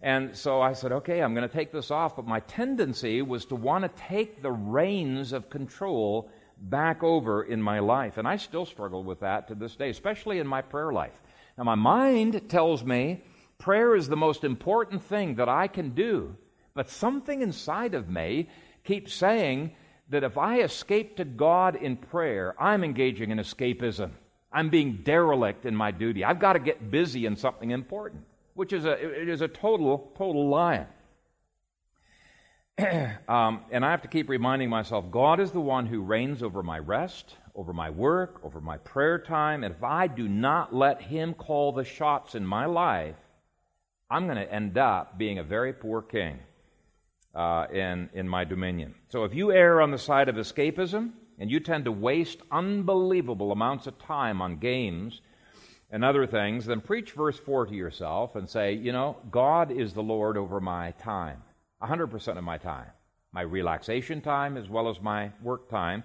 And 0.02 0.36
so 0.36 0.62
I 0.62 0.74
said, 0.74 0.92
okay, 0.92 1.22
I'm 1.22 1.34
going 1.34 1.48
to 1.48 1.54
take 1.54 1.72
this 1.72 1.92
off. 1.92 2.18
But 2.18 2.28
my 2.28 2.42
tendency 2.42 3.22
was 3.22 3.46
to 3.46 3.56
want 3.56 3.84
to 3.84 4.02
take 4.04 4.42
the 4.42 4.52
reins 4.52 5.32
of 5.32 5.50
control 5.50 6.30
back 6.64 7.04
over 7.04 7.44
in 7.44 7.62
my 7.62 7.80
life. 7.80 8.18
And 8.18 8.28
I 8.28 8.38
still 8.38 8.66
struggle 8.66 9.04
with 9.04 9.20
that 9.20 9.48
to 9.50 9.56
this 9.56 9.76
day, 9.76 9.90
especially 9.90 10.40
in 10.40 10.48
my 10.48 10.62
prayer 10.62 10.92
life. 10.92 11.22
Now, 11.58 11.66
my 11.66 11.76
mind 11.76 12.50
tells 12.50 12.84
me 12.84 13.22
prayer 13.60 13.96
is 13.96 14.08
the 14.08 14.16
most 14.16 14.44
important 14.44 15.04
thing 15.04 15.36
that 15.36 15.50
I 15.50 15.68
can 15.68 15.92
do, 15.92 16.36
but 16.74 16.90
something 16.90 17.42
inside 17.42 17.94
of 17.94 18.10
me 18.10 18.50
keeps 18.84 19.14
saying 19.14 19.76
that 20.10 20.24
if 20.24 20.38
I 20.38 20.62
escape 20.62 21.18
to 21.18 21.26
God 21.26 21.76
in 21.76 21.96
prayer, 21.96 22.56
I'm 22.60 22.84
engaging 22.84 23.32
in 23.32 23.38
escapism. 23.38 24.12
I'm 24.52 24.70
being 24.70 25.02
derelict 25.04 25.66
in 25.66 25.76
my 25.76 25.92
duty. 25.92 26.24
I've 26.24 26.40
got 26.40 26.54
to 26.54 26.60
get 26.60 26.92
busy 26.92 27.26
in 27.26 27.36
something 27.36 27.72
important, 27.72 28.24
which 28.54 28.74
is 28.74 28.86
a, 28.86 28.92
it 28.92 29.30
is 29.30 29.42
a 29.42 29.48
total, 29.48 30.12
total 30.18 30.50
lie. 30.50 30.86
um, 33.28 33.62
and 33.72 33.86
I 33.86 33.92
have 33.92 34.02
to 34.02 34.08
keep 34.08 34.30
reminding 34.30 34.70
myself 34.70 35.12
God 35.12 35.40
is 35.40 35.52
the 35.52 35.62
one 35.62 35.86
who 35.86 36.02
reigns 36.02 36.42
over 36.42 36.64
my 36.64 36.80
rest, 36.80 37.38
over 37.56 37.74
my 37.74 37.90
work, 37.90 38.42
over 38.44 38.60
my 38.60 38.78
prayer 38.80 39.20
time. 39.20 39.64
And 39.64 39.74
if 39.74 39.84
I 39.84 40.08
do 40.08 40.28
not 40.28 40.74
let 40.74 41.02
Him 41.02 41.34
call 41.34 41.72
the 41.72 41.86
shots 41.86 42.36
in 42.36 42.46
my 42.46 42.66
life, 42.66 43.16
I'm 44.10 44.26
going 44.26 44.38
to 44.38 44.52
end 44.52 44.78
up 44.78 45.18
being 45.18 45.40
a 45.40 45.44
very 45.44 45.74
poor 45.74 46.02
king 46.02 46.40
uh, 47.36 47.66
in, 47.72 48.10
in 48.14 48.28
my 48.28 48.44
dominion. 48.44 48.96
So 49.10 49.24
if 49.24 49.34
you 49.34 49.52
err 49.52 49.82
on 49.82 49.92
the 49.92 49.98
side 49.98 50.30
of 50.30 50.36
escapism 50.36 51.12
and 51.40 51.50
you 51.50 51.60
tend 51.60 51.86
to 51.86 51.92
waste 51.92 52.40
unbelievable 52.52 53.52
amounts 53.52 53.88
of 53.88 53.98
time 54.00 54.42
on 54.42 54.58
games 54.58 55.22
and 55.90 56.04
other 56.04 56.26
things, 56.26 56.66
then 56.66 56.82
preach 56.82 57.12
verse 57.12 57.40
4 57.40 57.68
to 57.68 57.76
yourself 57.76 58.36
and 58.36 58.50
say, 58.50 58.74
you 58.74 58.92
know, 58.92 59.18
God 59.32 59.72
is 59.72 59.94
the 59.94 60.04
Lord 60.04 60.38
over 60.38 60.60
my 60.60 60.92
time, 60.92 61.42
100% 61.84 62.38
of 62.38 62.44
my 62.44 62.58
time, 62.58 62.88
my 63.32 63.42
relaxation 63.42 64.22
time 64.22 64.58
as 64.58 64.70
well 64.70 64.90
as 64.90 65.02
my 65.02 65.32
work 65.42 65.70
time. 65.70 66.04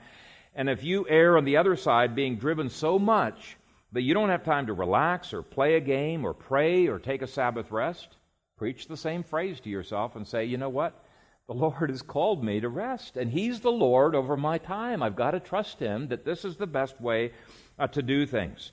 And 0.55 0.69
if 0.69 0.83
you 0.83 1.07
err 1.09 1.37
on 1.37 1.45
the 1.45 1.57
other 1.57 1.77
side, 1.77 2.15
being 2.15 2.37
driven 2.37 2.69
so 2.69 2.99
much 2.99 3.57
that 3.93 4.03
you 4.03 4.15
don't 4.15 4.29
have 4.29 4.45
time 4.45 4.67
to 4.67 4.73
relax 4.73 5.33
or 5.33 5.43
play 5.43 5.77
a 5.77 5.81
game 5.81 6.25
or 6.25 6.35
pray 6.35 6.89
or 6.89 6.99
take 6.99 7.23
a 7.23 7.27
Sabbath 7.27 7.71
rest, 7.71 8.17
preach 8.57 8.89
the 8.89 8.97
same 8.97 9.23
phrase 9.23 9.61
to 9.61 9.71
yourself 9.71 10.17
and 10.17 10.27
say, 10.27 10.45
you 10.45 10.57
know 10.57 10.69
what? 10.69 11.05
The 11.47 11.55
Lord 11.55 11.89
has 11.89 12.03
called 12.03 12.45
me 12.45 12.61
to 12.61 12.69
rest, 12.69 13.17
and 13.17 13.31
He's 13.31 13.61
the 13.61 13.73
Lord 13.73 14.15
over 14.15 14.37
my 14.37 14.59
time. 14.59 15.03
I've 15.03 15.17
got 15.17 15.31
to 15.31 15.41
trust 15.41 15.79
Him 15.79 16.09
that 16.09 16.25
this 16.25 16.45
is 16.45 16.57
the 16.57 16.67
best 16.67 17.01
way 17.01 17.33
uh, 17.79 17.87
to 17.89 18.03
do 18.03 18.27
things. 18.27 18.73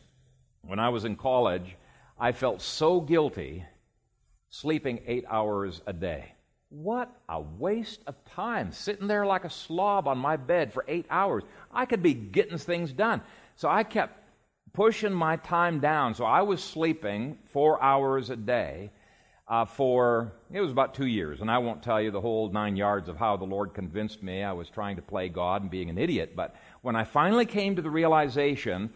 When 0.61 0.79
I 0.79 0.89
was 0.89 1.05
in 1.05 1.15
college, 1.15 1.77
I 2.19 2.33
felt 2.33 2.61
so 2.61 2.99
guilty 2.99 3.63
sleeping 4.49 5.03
eight 5.05 5.23
hours 5.29 5.81
a 5.85 5.93
day. 5.93 6.34
What 6.69 7.15
a 7.29 7.39
waste 7.39 8.01
of 8.07 8.15
time, 8.25 8.71
sitting 8.71 9.07
there 9.07 9.25
like 9.25 9.45
a 9.45 9.49
slob 9.49 10.07
on 10.07 10.17
my 10.17 10.35
bed 10.35 10.73
for 10.73 10.83
eight 10.87 11.05
hours. 11.09 11.43
I 11.71 11.85
could 11.85 12.01
be 12.01 12.13
getting 12.13 12.57
things 12.57 12.91
done. 12.91 13.21
So 13.55 13.69
I 13.69 13.83
kept 13.83 14.19
pushing 14.73 15.13
my 15.13 15.37
time 15.37 15.79
down. 15.79 16.15
So 16.15 16.25
I 16.25 16.41
was 16.41 16.63
sleeping 16.63 17.37
four 17.45 17.81
hours 17.81 18.29
a 18.29 18.35
day 18.35 18.91
uh, 19.47 19.65
for, 19.65 20.33
it 20.51 20.59
was 20.59 20.71
about 20.71 20.95
two 20.95 21.05
years. 21.05 21.41
And 21.41 21.49
I 21.49 21.59
won't 21.59 21.83
tell 21.83 22.01
you 22.01 22.11
the 22.11 22.21
whole 22.21 22.49
nine 22.49 22.75
yards 22.75 23.09
of 23.09 23.17
how 23.17 23.37
the 23.37 23.45
Lord 23.45 23.73
convinced 23.73 24.21
me 24.23 24.43
I 24.43 24.53
was 24.53 24.69
trying 24.69 24.95
to 24.97 25.01
play 25.01 25.29
God 25.29 25.61
and 25.61 25.71
being 25.71 25.89
an 25.89 25.97
idiot. 25.97 26.35
But 26.35 26.55
when 26.81 26.95
I 26.95 27.03
finally 27.03 27.45
came 27.45 27.75
to 27.75 27.81
the 27.81 27.89
realization 27.89 28.91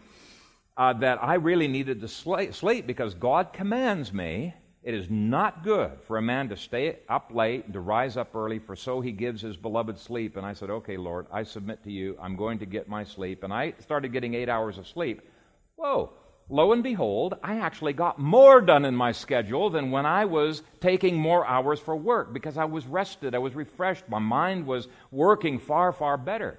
uh, 0.75 0.93
that 0.93 1.23
I 1.23 1.35
really 1.35 1.67
needed 1.67 2.01
to 2.01 2.07
sleep 2.07 2.87
because 2.87 3.13
God 3.13 3.53
commands 3.53 4.11
me, 4.11 4.53
it 4.81 4.93
is 4.93 5.09
not 5.09 5.63
good 5.63 5.99
for 6.07 6.17
a 6.17 6.21
man 6.21 6.49
to 6.49 6.55
stay 6.55 6.99
up 7.09 7.31
late 7.33 7.65
and 7.65 7.73
to 7.73 7.81
rise 7.81 8.15
up 8.15 8.33
early, 8.33 8.59
for 8.59 8.75
so 8.77 9.01
he 9.01 9.11
gives 9.11 9.41
his 9.41 9.57
beloved 9.57 9.99
sleep. 9.99 10.37
And 10.37 10.45
I 10.45 10.53
said, 10.53 10.69
Okay, 10.69 10.95
Lord, 10.95 11.27
I 11.31 11.43
submit 11.43 11.83
to 11.83 11.91
you. 11.91 12.17
I'm 12.21 12.37
going 12.37 12.59
to 12.59 12.65
get 12.65 12.87
my 12.87 13.03
sleep. 13.03 13.43
And 13.43 13.51
I 13.51 13.73
started 13.79 14.13
getting 14.13 14.35
eight 14.35 14.47
hours 14.47 14.77
of 14.77 14.87
sleep. 14.87 15.21
Whoa, 15.75 16.13
lo 16.49 16.71
and 16.71 16.81
behold, 16.81 17.35
I 17.43 17.59
actually 17.59 17.91
got 17.91 18.19
more 18.19 18.61
done 18.61 18.85
in 18.85 18.95
my 18.95 19.11
schedule 19.11 19.69
than 19.69 19.91
when 19.91 20.05
I 20.05 20.23
was 20.25 20.63
taking 20.79 21.17
more 21.17 21.45
hours 21.45 21.79
for 21.79 21.95
work 21.95 22.33
because 22.33 22.57
I 22.57 22.65
was 22.65 22.85
rested, 22.85 23.35
I 23.35 23.39
was 23.39 23.55
refreshed, 23.55 24.07
my 24.07 24.19
mind 24.19 24.65
was 24.65 24.87
working 25.11 25.59
far, 25.59 25.91
far 25.91 26.15
better. 26.17 26.57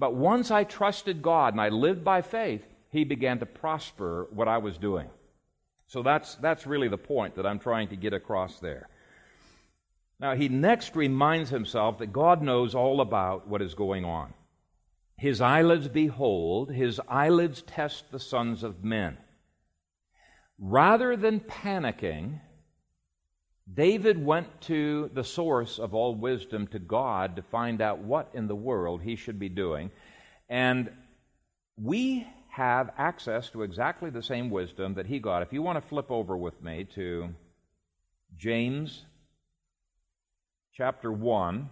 But 0.00 0.14
once 0.14 0.50
I 0.50 0.64
trusted 0.64 1.22
God 1.22 1.54
and 1.54 1.60
I 1.60 1.68
lived 1.68 2.02
by 2.02 2.22
faith, 2.22 2.66
He 2.90 3.04
began 3.04 3.38
to 3.38 3.46
prosper 3.46 4.26
what 4.30 4.48
I 4.48 4.58
was 4.58 4.78
doing. 4.78 5.08
So 5.92 6.02
that's, 6.02 6.36
that's 6.36 6.66
really 6.66 6.88
the 6.88 6.96
point 6.96 7.34
that 7.34 7.44
I'm 7.44 7.58
trying 7.58 7.88
to 7.88 7.96
get 7.96 8.14
across 8.14 8.58
there. 8.60 8.88
Now, 10.18 10.34
he 10.34 10.48
next 10.48 10.96
reminds 10.96 11.50
himself 11.50 11.98
that 11.98 12.14
God 12.14 12.40
knows 12.40 12.74
all 12.74 13.02
about 13.02 13.46
what 13.46 13.60
is 13.60 13.74
going 13.74 14.06
on. 14.06 14.32
His 15.18 15.42
eyelids 15.42 15.88
behold, 15.88 16.72
his 16.72 16.98
eyelids 17.08 17.60
test 17.60 18.10
the 18.10 18.18
sons 18.18 18.62
of 18.62 18.82
men. 18.82 19.18
Rather 20.58 21.14
than 21.14 21.40
panicking, 21.40 22.40
David 23.70 24.16
went 24.24 24.62
to 24.62 25.10
the 25.12 25.24
source 25.24 25.78
of 25.78 25.92
all 25.92 26.14
wisdom, 26.14 26.68
to 26.68 26.78
God, 26.78 27.36
to 27.36 27.42
find 27.42 27.82
out 27.82 27.98
what 27.98 28.30
in 28.32 28.48
the 28.48 28.56
world 28.56 29.02
he 29.02 29.14
should 29.14 29.38
be 29.38 29.50
doing. 29.50 29.90
And 30.48 30.90
we 31.76 32.26
have 32.52 32.90
access 32.98 33.48
to 33.48 33.62
exactly 33.62 34.10
the 34.10 34.22
same 34.22 34.50
wisdom 34.50 34.92
that 34.92 35.06
he 35.06 35.18
got. 35.18 35.40
If 35.40 35.54
you 35.54 35.62
want 35.62 35.82
to 35.82 35.88
flip 35.88 36.10
over 36.10 36.36
with 36.36 36.62
me 36.62 36.84
to 36.94 37.34
James 38.36 39.06
chapter 40.74 41.10
1. 41.10 41.70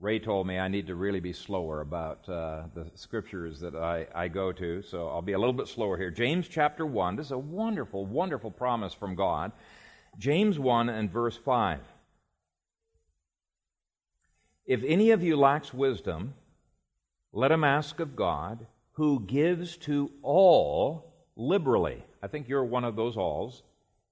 Ray 0.00 0.18
told 0.18 0.48
me 0.48 0.58
I 0.58 0.66
need 0.66 0.88
to 0.88 0.96
really 0.96 1.20
be 1.20 1.32
slower 1.32 1.80
about 1.80 2.28
uh, 2.28 2.62
the 2.74 2.90
scriptures 2.96 3.60
that 3.60 3.76
I, 3.76 4.08
I 4.12 4.26
go 4.26 4.50
to, 4.50 4.82
so 4.82 5.08
I'll 5.08 5.22
be 5.22 5.34
a 5.34 5.38
little 5.38 5.52
bit 5.52 5.68
slower 5.68 5.96
here. 5.96 6.10
James 6.10 6.48
chapter 6.48 6.84
1. 6.84 7.14
This 7.14 7.26
is 7.26 7.32
a 7.32 7.38
wonderful, 7.38 8.06
wonderful 8.06 8.50
promise 8.50 8.94
from 8.94 9.14
God. 9.14 9.52
James 10.18 10.58
1 10.58 10.88
and 10.88 11.08
verse 11.08 11.36
5. 11.36 11.78
If 14.66 14.82
any 14.84 15.12
of 15.12 15.22
you 15.22 15.36
lacks 15.36 15.72
wisdom, 15.72 16.34
let 17.32 17.52
him 17.52 17.62
ask 17.62 18.00
of 18.00 18.16
God, 18.16 18.66
who 19.00 19.20
gives 19.20 19.78
to 19.78 20.10
all 20.22 21.14
liberally. 21.34 22.04
I 22.22 22.26
think 22.26 22.50
you're 22.50 22.64
one 22.64 22.84
of 22.84 22.96
those 22.96 23.16
alls 23.16 23.62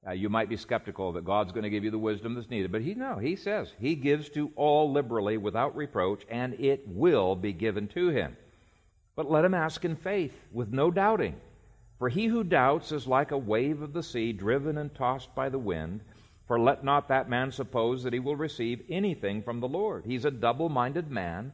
uh, 0.06 0.12
you 0.12 0.30
might 0.30 0.48
be 0.48 0.56
skeptical 0.56 1.12
that 1.12 1.24
God's 1.26 1.52
going 1.52 1.64
to 1.64 1.70
give 1.70 1.84
you 1.84 1.90
the 1.90 1.98
wisdom 1.98 2.34
that's 2.34 2.48
needed, 2.48 2.72
but 2.72 2.80
he 2.80 2.94
no, 2.94 3.16
he 3.18 3.36
says 3.36 3.74
he 3.78 3.94
gives 3.94 4.30
to 4.30 4.50
all 4.56 4.90
liberally 4.90 5.36
without 5.36 5.76
reproach, 5.76 6.24
and 6.30 6.54
it 6.54 6.82
will 6.86 7.36
be 7.36 7.52
given 7.52 7.88
to 7.88 8.08
him. 8.08 8.34
But 9.16 9.30
let 9.30 9.44
him 9.44 9.52
ask 9.52 9.84
in 9.84 9.96
faith, 9.96 10.32
with 10.50 10.72
no 10.72 10.90
doubting. 10.90 11.36
For 11.98 12.08
he 12.08 12.26
who 12.26 12.42
doubts 12.42 12.90
is 12.90 13.06
like 13.06 13.32
a 13.32 13.36
wave 13.38 13.82
of 13.82 13.92
the 13.92 14.02
sea, 14.02 14.32
driven 14.32 14.78
and 14.78 14.94
tossed 14.94 15.34
by 15.34 15.50
the 15.50 15.58
wind. 15.58 16.00
For 16.46 16.58
let 16.58 16.84
not 16.84 17.08
that 17.08 17.28
man 17.28 17.52
suppose 17.52 18.04
that 18.04 18.14
he 18.14 18.20
will 18.20 18.36
receive 18.36 18.86
anything 18.88 19.42
from 19.42 19.60
the 19.60 19.68
Lord. 19.68 20.04
He's 20.06 20.24
a 20.24 20.30
double 20.30 20.70
minded 20.70 21.10
man, 21.10 21.52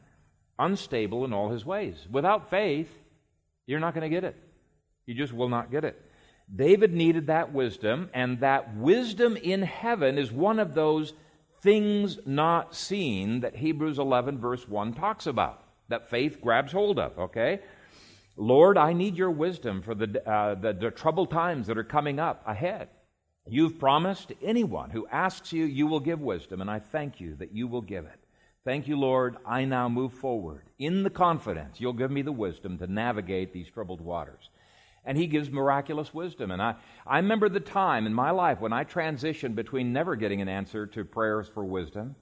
unstable 0.57 1.25
in 1.25 1.33
all 1.33 1.49
his 1.49 1.65
ways. 1.65 2.07
Without 2.09 2.49
faith, 2.49 2.89
you're 3.67 3.79
not 3.79 3.93
going 3.93 4.09
to 4.09 4.15
get 4.15 4.23
it. 4.23 4.35
You 5.05 5.13
just 5.13 5.33
will 5.33 5.49
not 5.49 5.71
get 5.71 5.83
it. 5.83 6.01
David 6.53 6.93
needed 6.93 7.27
that 7.27 7.53
wisdom, 7.53 8.09
and 8.13 8.39
that 8.41 8.75
wisdom 8.75 9.35
in 9.35 9.63
heaven 9.63 10.17
is 10.17 10.31
one 10.31 10.59
of 10.59 10.73
those 10.73 11.13
things 11.61 12.19
not 12.25 12.75
seen 12.75 13.39
that 13.39 13.55
Hebrews 13.55 13.97
11, 13.97 14.37
verse 14.39 14.67
1 14.67 14.93
talks 14.93 15.25
about, 15.25 15.63
that 15.89 16.09
faith 16.09 16.39
grabs 16.41 16.71
hold 16.71 16.99
of, 16.99 17.17
okay? 17.17 17.61
Lord, 18.37 18.77
I 18.77 18.93
need 18.93 19.15
your 19.15 19.31
wisdom 19.31 19.81
for 19.81 19.95
the, 19.95 20.29
uh, 20.29 20.55
the, 20.55 20.73
the 20.73 20.91
troubled 20.91 21.31
times 21.31 21.67
that 21.67 21.77
are 21.77 21.83
coming 21.83 22.19
up 22.19 22.43
ahead. 22.45 22.89
You've 23.47 23.79
promised 23.79 24.33
anyone 24.41 24.89
who 24.89 25.07
asks 25.07 25.53
you, 25.53 25.65
you 25.65 25.87
will 25.87 25.99
give 25.99 26.19
wisdom, 26.19 26.61
and 26.61 26.69
I 26.69 26.79
thank 26.79 27.19
you 27.19 27.35
that 27.35 27.53
you 27.53 27.67
will 27.67 27.81
give 27.81 28.05
it. 28.05 28.19
Thank 28.65 28.87
you, 28.87 28.99
Lord. 28.99 29.37
I 29.45 29.63
now 29.63 29.87
move 29.87 30.13
forward 30.13 30.63
in 30.77 31.03
the 31.03 31.09
confidence 31.09 31.79
you'll 31.79 31.93
give 31.93 32.11
me 32.11 32.21
the 32.21 32.31
wisdom 32.31 32.77
to 32.79 32.87
navigate 32.87 33.53
these 33.53 33.69
troubled 33.69 34.01
waters 34.01 34.49
and 35.05 35.17
he 35.17 35.27
gives 35.27 35.51
miraculous 35.51 36.13
wisdom. 36.13 36.51
And 36.51 36.61
I, 36.61 36.75
I 37.05 37.17
remember 37.17 37.47
the 37.47 37.59
time 37.59 38.07
in 38.07 38.13
my 38.13 38.31
life 38.31 38.59
when 38.59 38.73
I 38.73 38.83
transitioned 38.83 39.55
between 39.55 39.93
never 39.93 40.15
getting 40.15 40.41
an 40.41 40.49
answer 40.49 40.87
to 40.87 41.05
prayers 41.05 41.47
for 41.47 41.63
wisdom 41.63 42.15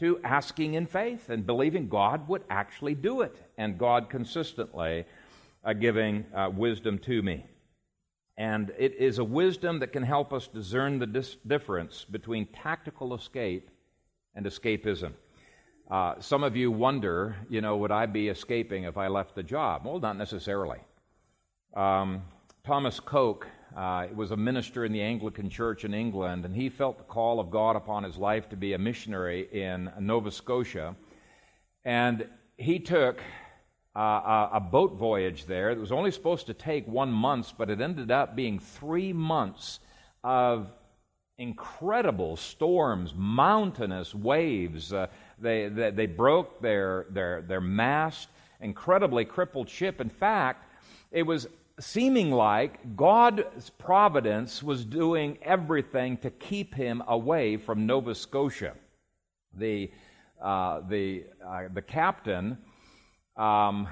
to 0.00 0.18
asking 0.24 0.74
in 0.74 0.86
faith 0.86 1.30
and 1.30 1.46
believing 1.46 1.88
God 1.88 2.26
would 2.26 2.42
actually 2.50 2.96
do 2.96 3.20
it, 3.20 3.40
and 3.56 3.78
God 3.78 4.10
consistently 4.10 5.04
uh, 5.64 5.72
giving 5.72 6.26
uh, 6.34 6.50
wisdom 6.52 6.98
to 7.00 7.22
me. 7.22 7.46
And 8.36 8.72
it 8.76 8.96
is 8.96 9.18
a 9.18 9.24
wisdom 9.24 9.78
that 9.78 9.92
can 9.92 10.02
help 10.02 10.32
us 10.32 10.48
discern 10.48 10.98
the 10.98 11.06
dis- 11.06 11.36
difference 11.46 12.04
between 12.04 12.46
tactical 12.46 13.14
escape 13.14 13.70
and 14.34 14.44
escapism. 14.44 15.12
Uh, 15.90 16.14
some 16.18 16.42
of 16.42 16.56
you 16.56 16.70
wonder, 16.70 17.36
you 17.50 17.60
know, 17.60 17.76
would 17.76 17.90
I 17.90 18.06
be 18.06 18.28
escaping 18.28 18.84
if 18.84 18.96
I 18.96 19.08
left 19.08 19.34
the 19.34 19.42
job? 19.42 19.84
Well, 19.84 20.00
not 20.00 20.16
necessarily. 20.16 20.78
Um, 21.76 22.22
Thomas 22.64 23.00
Coke 23.00 23.46
uh, 23.76 24.06
was 24.14 24.30
a 24.30 24.36
minister 24.36 24.86
in 24.86 24.92
the 24.92 25.02
Anglican 25.02 25.50
Church 25.50 25.84
in 25.84 25.92
England, 25.92 26.46
and 26.46 26.56
he 26.56 26.70
felt 26.70 26.96
the 26.96 27.04
call 27.04 27.38
of 27.38 27.50
God 27.50 27.76
upon 27.76 28.02
his 28.02 28.16
life 28.16 28.48
to 28.48 28.56
be 28.56 28.72
a 28.72 28.78
missionary 28.78 29.48
in 29.52 29.90
Nova 30.00 30.30
Scotia. 30.30 30.96
And 31.84 32.26
he 32.56 32.78
took 32.78 33.20
uh, 33.94 34.48
a 34.52 34.60
boat 34.60 34.96
voyage 34.96 35.44
there. 35.44 35.70
It 35.70 35.78
was 35.78 35.92
only 35.92 36.10
supposed 36.10 36.46
to 36.46 36.54
take 36.54 36.86
one 36.88 37.12
month, 37.12 37.52
but 37.58 37.68
it 37.68 37.82
ended 37.82 38.10
up 38.10 38.34
being 38.34 38.58
three 38.58 39.12
months 39.12 39.80
of 40.22 40.72
incredible 41.36 42.36
storms, 42.36 43.12
mountainous 43.14 44.14
waves, 44.14 44.92
uh, 44.92 45.08
they, 45.38 45.68
they, 45.68 45.90
they 45.90 46.06
broke 46.06 46.60
their, 46.60 47.06
their, 47.10 47.42
their 47.42 47.60
mast, 47.60 48.28
incredibly 48.60 49.24
crippled 49.24 49.68
ship. 49.68 50.00
In 50.00 50.08
fact, 50.08 50.64
it 51.10 51.22
was 51.22 51.48
seeming 51.80 52.30
like 52.30 52.96
God's 52.96 53.70
providence 53.70 54.62
was 54.62 54.84
doing 54.84 55.38
everything 55.42 56.16
to 56.18 56.30
keep 56.30 56.74
him 56.74 57.02
away 57.08 57.56
from 57.56 57.86
Nova 57.86 58.14
Scotia. 58.14 58.74
The, 59.56 59.90
uh, 60.40 60.80
the, 60.88 61.24
uh, 61.44 61.64
the 61.72 61.82
captain, 61.82 62.58
um, 63.36 63.88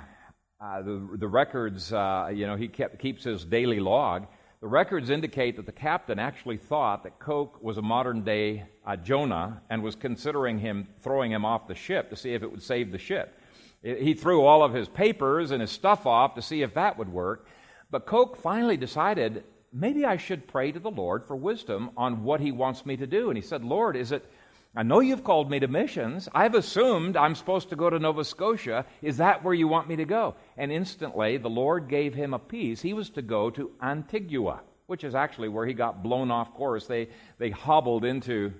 uh, 0.60 0.82
the, 0.82 1.08
the 1.18 1.26
records, 1.26 1.92
uh, 1.92 2.30
you 2.32 2.46
know, 2.46 2.56
he 2.56 2.68
kept, 2.68 3.00
keeps 3.00 3.24
his 3.24 3.44
daily 3.44 3.80
log. 3.80 4.26
The 4.62 4.68
records 4.68 5.10
indicate 5.10 5.56
that 5.56 5.66
the 5.66 5.72
captain 5.72 6.20
actually 6.20 6.56
thought 6.56 7.02
that 7.02 7.18
Coke 7.18 7.60
was 7.60 7.78
a 7.78 7.82
modern 7.82 8.22
day 8.22 8.62
uh, 8.86 8.94
Jonah 8.94 9.60
and 9.68 9.82
was 9.82 9.96
considering 9.96 10.56
him 10.60 10.86
throwing 11.00 11.32
him 11.32 11.44
off 11.44 11.66
the 11.66 11.74
ship 11.74 12.10
to 12.10 12.16
see 12.16 12.32
if 12.32 12.44
it 12.44 12.50
would 12.50 12.62
save 12.62 12.92
the 12.92 12.98
ship. 12.98 13.36
He 13.82 14.14
threw 14.14 14.44
all 14.44 14.62
of 14.62 14.72
his 14.72 14.86
papers 14.86 15.50
and 15.50 15.60
his 15.60 15.72
stuff 15.72 16.06
off 16.06 16.36
to 16.36 16.42
see 16.42 16.62
if 16.62 16.74
that 16.74 16.96
would 16.96 17.08
work. 17.08 17.48
But 17.90 18.06
Coke 18.06 18.36
finally 18.36 18.76
decided 18.76 19.42
maybe 19.72 20.04
I 20.04 20.16
should 20.16 20.46
pray 20.46 20.70
to 20.70 20.78
the 20.78 20.92
Lord 20.92 21.26
for 21.26 21.34
wisdom 21.34 21.90
on 21.96 22.22
what 22.22 22.40
he 22.40 22.52
wants 22.52 22.86
me 22.86 22.96
to 22.98 23.06
do. 23.06 23.30
And 23.30 23.36
he 23.36 23.42
said, 23.42 23.64
Lord, 23.64 23.96
is 23.96 24.12
it, 24.12 24.30
I 24.74 24.82
know 24.82 25.00
you've 25.00 25.22
called 25.22 25.50
me 25.50 25.60
to 25.60 25.68
missions. 25.68 26.30
I've 26.34 26.54
assumed 26.54 27.14
I'm 27.14 27.34
supposed 27.34 27.68
to 27.70 27.76
go 27.76 27.90
to 27.90 27.98
Nova 27.98 28.24
Scotia. 28.24 28.86
Is 29.02 29.18
that 29.18 29.44
where 29.44 29.52
you 29.52 29.68
want 29.68 29.86
me 29.86 29.96
to 29.96 30.06
go? 30.06 30.34
And 30.56 30.72
instantly, 30.72 31.36
the 31.36 31.50
Lord 31.50 31.88
gave 31.88 32.14
him 32.14 32.32
a 32.32 32.38
peace. 32.38 32.80
He 32.80 32.94
was 32.94 33.10
to 33.10 33.20
go 33.20 33.50
to 33.50 33.70
Antigua, 33.82 34.62
which 34.86 35.04
is 35.04 35.14
actually 35.14 35.50
where 35.50 35.66
he 35.66 35.74
got 35.74 36.02
blown 36.02 36.30
off 36.30 36.54
course. 36.54 36.86
They, 36.86 37.08
they 37.36 37.50
hobbled 37.50 38.06
into, 38.06 38.50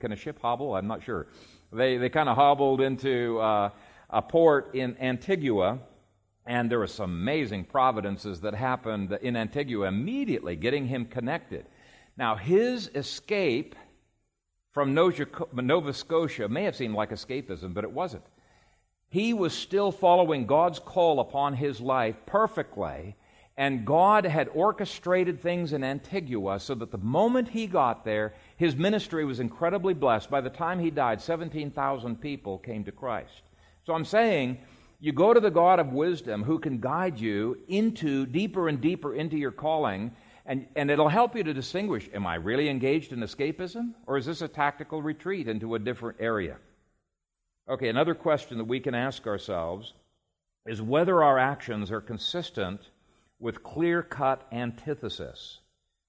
can 0.00 0.10
a 0.10 0.16
ship 0.16 0.40
hobble? 0.42 0.74
I'm 0.74 0.88
not 0.88 1.04
sure. 1.04 1.28
They, 1.72 1.98
they 1.98 2.08
kind 2.08 2.28
of 2.28 2.34
hobbled 2.34 2.80
into 2.80 3.38
uh, 3.38 3.70
a 4.10 4.22
port 4.22 4.74
in 4.74 4.96
Antigua, 5.00 5.78
and 6.46 6.68
there 6.68 6.80
were 6.80 6.88
some 6.88 7.12
amazing 7.12 7.66
providences 7.66 8.40
that 8.40 8.54
happened 8.54 9.16
in 9.22 9.36
Antigua 9.36 9.86
immediately, 9.86 10.56
getting 10.56 10.84
him 10.84 11.04
connected. 11.04 11.64
Now, 12.16 12.34
his 12.34 12.90
escape 12.96 13.76
from 14.72 14.94
Nova 14.94 15.92
Scotia 15.92 16.48
may 16.48 16.64
have 16.64 16.76
seemed 16.76 16.94
like 16.94 17.10
escapism, 17.10 17.74
but 17.74 17.84
it 17.84 17.92
wasn't. 17.92 18.24
He 19.08 19.32
was 19.32 19.52
still 19.52 19.90
following 19.90 20.46
God's 20.46 20.78
call 20.78 21.18
upon 21.18 21.54
his 21.54 21.80
life 21.80 22.14
perfectly, 22.26 23.16
and 23.56 23.84
God 23.84 24.24
had 24.24 24.48
orchestrated 24.54 25.40
things 25.40 25.72
in 25.72 25.82
Antigua 25.82 26.60
so 26.60 26.74
that 26.76 26.92
the 26.92 26.98
moment 26.98 27.48
he 27.48 27.66
got 27.66 28.04
there, 28.04 28.34
his 28.56 28.76
ministry 28.76 29.24
was 29.24 29.40
incredibly 29.40 29.92
blessed. 29.92 30.30
By 30.30 30.40
the 30.40 30.48
time 30.48 30.78
he 30.78 30.90
died, 30.90 31.20
17,000 31.20 32.20
people 32.20 32.58
came 32.58 32.84
to 32.84 32.92
Christ. 32.92 33.42
So 33.84 33.92
I'm 33.92 34.04
saying 34.04 34.58
you 35.00 35.12
go 35.12 35.34
to 35.34 35.40
the 35.40 35.50
God 35.50 35.80
of 35.80 35.92
wisdom 35.92 36.44
who 36.44 36.58
can 36.58 36.78
guide 36.78 37.18
you 37.18 37.58
into 37.66 38.26
deeper 38.26 38.68
and 38.68 38.80
deeper 38.80 39.14
into 39.14 39.36
your 39.36 39.50
calling, 39.50 40.12
and, 40.50 40.66
and 40.74 40.90
it'll 40.90 41.08
help 41.08 41.36
you 41.36 41.44
to 41.44 41.54
distinguish 41.54 42.10
am 42.12 42.26
I 42.26 42.34
really 42.34 42.68
engaged 42.68 43.12
in 43.12 43.20
escapism, 43.20 43.92
or 44.08 44.16
is 44.16 44.26
this 44.26 44.42
a 44.42 44.48
tactical 44.48 45.00
retreat 45.00 45.46
into 45.46 45.76
a 45.76 45.78
different 45.78 46.18
area? 46.18 46.56
Okay, 47.68 47.88
another 47.88 48.16
question 48.16 48.58
that 48.58 48.64
we 48.64 48.80
can 48.80 48.92
ask 48.92 49.28
ourselves 49.28 49.94
is 50.66 50.82
whether 50.82 51.22
our 51.22 51.38
actions 51.38 51.92
are 51.92 52.00
consistent 52.00 52.80
with 53.38 53.62
clear 53.62 54.02
cut 54.02 54.48
antithesis, 54.50 55.60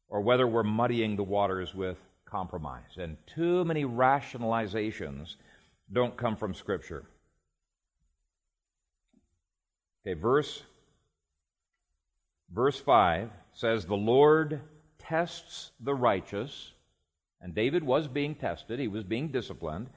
or 0.10 0.22
whether 0.22 0.48
we're 0.48 0.64
muddying 0.64 1.16
the 1.16 1.24
waters 1.24 1.76
with 1.76 1.98
compromise. 2.26 2.98
And 2.98 3.18
too 3.28 3.64
many 3.64 3.86
rationalizations 3.86 5.36
don't 5.94 6.18
come 6.18 6.36
from 6.36 6.56
Scripture. 6.56 7.04
Okay, 10.04 10.20
verse 10.20 10.64
verse 12.54 12.80
5 12.80 13.30
says 13.54 13.86
the 13.86 13.96
Lord 13.96 14.62
tests 15.00 15.72
the 15.80 15.96
righteous, 15.96 16.72
and 17.42 17.56
David 17.56 17.84
was 17.84 18.08
being 18.08 18.36
tested, 18.36 18.80
he 18.80 18.88
was 18.88 19.04
being 19.04 19.30
disciplined. 19.30 19.88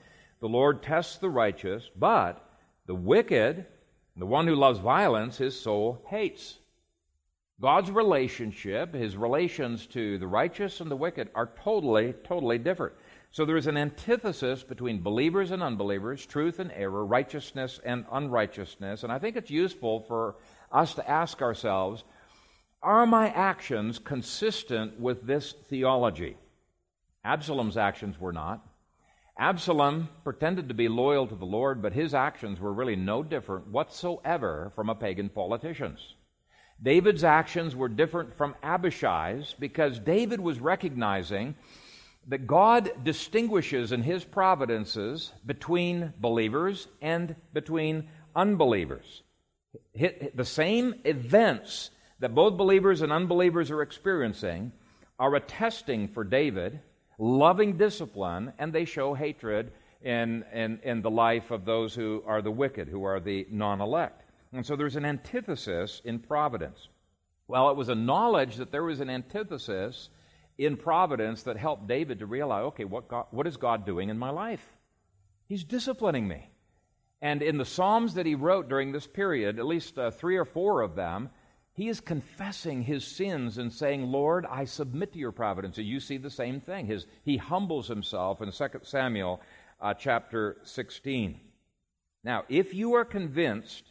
The 0.40 0.48
Lord 0.48 0.82
tests 0.82 1.18
the 1.18 1.30
righteous, 1.30 1.90
but 1.96 2.46
the 2.86 2.94
wicked, 2.94 3.66
the 4.16 4.26
one 4.26 4.46
who 4.46 4.54
loves 4.54 4.78
violence, 4.78 5.38
his 5.38 5.58
soul 5.58 6.02
hates. 6.08 6.58
God's 7.60 7.90
relationship, 7.90 8.94
his 8.94 9.16
relations 9.16 9.86
to 9.88 10.18
the 10.18 10.26
righteous 10.26 10.80
and 10.80 10.90
the 10.90 10.96
wicked, 10.96 11.30
are 11.34 11.50
totally, 11.62 12.14
totally 12.24 12.58
different. 12.58 12.94
So 13.30 13.44
there's 13.44 13.66
an 13.66 13.76
antithesis 13.76 14.62
between 14.62 15.02
believers 15.02 15.50
and 15.50 15.62
unbelievers, 15.62 16.26
truth 16.26 16.58
and 16.58 16.70
error, 16.72 17.04
righteousness 17.04 17.80
and 17.84 18.04
unrighteousness. 18.12 19.02
And 19.02 19.12
I 19.12 19.18
think 19.18 19.36
it's 19.36 19.50
useful 19.50 20.00
for 20.00 20.36
us 20.70 20.94
to 20.94 21.10
ask 21.10 21.42
ourselves 21.42 22.04
are 22.84 23.06
my 23.06 23.30
actions 23.30 23.98
consistent 23.98 25.00
with 25.00 25.26
this 25.26 25.52
theology? 25.68 26.36
Absalom's 27.24 27.76
actions 27.76 28.20
were 28.20 28.32
not. 28.32 28.64
Absalom 29.38 30.08
pretended 30.22 30.68
to 30.68 30.74
be 30.74 30.88
loyal 30.88 31.26
to 31.26 31.34
the 31.34 31.44
Lord, 31.46 31.82
but 31.82 31.92
his 31.92 32.14
actions 32.14 32.60
were 32.60 32.72
really 32.72 32.94
no 32.94 33.22
different 33.22 33.66
whatsoever 33.68 34.70
from 34.76 34.90
a 34.90 34.94
pagan 34.94 35.28
politician's. 35.28 36.14
David's 36.82 37.24
actions 37.24 37.74
were 37.74 37.88
different 37.88 38.34
from 38.34 38.54
Abishai's 38.62 39.54
because 39.58 39.98
David 39.98 40.40
was 40.40 40.60
recognizing 40.60 41.54
that 42.28 42.46
God 42.46 42.90
distinguishes 43.02 43.92
in 43.92 44.02
His 44.02 44.24
providences 44.24 45.32
between 45.44 46.12
believers 46.18 46.88
and 47.00 47.36
between 47.52 48.08
unbelievers. 48.34 49.22
The 49.94 50.44
same 50.44 50.94
events 51.04 51.90
that 52.20 52.34
both 52.34 52.56
believers 52.56 53.02
and 53.02 53.12
unbelievers 53.12 53.70
are 53.70 53.82
experiencing 53.82 54.72
are 55.18 55.34
a 55.34 55.40
testing 55.40 56.08
for 56.08 56.24
David, 56.24 56.80
loving 57.18 57.76
discipline, 57.76 58.52
and 58.58 58.72
they 58.72 58.84
show 58.84 59.14
hatred 59.14 59.72
in, 60.02 60.44
in, 60.52 60.80
in 60.82 61.02
the 61.02 61.10
life 61.10 61.50
of 61.50 61.64
those 61.64 61.94
who 61.94 62.22
are 62.26 62.42
the 62.42 62.50
wicked, 62.50 62.88
who 62.88 63.04
are 63.04 63.20
the 63.20 63.46
non 63.50 63.80
elect. 63.80 64.22
And 64.52 64.64
so 64.64 64.76
there's 64.76 64.96
an 64.96 65.04
antithesis 65.04 66.02
in 66.04 66.18
providence. 66.18 66.88
Well, 67.48 67.70
it 67.70 67.76
was 67.76 67.88
a 67.88 67.94
knowledge 67.94 68.56
that 68.56 68.70
there 68.70 68.84
was 68.84 69.00
an 69.00 69.10
antithesis 69.10 70.10
in 70.56 70.76
providence 70.76 71.42
that 71.42 71.56
helped 71.56 71.88
David 71.88 72.20
to 72.20 72.26
realize 72.26 72.64
okay, 72.66 72.84
what, 72.84 73.08
God, 73.08 73.26
what 73.30 73.46
is 73.46 73.56
God 73.56 73.84
doing 73.84 74.08
in 74.08 74.18
my 74.18 74.30
life? 74.30 74.64
He's 75.48 75.64
disciplining 75.64 76.28
me. 76.28 76.48
And 77.20 77.42
in 77.42 77.58
the 77.58 77.64
Psalms 77.64 78.14
that 78.14 78.26
he 78.26 78.34
wrote 78.34 78.68
during 78.68 78.92
this 78.92 79.06
period, 79.06 79.58
at 79.58 79.66
least 79.66 79.98
uh, 79.98 80.10
three 80.10 80.36
or 80.36 80.44
four 80.44 80.82
of 80.82 80.94
them, 80.94 81.30
he 81.74 81.88
is 81.88 82.00
confessing 82.00 82.82
his 82.82 83.04
sins 83.04 83.58
and 83.58 83.72
saying, 83.72 84.06
Lord, 84.06 84.46
I 84.46 84.64
submit 84.64 85.12
to 85.12 85.18
your 85.18 85.32
providence. 85.32 85.76
And 85.76 85.86
you 85.86 85.98
see 85.98 86.16
the 86.16 86.30
same 86.30 86.60
thing. 86.60 86.86
His, 86.86 87.06
he 87.24 87.36
humbles 87.36 87.88
himself 87.88 88.40
in 88.40 88.52
2 88.52 88.66
Samuel 88.82 89.40
uh, 89.80 89.92
chapter 89.92 90.58
16. 90.62 91.40
Now, 92.22 92.44
if 92.48 92.74
you 92.74 92.94
are 92.94 93.04
convinced 93.04 93.90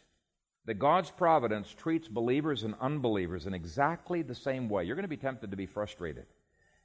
that 0.64 0.78
God's 0.78 1.10
providence 1.10 1.74
treats 1.74 2.08
believers 2.08 2.62
and 2.62 2.74
unbelievers 2.80 3.46
in 3.46 3.52
exactly 3.52 4.22
the 4.22 4.34
same 4.34 4.70
way, 4.70 4.84
you're 4.84 4.96
going 4.96 5.02
to 5.02 5.08
be 5.08 5.18
tempted 5.18 5.50
to 5.50 5.56
be 5.56 5.66
frustrated. 5.66 6.24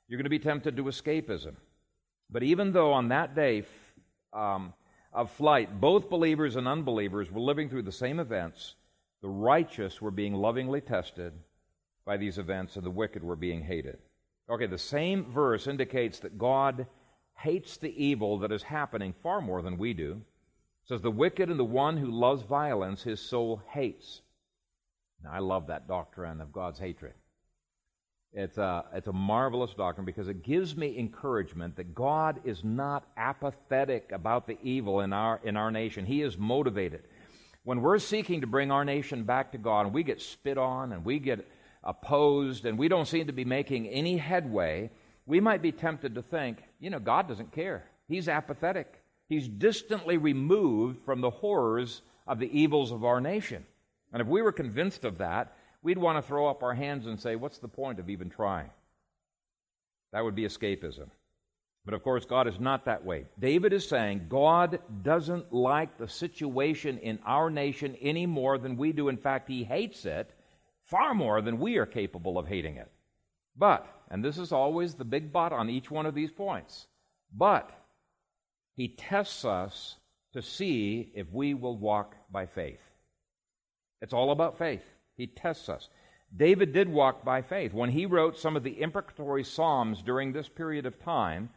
You're 0.09 0.17
going 0.17 0.25
to 0.25 0.29
be 0.29 0.37
tempted 0.37 0.75
to 0.75 0.83
escapism. 0.83 1.55
But 2.29 2.43
even 2.43 2.73
though 2.73 2.91
on 2.91 3.07
that 3.07 3.35
day 3.35 3.63
um, 4.33 4.73
of 5.13 5.31
flight, 5.31 5.79
both 5.79 6.09
believers 6.09 6.57
and 6.57 6.67
unbelievers 6.67 7.31
were 7.31 7.39
living 7.39 7.69
through 7.69 7.83
the 7.83 7.91
same 7.93 8.19
events, 8.19 8.75
the 9.21 9.29
righteous 9.29 10.01
were 10.01 10.11
being 10.11 10.33
lovingly 10.33 10.81
tested 10.81 11.33
by 12.05 12.17
these 12.17 12.37
events, 12.37 12.75
and 12.75 12.85
the 12.85 12.91
wicked 12.91 13.23
were 13.23 13.35
being 13.35 13.61
hated. 13.61 13.97
Okay, 14.49 14.65
the 14.65 14.77
same 14.77 15.31
verse 15.31 15.67
indicates 15.67 16.19
that 16.19 16.37
God 16.37 16.87
hates 17.37 17.77
the 17.77 18.03
evil 18.03 18.39
that 18.39 18.51
is 18.51 18.63
happening 18.63 19.13
far 19.21 19.41
more 19.41 19.61
than 19.61 19.77
we 19.77 19.93
do. 19.93 20.21
It 20.83 20.87
says, 20.87 21.01
The 21.01 21.11
wicked 21.11 21.49
and 21.49 21.59
the 21.59 21.65
one 21.65 21.97
who 21.97 22.09
loves 22.09 22.41
violence, 22.43 23.03
his 23.03 23.19
soul 23.21 23.61
hates. 23.69 24.21
Now, 25.23 25.31
I 25.33 25.39
love 25.39 25.67
that 25.67 25.87
doctrine 25.87 26.41
of 26.41 26.51
God's 26.51 26.79
hatred. 26.79 27.13
It's 28.31 28.57
a, 28.57 28.85
it's 28.93 29.07
a 29.07 29.13
marvelous 29.13 29.73
doctrine 29.73 30.05
because 30.05 30.27
it 30.27 30.43
gives 30.43 30.77
me 30.77 30.97
encouragement 30.97 31.75
that 31.77 31.95
God 31.95 32.39
is 32.43 32.63
not 32.63 33.07
apathetic 33.17 34.11
about 34.11 34.45
the 34.45 34.57
evil 34.61 35.01
in 35.01 35.13
our, 35.13 35.39
in 35.43 35.57
our 35.57 35.71
nation. 35.71 36.05
He 36.05 36.21
is 36.21 36.37
motivated. 36.37 37.03
When 37.63 37.81
we're 37.81 37.99
seeking 37.99 38.41
to 38.41 38.47
bring 38.47 38.71
our 38.71 38.85
nation 38.85 39.23
back 39.23 39.51
to 39.51 39.57
God 39.57 39.85
and 39.85 39.93
we 39.93 40.03
get 40.03 40.21
spit 40.21 40.57
on 40.57 40.93
and 40.93 41.03
we 41.03 41.19
get 41.19 41.47
opposed 41.83 42.65
and 42.65 42.77
we 42.77 42.87
don't 42.87 43.07
seem 43.07 43.27
to 43.27 43.33
be 43.33 43.45
making 43.45 43.87
any 43.87 44.17
headway, 44.17 44.89
we 45.25 45.39
might 45.39 45.61
be 45.61 45.71
tempted 45.71 46.15
to 46.15 46.21
think, 46.21 46.63
you 46.79 46.89
know, 46.89 46.99
God 46.99 47.27
doesn't 47.27 47.51
care. 47.51 47.85
He's 48.07 48.27
apathetic. 48.27 49.01
He's 49.27 49.47
distantly 49.47 50.17
removed 50.17 51.05
from 51.05 51.21
the 51.21 51.29
horrors 51.29 52.01
of 52.25 52.39
the 52.39 52.59
evils 52.59 52.91
of 52.91 53.03
our 53.03 53.21
nation. 53.21 53.65
And 54.11 54.21
if 54.21 54.27
we 54.27 54.41
were 54.41 54.51
convinced 54.51 55.05
of 55.05 55.19
that, 55.19 55.55
we'd 55.83 55.97
want 55.97 56.17
to 56.17 56.27
throw 56.27 56.47
up 56.47 56.63
our 56.63 56.73
hands 56.73 57.05
and 57.05 57.19
say, 57.19 57.35
What's 57.35 57.59
the 57.59 57.67
point 57.67 57.99
of 57.99 58.09
even 58.09 58.29
trying? 58.29 58.69
That 60.11 60.23
would 60.23 60.35
be 60.35 60.45
escapism. 60.45 61.09
But 61.85 61.93
of 61.93 62.03
course, 62.03 62.25
God 62.25 62.47
is 62.47 62.59
not 62.59 62.85
that 62.85 63.05
way. 63.05 63.25
David 63.39 63.73
is 63.73 63.87
saying 63.87 64.27
God 64.29 64.79
doesn't 65.01 65.53
like 65.53 65.97
the 65.97 66.07
situation 66.07 66.97
in 66.99 67.19
our 67.25 67.49
nation 67.49 67.95
any 68.01 68.25
more 68.25 68.57
than 68.57 68.77
we 68.77 68.91
do. 68.91 69.09
In 69.09 69.17
fact, 69.17 69.49
he 69.49 69.63
hates 69.63 70.05
it 70.05 70.31
far 70.83 71.13
more 71.13 71.41
than 71.41 71.59
we 71.59 71.77
are 71.77 71.85
capable 71.85 72.37
of 72.37 72.47
hating 72.47 72.75
it. 72.75 72.91
But, 73.55 73.87
and 74.09 74.23
this 74.23 74.37
is 74.37 74.51
always 74.51 74.93
the 74.93 75.05
big 75.05 75.31
but 75.31 75.51
on 75.51 75.69
each 75.69 75.89
one 75.89 76.05
of 76.05 76.15
these 76.15 76.31
points, 76.31 76.87
but 77.35 77.71
he 78.75 78.87
tests 78.87 79.43
us 79.45 79.97
to 80.33 80.41
see 80.41 81.11
if 81.15 81.31
we 81.31 81.53
will 81.53 81.77
walk 81.77 82.15
by 82.31 82.45
faith. 82.45 82.79
It's 84.01 84.13
all 84.13 84.31
about 84.31 84.57
faith. 84.57 84.83
He 85.17 85.27
tests 85.27 85.69
us. 85.69 85.89
David 86.35 86.71
did 86.73 86.87
walk 86.87 87.25
by 87.25 87.41
faith. 87.41 87.73
When 87.73 87.89
he 87.89 88.05
wrote 88.05 88.37
some 88.37 88.55
of 88.55 88.63
the 88.63 88.81
imprecatory 88.81 89.43
Psalms 89.43 90.01
during 90.01 90.31
this 90.31 90.47
period 90.47 90.85
of 90.85 90.99
time, 91.03 91.49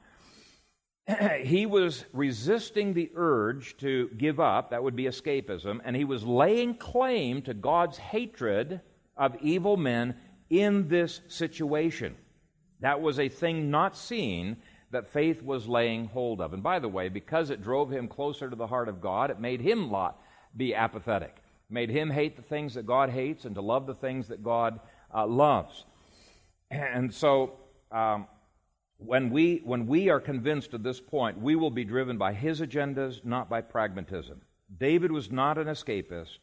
he 1.42 1.66
was 1.66 2.04
resisting 2.12 2.94
the 2.94 3.10
urge 3.14 3.76
to 3.78 4.08
give 4.16 4.40
up, 4.40 4.70
that 4.70 4.82
would 4.82 4.96
be 4.96 5.04
escapism, 5.04 5.80
and 5.84 5.96
he 5.96 6.04
was 6.04 6.24
laying 6.24 6.74
claim 6.74 7.42
to 7.42 7.54
God's 7.54 7.98
hatred 7.98 8.80
of 9.16 9.36
evil 9.40 9.76
men 9.76 10.14
in 10.50 10.88
this 10.88 11.20
situation. 11.28 12.16
That 12.80 13.00
was 13.00 13.18
a 13.18 13.28
thing 13.28 13.70
not 13.70 13.96
seen 13.96 14.56
that 14.90 15.06
faith 15.06 15.42
was 15.42 15.66
laying 15.66 16.06
hold 16.06 16.40
of. 16.40 16.52
And 16.52 16.62
by 16.62 16.78
the 16.78 16.88
way, 16.88 17.08
because 17.08 17.50
it 17.50 17.62
drove 17.62 17.90
him 17.90 18.08
closer 18.08 18.48
to 18.48 18.56
the 18.56 18.66
heart 18.66 18.88
of 18.88 19.00
God, 19.00 19.30
it 19.30 19.40
made 19.40 19.60
him 19.60 19.90
lot 19.90 20.20
be 20.56 20.74
apathetic, 20.74 21.36
made 21.70 21.88
him 21.88 22.10
hate 22.10 22.36
the 22.36 22.42
things 22.42 22.74
that 22.74 22.86
God 22.86 23.08
hates 23.08 23.44
and 23.44 23.54
to 23.54 23.62
love 23.62 23.86
the 23.86 23.94
things 23.94 24.28
that 24.28 24.42
God 24.42 24.78
uh, 25.14 25.26
loves. 25.26 25.84
And 26.70 27.12
so, 27.12 27.58
um, 27.90 28.26
when 29.06 29.30
we, 29.30 29.60
when 29.64 29.86
we 29.86 30.08
are 30.08 30.20
convinced 30.20 30.74
at 30.74 30.82
this 30.82 31.00
point, 31.00 31.40
we 31.40 31.56
will 31.56 31.70
be 31.70 31.84
driven 31.84 32.18
by 32.18 32.32
his 32.32 32.60
agendas, 32.60 33.24
not 33.24 33.48
by 33.48 33.60
pragmatism. 33.60 34.40
David 34.78 35.12
was 35.12 35.30
not 35.30 35.58
an 35.58 35.66
escapist 35.66 36.38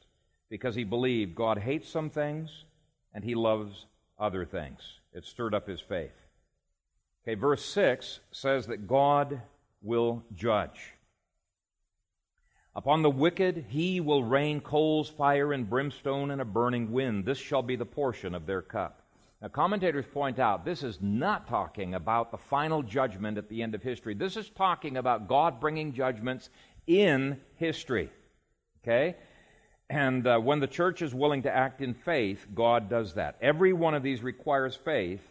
because 0.50 0.76
he 0.76 0.84
believed 0.84 1.36
God 1.36 1.58
hates 1.58 1.90
some 1.90 2.10
things 2.10 2.66
and 3.14 3.24
he 3.24 3.36
loves 3.36 3.86
other 4.18 4.46
things. 4.46 5.00
It 5.14 5.26
stirred 5.26 5.54
up 5.54 5.68
his 5.68 5.82
faith. 5.82 6.14
Okay, 7.24 7.36
verse 7.36 7.64
6 7.66 8.20
says 8.32 8.68
that 8.68 8.88
God 8.88 9.42
will 9.82 10.24
judge. 10.36 10.94
Upon 12.76 13.02
the 13.02 13.10
wicked 13.10 13.66
he 13.70 14.00
will 14.00 14.24
rain 14.24 14.62
coals, 14.62 15.10
fire, 15.10 15.52
and 15.52 15.70
brimstone, 15.70 16.32
and 16.32 16.42
a 16.42 16.46
burning 16.46 16.92
wind. 16.92 17.26
This 17.26 17.38
shall 17.38 17.62
be 17.62 17.76
the 17.76 17.86
portion 17.86 18.36
of 18.36 18.46
their 18.46 18.62
cup. 18.62 19.02
Now, 19.42 19.48
commentators 19.48 20.06
point 20.12 20.38
out 20.38 20.66
this 20.66 20.84
is 20.84 21.00
not 21.02 21.48
talking 21.48 21.94
about 21.94 22.32
the 22.32 22.38
final 22.38 22.84
judgment 22.84 23.38
at 23.38 23.48
the 23.48 23.64
end 23.64 23.74
of 23.74 23.82
history. 23.82 24.14
This 24.14 24.36
is 24.36 24.50
talking 24.50 24.98
about 24.98 25.30
God 25.30 25.62
bringing 25.62 25.94
judgments 25.94 26.50
in 26.88 27.40
history. 27.56 28.12
Okay? 28.84 29.16
And 29.90 30.28
uh, 30.28 30.40
when 30.40 30.60
the 30.60 30.68
church 30.68 31.02
is 31.02 31.16
willing 31.16 31.44
to 31.44 31.56
act 31.56 31.82
in 31.82 31.94
faith, 31.94 32.46
God 32.54 32.90
does 32.90 33.14
that. 33.14 33.38
Every 33.42 33.74
one 33.74 33.94
of 33.94 34.04
these 34.04 34.22
requires 34.22 34.76
faith, 34.76 35.22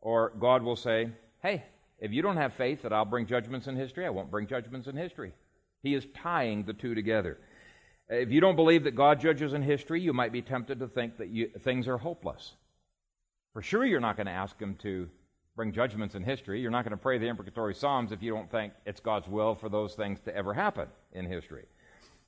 or 0.00 0.32
God 0.38 0.62
will 0.62 0.76
say, 0.76 1.10
hey, 1.42 1.64
if 1.98 2.12
you 2.12 2.22
don't 2.22 2.36
have 2.36 2.54
faith 2.54 2.82
that 2.82 2.92
I'll 2.92 3.04
bring 3.04 3.26
judgments 3.26 3.66
in 3.66 3.76
history, 3.76 4.06
I 4.06 4.10
won't 4.10 4.30
bring 4.30 4.46
judgments 4.46 4.86
in 4.86 4.96
history. 4.96 5.32
He 5.82 5.94
is 5.94 6.06
tying 6.14 6.64
the 6.64 6.72
two 6.72 6.94
together. 6.94 7.38
If 8.08 8.30
you 8.30 8.40
don't 8.40 8.56
believe 8.56 8.84
that 8.84 8.94
God 8.94 9.20
judges 9.20 9.52
in 9.52 9.62
history, 9.62 10.00
you 10.00 10.12
might 10.12 10.32
be 10.32 10.42
tempted 10.42 10.78
to 10.78 10.88
think 10.88 11.18
that 11.18 11.28
you, 11.28 11.50
things 11.60 11.88
are 11.88 11.98
hopeless. 11.98 12.52
For 13.54 13.62
sure, 13.62 13.86
you're 13.86 14.00
not 14.00 14.16
going 14.16 14.26
to 14.26 14.32
ask 14.32 14.60
him 14.60 14.74
to 14.82 15.08
bring 15.54 15.72
judgments 15.72 16.16
in 16.16 16.24
history. 16.24 16.60
You're 16.60 16.72
not 16.72 16.84
going 16.84 16.90
to 16.90 16.96
pray 16.96 17.18
the 17.18 17.28
imprecatory 17.28 17.72
Psalms 17.72 18.10
if 18.10 18.20
you 18.20 18.32
don't 18.32 18.50
think 18.50 18.72
it's 18.84 18.98
God's 18.98 19.28
will 19.28 19.54
for 19.54 19.68
those 19.68 19.94
things 19.94 20.18
to 20.22 20.34
ever 20.34 20.52
happen 20.52 20.88
in 21.12 21.24
history. 21.24 21.66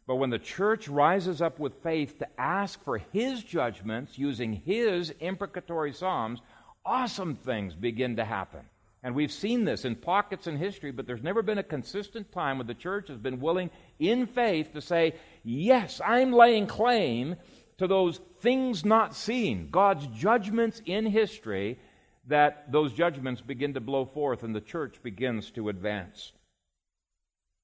But 0.06 0.16
when 0.16 0.30
the 0.30 0.38
church 0.38 0.86
rises 0.86 1.42
up 1.42 1.58
with 1.58 1.82
faith 1.82 2.20
to 2.20 2.28
ask 2.40 2.80
for 2.84 2.98
his 3.12 3.42
judgments 3.42 4.16
using 4.16 4.52
his 4.52 5.10
imprecatory 5.18 5.92
Psalms, 5.92 6.40
awesome 6.84 7.34
things 7.34 7.74
begin 7.74 8.14
to 8.14 8.24
happen. 8.24 8.60
And 9.02 9.12
we've 9.12 9.32
seen 9.32 9.64
this 9.64 9.84
in 9.84 9.96
pockets 9.96 10.46
in 10.46 10.56
history, 10.56 10.92
but 10.92 11.08
there's 11.08 11.24
never 11.24 11.42
been 11.42 11.58
a 11.58 11.64
consistent 11.64 12.30
time 12.30 12.58
when 12.58 12.68
the 12.68 12.74
church 12.74 13.08
has 13.08 13.18
been 13.18 13.40
willing 13.40 13.70
in 13.98 14.26
faith 14.28 14.72
to 14.74 14.80
say, 14.80 15.14
Yes, 15.42 16.00
I'm 16.04 16.32
laying 16.32 16.68
claim 16.68 17.34
to 17.78 17.86
those 17.86 18.20
things 18.40 18.84
not 18.84 19.14
seen, 19.14 19.68
God's 19.70 20.06
judgments 20.08 20.80
in 20.86 21.06
history, 21.06 21.78
that 22.26 22.70
those 22.72 22.92
judgments 22.92 23.40
begin 23.40 23.74
to 23.74 23.80
blow 23.80 24.04
forth 24.04 24.42
and 24.42 24.54
the 24.54 24.60
church 24.60 25.02
begins 25.02 25.50
to 25.52 25.68
advance. 25.68 26.32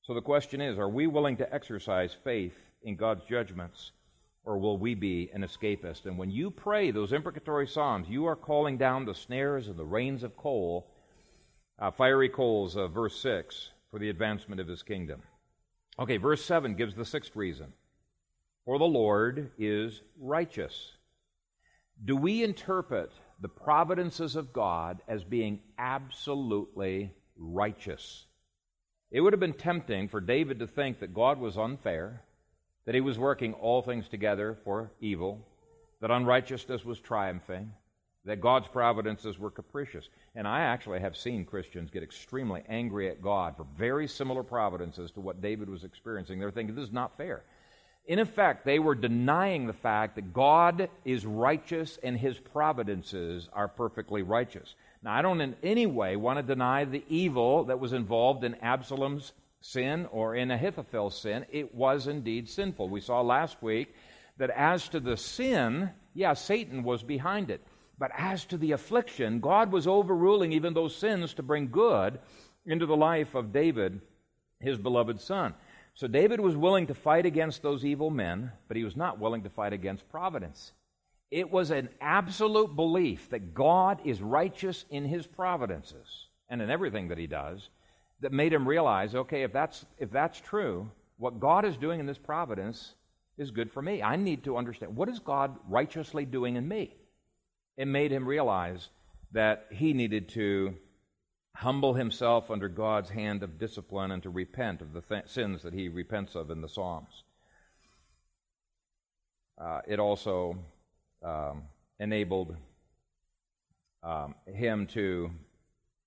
So 0.02 0.14
the 0.14 0.20
question 0.20 0.60
is 0.60 0.78
are 0.78 0.88
we 0.88 1.06
willing 1.06 1.36
to 1.38 1.54
exercise 1.54 2.16
faith 2.24 2.54
in 2.82 2.96
God's 2.96 3.24
judgments? 3.24 3.92
Or 4.44 4.58
will 4.58 4.76
we 4.76 4.96
be 4.96 5.30
an 5.32 5.42
escapist? 5.42 6.04
And 6.04 6.18
when 6.18 6.28
you 6.28 6.50
pray 6.50 6.90
those 6.90 7.12
imprecatory 7.12 7.68
psalms, 7.68 8.08
you 8.08 8.26
are 8.26 8.34
calling 8.34 8.76
down 8.76 9.04
the 9.04 9.14
snares 9.14 9.68
and 9.68 9.76
the 9.76 9.84
rains 9.84 10.24
of 10.24 10.36
coal, 10.36 10.88
uh, 11.78 11.92
fiery 11.92 12.28
coals 12.28 12.74
of 12.74 12.90
verse 12.90 13.16
6, 13.20 13.70
for 13.92 14.00
the 14.00 14.10
advancement 14.10 14.60
of 14.60 14.66
his 14.66 14.82
kingdom. 14.82 15.22
Okay, 15.96 16.16
verse 16.16 16.44
7 16.44 16.74
gives 16.74 16.96
the 16.96 17.04
sixth 17.04 17.36
reason. 17.36 17.72
For 18.64 18.78
the 18.78 18.84
Lord 18.84 19.50
is 19.58 20.00
righteous. 20.20 20.92
Do 22.04 22.16
we 22.16 22.44
interpret 22.44 23.10
the 23.40 23.48
providences 23.48 24.36
of 24.36 24.52
God 24.52 25.00
as 25.08 25.24
being 25.24 25.60
absolutely 25.78 27.12
righteous? 27.36 28.26
It 29.10 29.20
would 29.20 29.32
have 29.32 29.40
been 29.40 29.52
tempting 29.52 30.08
for 30.08 30.20
David 30.20 30.60
to 30.60 30.66
think 30.66 31.00
that 31.00 31.12
God 31.12 31.38
was 31.38 31.58
unfair, 31.58 32.22
that 32.86 32.94
he 32.94 33.00
was 33.00 33.18
working 33.18 33.52
all 33.54 33.82
things 33.82 34.08
together 34.08 34.56
for 34.64 34.92
evil, 35.00 35.46
that 36.00 36.10
unrighteousness 36.10 36.84
was 36.84 37.00
triumphing, 37.00 37.72
that 38.24 38.40
God's 38.40 38.68
providences 38.68 39.38
were 39.38 39.50
capricious. 39.50 40.08
And 40.36 40.46
I 40.46 40.60
actually 40.60 41.00
have 41.00 41.16
seen 41.16 41.44
Christians 41.44 41.90
get 41.90 42.04
extremely 42.04 42.62
angry 42.68 43.10
at 43.10 43.20
God 43.22 43.56
for 43.56 43.66
very 43.76 44.06
similar 44.06 44.44
providences 44.44 45.10
to 45.12 45.20
what 45.20 45.42
David 45.42 45.68
was 45.68 45.84
experiencing. 45.84 46.38
They're 46.38 46.52
thinking, 46.52 46.76
this 46.76 46.86
is 46.86 46.92
not 46.92 47.16
fair. 47.16 47.42
In 48.06 48.18
effect, 48.18 48.64
they 48.64 48.80
were 48.80 48.96
denying 48.96 49.66
the 49.66 49.72
fact 49.72 50.16
that 50.16 50.32
God 50.32 50.90
is 51.04 51.24
righteous 51.24 51.98
and 52.02 52.18
his 52.18 52.38
providences 52.38 53.48
are 53.52 53.68
perfectly 53.68 54.22
righteous. 54.22 54.74
Now, 55.02 55.14
I 55.14 55.22
don't 55.22 55.40
in 55.40 55.54
any 55.62 55.86
way 55.86 56.16
want 56.16 56.38
to 56.38 56.42
deny 56.42 56.84
the 56.84 57.04
evil 57.08 57.64
that 57.64 57.78
was 57.78 57.92
involved 57.92 58.42
in 58.42 58.56
Absalom's 58.56 59.32
sin 59.60 60.06
or 60.10 60.34
in 60.34 60.50
Ahithophel's 60.50 61.16
sin. 61.16 61.46
It 61.50 61.74
was 61.74 62.08
indeed 62.08 62.48
sinful. 62.48 62.88
We 62.88 63.00
saw 63.00 63.20
last 63.20 63.62
week 63.62 63.94
that 64.36 64.50
as 64.50 64.88
to 64.88 64.98
the 64.98 65.16
sin, 65.16 65.90
yeah, 66.14 66.34
Satan 66.34 66.82
was 66.82 67.04
behind 67.04 67.50
it. 67.50 67.64
But 67.98 68.10
as 68.18 68.44
to 68.46 68.56
the 68.56 68.72
affliction, 68.72 69.38
God 69.38 69.70
was 69.70 69.86
overruling 69.86 70.52
even 70.52 70.74
those 70.74 70.96
sins 70.96 71.34
to 71.34 71.42
bring 71.42 71.68
good 71.68 72.18
into 72.66 72.86
the 72.86 72.96
life 72.96 73.36
of 73.36 73.52
David, 73.52 74.00
his 74.58 74.76
beloved 74.76 75.20
son. 75.20 75.54
So 75.94 76.06
David 76.06 76.40
was 76.40 76.56
willing 76.56 76.86
to 76.86 76.94
fight 76.94 77.26
against 77.26 77.62
those 77.62 77.84
evil 77.84 78.10
men, 78.10 78.52
but 78.68 78.76
he 78.76 78.84
was 78.84 78.96
not 78.96 79.18
willing 79.18 79.42
to 79.42 79.50
fight 79.50 79.72
against 79.72 80.08
providence. 80.08 80.72
It 81.30 81.50
was 81.50 81.70
an 81.70 81.88
absolute 82.00 82.74
belief 82.76 83.30
that 83.30 83.54
God 83.54 84.00
is 84.04 84.20
righteous 84.20 84.84
in 84.90 85.04
his 85.04 85.26
providences 85.26 86.26
and 86.48 86.60
in 86.60 86.70
everything 86.70 87.08
that 87.08 87.18
he 87.18 87.26
does 87.26 87.68
that 88.20 88.32
made 88.32 88.52
him 88.52 88.68
realize 88.68 89.14
okay, 89.14 89.42
if 89.42 89.52
that's, 89.52 89.84
if 89.98 90.10
that's 90.10 90.40
true, 90.40 90.90
what 91.18 91.40
God 91.40 91.64
is 91.64 91.76
doing 91.76 92.00
in 92.00 92.06
this 92.06 92.18
providence 92.18 92.94
is 93.38 93.50
good 93.50 93.70
for 93.70 93.82
me. 93.82 94.02
I 94.02 94.16
need 94.16 94.44
to 94.44 94.56
understand 94.56 94.96
what 94.96 95.08
is 95.08 95.18
God 95.18 95.56
righteously 95.68 96.24
doing 96.24 96.56
in 96.56 96.66
me? 96.66 96.94
It 97.76 97.86
made 97.86 98.12
him 98.12 98.26
realize 98.26 98.88
that 99.32 99.66
he 99.70 99.92
needed 99.92 100.28
to 100.30 100.74
humble 101.54 101.94
himself 101.94 102.50
under 102.50 102.68
God's 102.68 103.10
hand 103.10 103.42
of 103.42 103.58
discipline 103.58 104.10
and 104.10 104.22
to 104.22 104.30
repent 104.30 104.80
of 104.80 104.92
the 104.92 105.02
th- 105.02 105.28
sins 105.28 105.62
that 105.62 105.74
he 105.74 105.88
repents 105.88 106.34
of 106.34 106.50
in 106.50 106.60
the 106.60 106.68
Psalms. 106.68 107.24
Uh, 109.60 109.80
it 109.86 110.00
also 110.00 110.56
um, 111.22 111.62
enabled 112.00 112.56
um, 114.02 114.34
him 114.46 114.86
to 114.88 115.30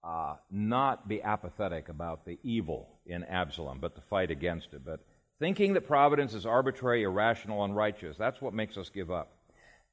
uh, 0.04 0.36
not 0.52 1.08
be 1.08 1.22
apathetic 1.22 1.90
about 1.90 2.26
the 2.26 2.38
evil 2.44 2.90
in 3.06 3.24
Absalom, 3.24 3.80
but 3.80 3.96
to 3.96 4.02
fight 4.02 4.32
against 4.32 4.74
it. 4.74 4.84
But 4.86 5.00
thinking 5.40 5.74
that 5.74 5.88
providence 5.88 6.34
is 6.34 6.46
arbitrary, 6.46 7.04
irrational, 7.04 7.64
unrighteous, 7.64 8.18
that's 8.18 8.42
what 8.42 8.54
makes 8.54 8.78
us 8.78 8.90
give 8.90 9.10
up. 9.10 9.32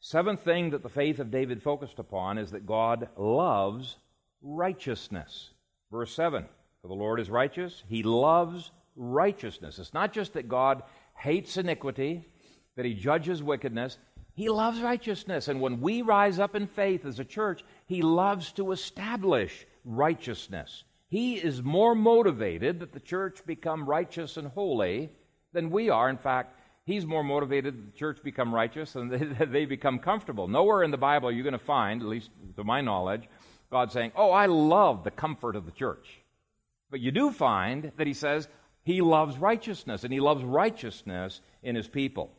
Seventh 0.00 0.40
thing 0.40 0.70
that 0.70 0.82
the 0.82 0.88
faith 0.88 1.20
of 1.20 1.30
David 1.30 1.62
focused 1.62 1.98
upon 2.00 2.36
is 2.36 2.50
that 2.50 2.66
God 2.66 3.08
loves 3.16 3.96
righteousness. 4.42 5.50
Verse 5.90 6.14
7 6.14 6.46
For 6.80 6.88
the 6.88 6.94
Lord 6.94 7.20
is 7.20 7.30
righteous, 7.30 7.82
he 7.88 8.02
loves 8.02 8.70
righteousness. 8.96 9.78
It's 9.78 9.94
not 9.94 10.12
just 10.12 10.34
that 10.34 10.48
God 10.48 10.82
hates 11.16 11.56
iniquity, 11.56 12.26
that 12.76 12.84
he 12.84 12.94
judges 12.94 13.42
wickedness. 13.42 13.98
He 14.34 14.48
loves 14.48 14.80
righteousness. 14.80 15.48
And 15.48 15.60
when 15.60 15.80
we 15.80 16.02
rise 16.02 16.38
up 16.38 16.54
in 16.54 16.66
faith 16.66 17.04
as 17.04 17.18
a 17.18 17.24
church, 17.24 17.62
he 17.86 18.02
loves 18.02 18.52
to 18.52 18.72
establish 18.72 19.66
righteousness. 19.84 20.84
he 21.08 21.34
is 21.34 21.62
more 21.62 21.94
motivated 21.94 22.80
that 22.80 22.92
the 22.92 23.00
church 23.00 23.44
become 23.44 23.84
righteous 23.84 24.38
and 24.38 24.48
holy 24.48 25.10
than 25.52 25.70
we 25.70 25.90
are. 25.90 26.08
In 26.08 26.16
fact, 26.16 26.56
he's 26.84 27.04
more 27.04 27.22
motivated 27.22 27.76
that 27.76 27.92
the 27.92 27.98
church 27.98 28.22
become 28.22 28.54
righteous 28.54 28.94
than 28.94 29.08
that 29.08 29.52
they 29.52 29.66
become 29.66 29.98
comfortable. 29.98 30.48
Nowhere 30.48 30.82
in 30.82 30.90
the 30.90 30.96
Bible 30.96 31.28
are 31.28 31.32
you 31.32 31.42
going 31.42 31.52
to 31.52 31.58
find, 31.58 32.00
at 32.00 32.08
least 32.08 32.30
to 32.56 32.64
my 32.64 32.80
knowledge, 32.80 33.28
God 33.72 33.90
saying, 33.90 34.12
Oh, 34.14 34.30
I 34.30 34.46
love 34.46 35.02
the 35.02 35.10
comfort 35.10 35.56
of 35.56 35.64
the 35.64 35.72
church. 35.72 36.20
But 36.90 37.00
you 37.00 37.10
do 37.10 37.32
find 37.32 37.90
that 37.96 38.06
he 38.06 38.12
says 38.12 38.46
he 38.84 39.00
loves 39.00 39.38
righteousness, 39.38 40.04
and 40.04 40.12
he 40.12 40.20
loves 40.20 40.44
righteousness 40.44 41.40
in 41.62 41.74
his 41.74 41.88
people. 41.88 42.30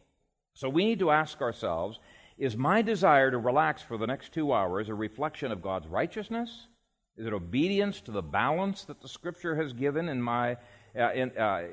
So 0.54 0.70
we 0.70 0.86
need 0.86 1.00
to 1.00 1.12
ask 1.12 1.42
ourselves 1.42 2.00
is 2.38 2.56
my 2.58 2.82
desire 2.82 3.30
to 3.32 3.38
relax 3.38 3.82
for 3.82 3.98
the 3.98 4.08
next 4.08 4.32
two 4.32 4.54
hours 4.54 4.90
a 4.90 4.94
reflection 4.94 5.52
of 5.52 5.62
God's 5.62 5.88
righteousness? 5.88 6.68
Is 7.16 7.28
it 7.28 7.34
obedience 7.34 8.02
to 8.02 8.12
the 8.12 8.24
balance 8.24 8.86
that 8.86 9.02
the 9.02 9.08
Scripture 9.08 9.56
has 9.56 9.72
given 9.72 10.10
in 10.10 10.22
my, 10.22 10.58
uh, 10.98 11.12
in, 11.14 11.30
uh, 11.38 11.64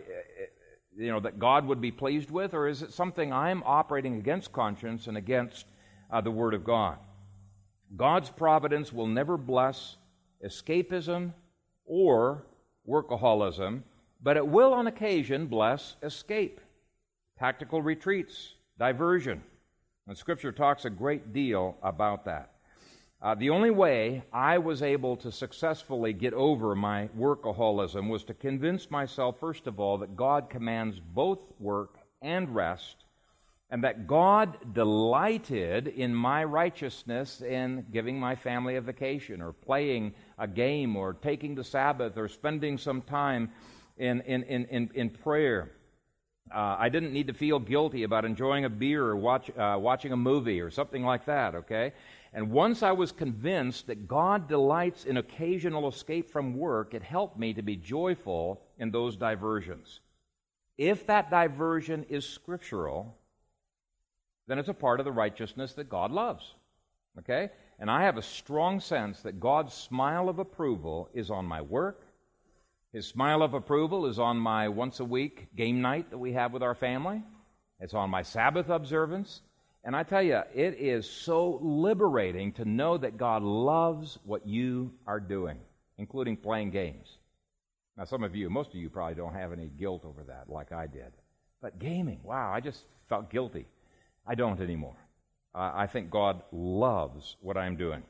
you 0.97 1.11
know, 1.11 1.21
that 1.21 1.39
God 1.39 1.67
would 1.67 1.81
be 1.81 1.91
pleased 1.91 2.31
with, 2.31 2.53
or 2.53 2.69
is 2.69 2.83
it 2.83 2.93
something 2.93 3.33
I'm 3.33 3.63
operating 3.65 4.17
against 4.17 4.53
conscience 4.53 5.07
and 5.07 5.17
against 5.17 5.67
uh, 6.11 6.21
the 6.21 6.31
Word 6.31 6.53
of 6.53 6.63
God? 6.63 6.99
God's 7.97 8.31
providence 8.31 8.93
will 8.93 9.07
never 9.07 9.37
bless 9.37 9.97
escapism 10.45 11.33
or 11.85 12.45
workaholism, 12.89 13.83
but 14.23 14.37
it 14.37 14.47
will 14.47 14.73
on 14.73 14.87
occasion 14.87 15.47
bless 15.47 15.97
escape, 16.03 16.61
tactical 17.39 17.83
retreats, 17.83 18.55
diversion. 18.79 19.43
And 20.07 20.17
Scripture 20.17 20.53
talks 20.53 20.85
a 20.85 20.91
great 20.91 21.33
deal 21.33 21.77
about 21.83 22.25
that. 22.25 22.53
Uh, 23.23 23.35
the 23.35 23.51
only 23.51 23.71
way 23.71 24.23
I 24.33 24.57
was 24.57 24.83
able 24.83 25.15
to 25.19 25.31
successfully 25.31 26.15
get 26.15 26.33
over 26.33 26.75
my 26.75 27.09
workaholism 27.19 28.09
was 28.09 28.25
to 28.25 28.35
convince 28.35 28.91
myself, 28.91 29.39
first 29.39 29.67
of 29.67 29.79
all, 29.79 29.99
that 29.99 30.17
God 30.17 30.49
commands 30.49 31.01
both 31.01 31.41
work 31.59 31.99
and 32.23 32.55
rest, 32.55 33.05
and 33.71 33.85
that 33.85 34.07
God 34.07 34.75
delighted 34.75 35.87
in 35.89 36.15
my 36.15 36.43
righteousness 36.43 37.41
in 37.41 37.87
giving 37.93 38.19
my 38.19 38.35
family 38.35 38.77
a 38.77 38.81
vacation, 38.81 39.41
or 39.41 39.53
playing 39.53 40.13
a 40.39 40.49
game, 40.49 40.97
or 40.97 41.15
taking 41.15 41.55
the 41.55 41.65
Sabbath, 41.65 42.17
or 42.17 42.29
spending 42.29 42.77
some 42.79 43.01
time 43.03 43.51
in, 43.97 44.21
in, 44.23 44.43
in, 44.45 44.65
in, 44.67 44.91
in 44.95 45.11
prayer. 45.11 45.71
Uh, 46.53 46.75
I 46.81 46.89
didn't 46.89 47.13
need 47.13 47.29
to 47.29 47.33
feel 47.33 47.61
guilty 47.61 48.03
about 48.03 48.25
enjoying 48.25 48.65
a 48.65 48.69
beer 48.69 49.05
or 49.05 49.17
watch, 49.17 49.51
uh, 49.57 49.77
watching 49.79 50.11
a 50.11 50.17
movie 50.17 50.61
or 50.61 50.71
something 50.71 51.05
like 51.05 51.27
that, 51.27 51.55
okay? 51.55 51.93
And 52.33 52.51
once 52.51 52.83
I 52.83 52.91
was 52.91 53.13
convinced 53.13 53.87
that 53.87 54.09
God 54.09 54.49
delights 54.49 55.05
in 55.05 55.17
occasional 55.17 55.87
escape 55.89 56.29
from 56.29 56.57
work, 56.57 56.93
it 56.93 57.03
helped 57.03 57.39
me 57.39 57.55
to 57.55 57.63
be 57.63 57.77
joyful 57.77 58.63
in 58.79 58.91
those 58.91 59.17
diversions. 59.17 60.01
If 60.77 61.07
that 61.07 61.31
diversion 61.31 62.05
is 62.09 62.27
scriptural, 62.27 63.17
then 64.47 64.59
it's 64.59 64.69
a 64.69 64.75
part 64.75 65.01
of 65.01 65.05
the 65.05 65.13
righteousness 65.13 65.75
that 65.75 65.89
God 65.89 66.11
loves. 66.11 66.55
Okay? 67.19 67.51
And 67.79 67.91
I 67.91 68.03
have 68.03 68.17
a 68.17 68.23
strong 68.23 68.81
sense 68.81 69.23
that 69.23 69.41
God's 69.41 69.75
smile 69.75 70.29
of 70.29 70.39
approval 70.39 71.09
is 71.15 71.31
on 71.31 71.47
my 71.47 71.63
work. 71.63 72.07
His 72.93 73.07
smile 73.07 73.43
of 73.43 73.55
approval 73.55 74.07
is 74.07 74.19
on 74.19 74.37
my 74.37 74.69
once 74.69 75.01
a 75.01 75.05
week 75.05 75.49
game 75.57 75.81
night 75.81 76.11
that 76.11 76.19
we 76.19 76.33
have 76.33 76.53
with 76.53 76.63
our 76.63 76.75
family. 76.75 77.23
It's 77.79 77.95
on 77.95 78.11
my 78.11 78.23
Sabbath 78.23 78.69
observance. 78.69 79.41
And 79.83 79.97
I 79.97 80.03
tell 80.03 80.23
you, 80.23 80.43
it 80.55 80.75
is 80.75 81.09
so 81.09 81.59
liberating 81.63 82.53
to 82.55 82.65
know 82.65 82.99
that 82.99 83.17
God 83.17 83.43
loves 83.43 84.19
what 84.25 84.47
you 84.47 84.93
are 85.07 85.21
doing, 85.21 85.59
including 85.97 86.37
playing 86.37 86.71
games. 86.71 87.17
Now, 87.97 88.05
some 88.05 88.23
of 88.23 88.37
you, 88.37 88.51
most 88.51 88.71
of 88.71 88.77
you 88.77 88.91
probably 88.91 89.15
don't 89.15 89.35
have 89.35 89.53
any 89.53 89.71
guilt 89.79 90.05
over 90.05 90.23
that 90.25 90.51
like 90.51 90.73
I 90.73 90.87
did. 90.87 91.13
But 91.63 91.79
gaming, 91.79 92.21
wow, 92.23 92.53
I 92.53 92.61
just 92.61 92.85
felt 93.09 93.31
guilty. 93.31 93.67
I 94.27 94.35
don't 94.35 94.61
anymore. 94.61 94.97
Uh, 95.55 95.73
I 95.75 95.87
think 95.87 96.11
God 96.11 96.43
loves 96.53 97.37
what 97.41 97.57
I'm 97.57 97.77
doing. 97.77 98.03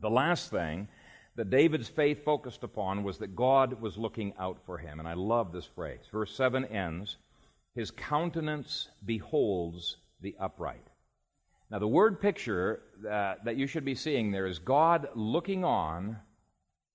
The 0.00 0.10
last 0.10 0.50
thing 0.50 0.88
that 1.36 1.50
David's 1.50 1.88
faith 1.88 2.24
focused 2.24 2.62
upon 2.62 3.02
was 3.02 3.18
that 3.18 3.34
God 3.34 3.80
was 3.80 3.96
looking 3.96 4.32
out 4.38 4.58
for 4.66 4.78
him. 4.78 4.98
And 4.98 5.08
I 5.08 5.14
love 5.14 5.52
this 5.52 5.64
phrase. 5.64 6.00
Verse 6.10 6.34
7 6.34 6.64
ends 6.66 7.16
His 7.74 7.90
countenance 7.90 8.88
beholds 9.04 9.96
the 10.20 10.36
upright. 10.38 10.86
Now, 11.70 11.78
the 11.78 11.88
word 11.88 12.20
picture 12.20 12.82
that, 13.02 13.44
that 13.44 13.56
you 13.56 13.66
should 13.66 13.84
be 13.84 13.94
seeing 13.94 14.32
there 14.32 14.46
is 14.46 14.58
God 14.58 15.08
looking 15.14 15.64
on 15.64 16.16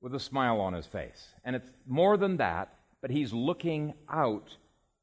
with 0.01 0.13
a 0.13 0.19
smile 0.19 0.59
on 0.59 0.73
his 0.73 0.85
face. 0.85 1.29
And 1.45 1.55
it's 1.55 1.71
more 1.87 2.17
than 2.17 2.37
that, 2.37 2.73
but 3.01 3.09
he's 3.09 3.33
looking 3.33 3.93
out 4.09 4.55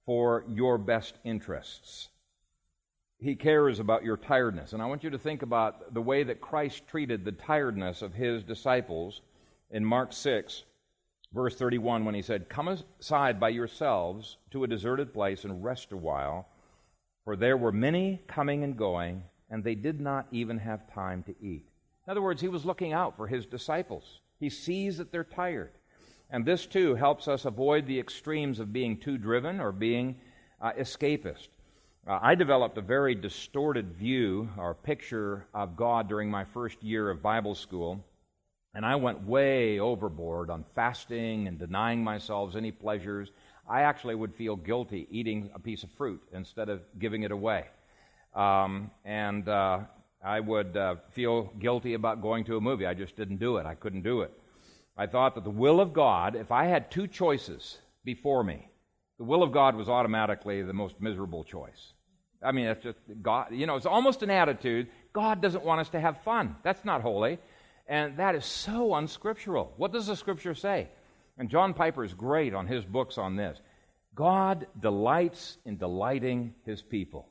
for 0.04 0.44
your 0.48 0.78
best 0.78 1.14
interests. 1.24 2.08
He 3.22 3.36
cares 3.36 3.78
about 3.78 4.04
your 4.04 4.16
tiredness. 4.16 4.72
And 4.72 4.82
I 4.82 4.86
want 4.86 5.04
you 5.04 5.10
to 5.10 5.18
think 5.18 5.42
about 5.42 5.94
the 5.94 6.02
way 6.02 6.24
that 6.24 6.40
Christ 6.40 6.88
treated 6.88 7.24
the 7.24 7.32
tiredness 7.32 8.02
of 8.02 8.14
his 8.14 8.42
disciples 8.42 9.20
in 9.70 9.84
Mark 9.84 10.12
6, 10.12 10.64
verse 11.32 11.54
31, 11.54 12.04
when 12.04 12.16
he 12.16 12.22
said, 12.22 12.48
Come 12.48 12.76
aside 13.00 13.38
by 13.38 13.50
yourselves 13.50 14.38
to 14.50 14.64
a 14.64 14.68
deserted 14.68 15.14
place 15.14 15.44
and 15.44 15.62
rest 15.62 15.92
a 15.92 15.96
while, 15.96 16.48
for 17.24 17.36
there 17.36 17.56
were 17.56 17.70
many 17.70 18.20
coming 18.26 18.64
and 18.64 18.76
going 18.76 19.22
and 19.52 19.62
they 19.62 19.74
did 19.74 20.00
not 20.00 20.26
even 20.32 20.58
have 20.58 20.92
time 20.92 21.22
to 21.24 21.34
eat. 21.40 21.68
In 22.06 22.10
other 22.10 22.22
words, 22.22 22.40
he 22.40 22.48
was 22.48 22.64
looking 22.64 22.94
out 22.94 23.16
for 23.16 23.28
his 23.28 23.44
disciples. 23.46 24.20
He 24.40 24.48
sees 24.48 24.96
that 24.96 25.12
they're 25.12 25.22
tired. 25.22 25.70
And 26.30 26.44
this, 26.44 26.66
too, 26.66 26.94
helps 26.94 27.28
us 27.28 27.44
avoid 27.44 27.86
the 27.86 28.00
extremes 28.00 28.58
of 28.58 28.72
being 28.72 28.96
too 28.96 29.18
driven 29.18 29.60
or 29.60 29.70
being 29.70 30.18
uh, 30.60 30.72
escapist. 30.72 31.48
Uh, 32.04 32.18
I 32.20 32.34
developed 32.34 32.76
a 32.78 32.82
very 32.82 33.14
distorted 33.14 33.92
view 33.92 34.48
or 34.58 34.74
picture 34.74 35.46
of 35.54 35.76
God 35.76 36.08
during 36.08 36.28
my 36.28 36.44
first 36.44 36.82
year 36.82 37.08
of 37.10 37.22
Bible 37.22 37.54
school, 37.54 38.04
and 38.74 38.84
I 38.84 38.96
went 38.96 39.22
way 39.22 39.78
overboard 39.78 40.50
on 40.50 40.64
fasting 40.74 41.46
and 41.46 41.60
denying 41.60 42.02
myself 42.02 42.56
any 42.56 42.72
pleasures. 42.72 43.30
I 43.68 43.82
actually 43.82 44.16
would 44.16 44.34
feel 44.34 44.56
guilty 44.56 45.06
eating 45.12 45.50
a 45.54 45.60
piece 45.60 45.84
of 45.84 45.90
fruit 45.92 46.20
instead 46.32 46.68
of 46.68 46.80
giving 46.98 47.22
it 47.22 47.30
away. 47.30 47.66
Um, 48.34 48.90
and 49.04 49.48
uh, 49.48 49.80
I 50.24 50.40
would 50.40 50.76
uh, 50.76 50.96
feel 51.12 51.52
guilty 51.60 51.94
about 51.94 52.20
going 52.20 52.44
to 52.46 52.56
a 52.56 52.60
movie. 52.60 52.86
I 52.86 52.94
just 52.94 53.14
didn't 53.14 53.38
do 53.38 53.58
it. 53.58 53.66
I 53.66 53.76
couldn't 53.76 54.02
do 54.02 54.22
it. 54.22 54.32
I 54.96 55.06
thought 55.06 55.36
that 55.36 55.44
the 55.44 55.50
will 55.50 55.80
of 55.80 55.92
God, 55.92 56.34
if 56.34 56.50
I 56.50 56.64
had 56.64 56.90
two 56.90 57.06
choices 57.06 57.78
before 58.04 58.42
me, 58.42 58.66
the 59.22 59.28
will 59.28 59.44
of 59.44 59.52
God 59.52 59.76
was 59.76 59.88
automatically 59.88 60.62
the 60.62 60.72
most 60.72 61.00
miserable 61.00 61.44
choice. 61.44 61.92
I 62.42 62.50
mean, 62.50 62.66
it's 62.66 62.82
just 62.82 62.98
God, 63.22 63.52
you 63.52 63.66
know, 63.68 63.76
it's 63.76 63.86
almost 63.86 64.24
an 64.24 64.30
attitude. 64.30 64.88
God 65.12 65.40
doesn't 65.40 65.64
want 65.64 65.80
us 65.80 65.90
to 65.90 66.00
have 66.00 66.24
fun. 66.24 66.56
That's 66.64 66.84
not 66.84 67.02
holy. 67.02 67.38
And 67.86 68.16
that 68.16 68.34
is 68.34 68.44
so 68.44 68.96
unscriptural. 68.96 69.74
What 69.76 69.92
does 69.92 70.08
the 70.08 70.16
scripture 70.16 70.56
say? 70.56 70.88
And 71.38 71.48
John 71.48 71.72
Piper 71.72 72.02
is 72.02 72.14
great 72.14 72.52
on 72.52 72.66
his 72.66 72.84
books 72.84 73.16
on 73.16 73.36
this. 73.36 73.60
God 74.16 74.66
delights 74.80 75.58
in 75.64 75.76
delighting 75.76 76.54
his 76.66 76.82
people. 76.82 77.28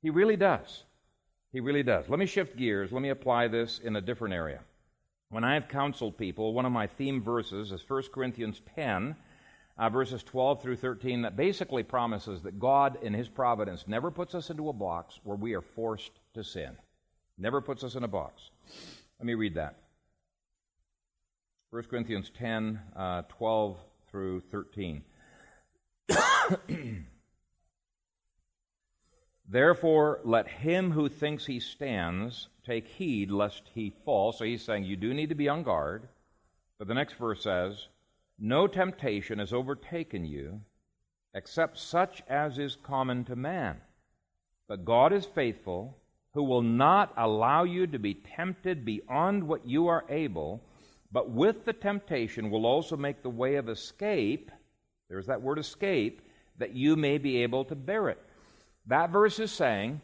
He 0.00 0.08
really 0.08 0.36
does. 0.36 0.84
He 1.52 1.60
really 1.60 1.82
does. 1.82 2.08
Let 2.08 2.18
me 2.18 2.24
shift 2.24 2.56
gears. 2.56 2.90
Let 2.90 3.02
me 3.02 3.10
apply 3.10 3.48
this 3.48 3.80
in 3.84 3.96
a 3.96 4.00
different 4.00 4.32
area. 4.32 4.60
When 5.28 5.44
I 5.44 5.52
have 5.52 5.68
counseled 5.68 6.16
people, 6.16 6.54
one 6.54 6.64
of 6.64 6.72
my 6.72 6.86
theme 6.86 7.22
verses 7.22 7.70
is 7.70 7.84
1 7.86 8.04
Corinthians 8.14 8.62
10, 8.74 9.14
uh, 9.78 9.88
verses 9.88 10.22
12 10.24 10.60
through 10.60 10.76
13, 10.76 11.22
that 11.22 11.36
basically 11.36 11.82
promises 11.82 12.42
that 12.42 12.58
God, 12.58 12.98
in 13.02 13.14
His 13.14 13.28
providence, 13.28 13.84
never 13.86 14.10
puts 14.10 14.34
us 14.34 14.50
into 14.50 14.68
a 14.68 14.72
box 14.72 15.20
where 15.22 15.36
we 15.36 15.54
are 15.54 15.62
forced 15.62 16.12
to 16.34 16.42
sin. 16.42 16.76
Never 17.38 17.60
puts 17.60 17.84
us 17.84 17.94
in 17.94 18.02
a 18.02 18.08
box. 18.08 18.50
Let 19.20 19.26
me 19.26 19.34
read 19.34 19.54
that. 19.54 19.76
1 21.70 21.82
Corinthians 21.84 22.30
10, 22.36 22.80
uh, 22.96 23.22
12 23.28 23.76
through 24.10 24.40
13. 24.50 25.02
Therefore, 29.48 30.20
let 30.24 30.48
him 30.48 30.90
who 30.90 31.08
thinks 31.08 31.46
he 31.46 31.60
stands 31.60 32.48
take 32.66 32.86
heed 32.86 33.30
lest 33.30 33.62
he 33.74 33.94
fall. 34.04 34.32
So 34.32 34.44
he's 34.44 34.62
saying 34.62 34.84
you 34.84 34.96
do 34.96 35.14
need 35.14 35.28
to 35.28 35.34
be 35.34 35.48
on 35.48 35.62
guard. 35.62 36.08
But 36.78 36.88
the 36.88 36.94
next 36.94 37.14
verse 37.14 37.42
says, 37.42 37.88
No 38.38 38.66
temptation 38.66 39.38
has 39.38 39.52
overtaken 39.52 40.24
you 40.24 40.60
except 41.34 41.78
such 41.78 42.22
as 42.28 42.58
is 42.58 42.76
common 42.76 43.24
to 43.24 43.36
man. 43.36 43.76
But 44.68 44.84
God 44.84 45.12
is 45.12 45.24
faithful, 45.24 45.96
who 46.34 46.44
will 46.44 46.62
not 46.62 47.12
allow 47.16 47.64
you 47.64 47.86
to 47.86 47.98
be 47.98 48.14
tempted 48.14 48.84
beyond 48.84 49.42
what 49.44 49.66
you 49.66 49.88
are 49.88 50.04
able, 50.08 50.62
but 51.10 51.30
with 51.30 51.64
the 51.64 51.72
temptation 51.72 52.50
will 52.50 52.66
also 52.66 52.96
make 52.96 53.22
the 53.22 53.30
way 53.30 53.56
of 53.56 53.68
escape. 53.68 54.50
There's 55.08 55.26
that 55.26 55.42
word 55.42 55.58
escape, 55.58 56.22
that 56.58 56.74
you 56.74 56.96
may 56.96 57.18
be 57.18 57.42
able 57.42 57.64
to 57.66 57.74
bear 57.74 58.08
it. 58.08 58.22
That 58.86 59.10
verse 59.10 59.38
is 59.38 59.52
saying 59.52 60.00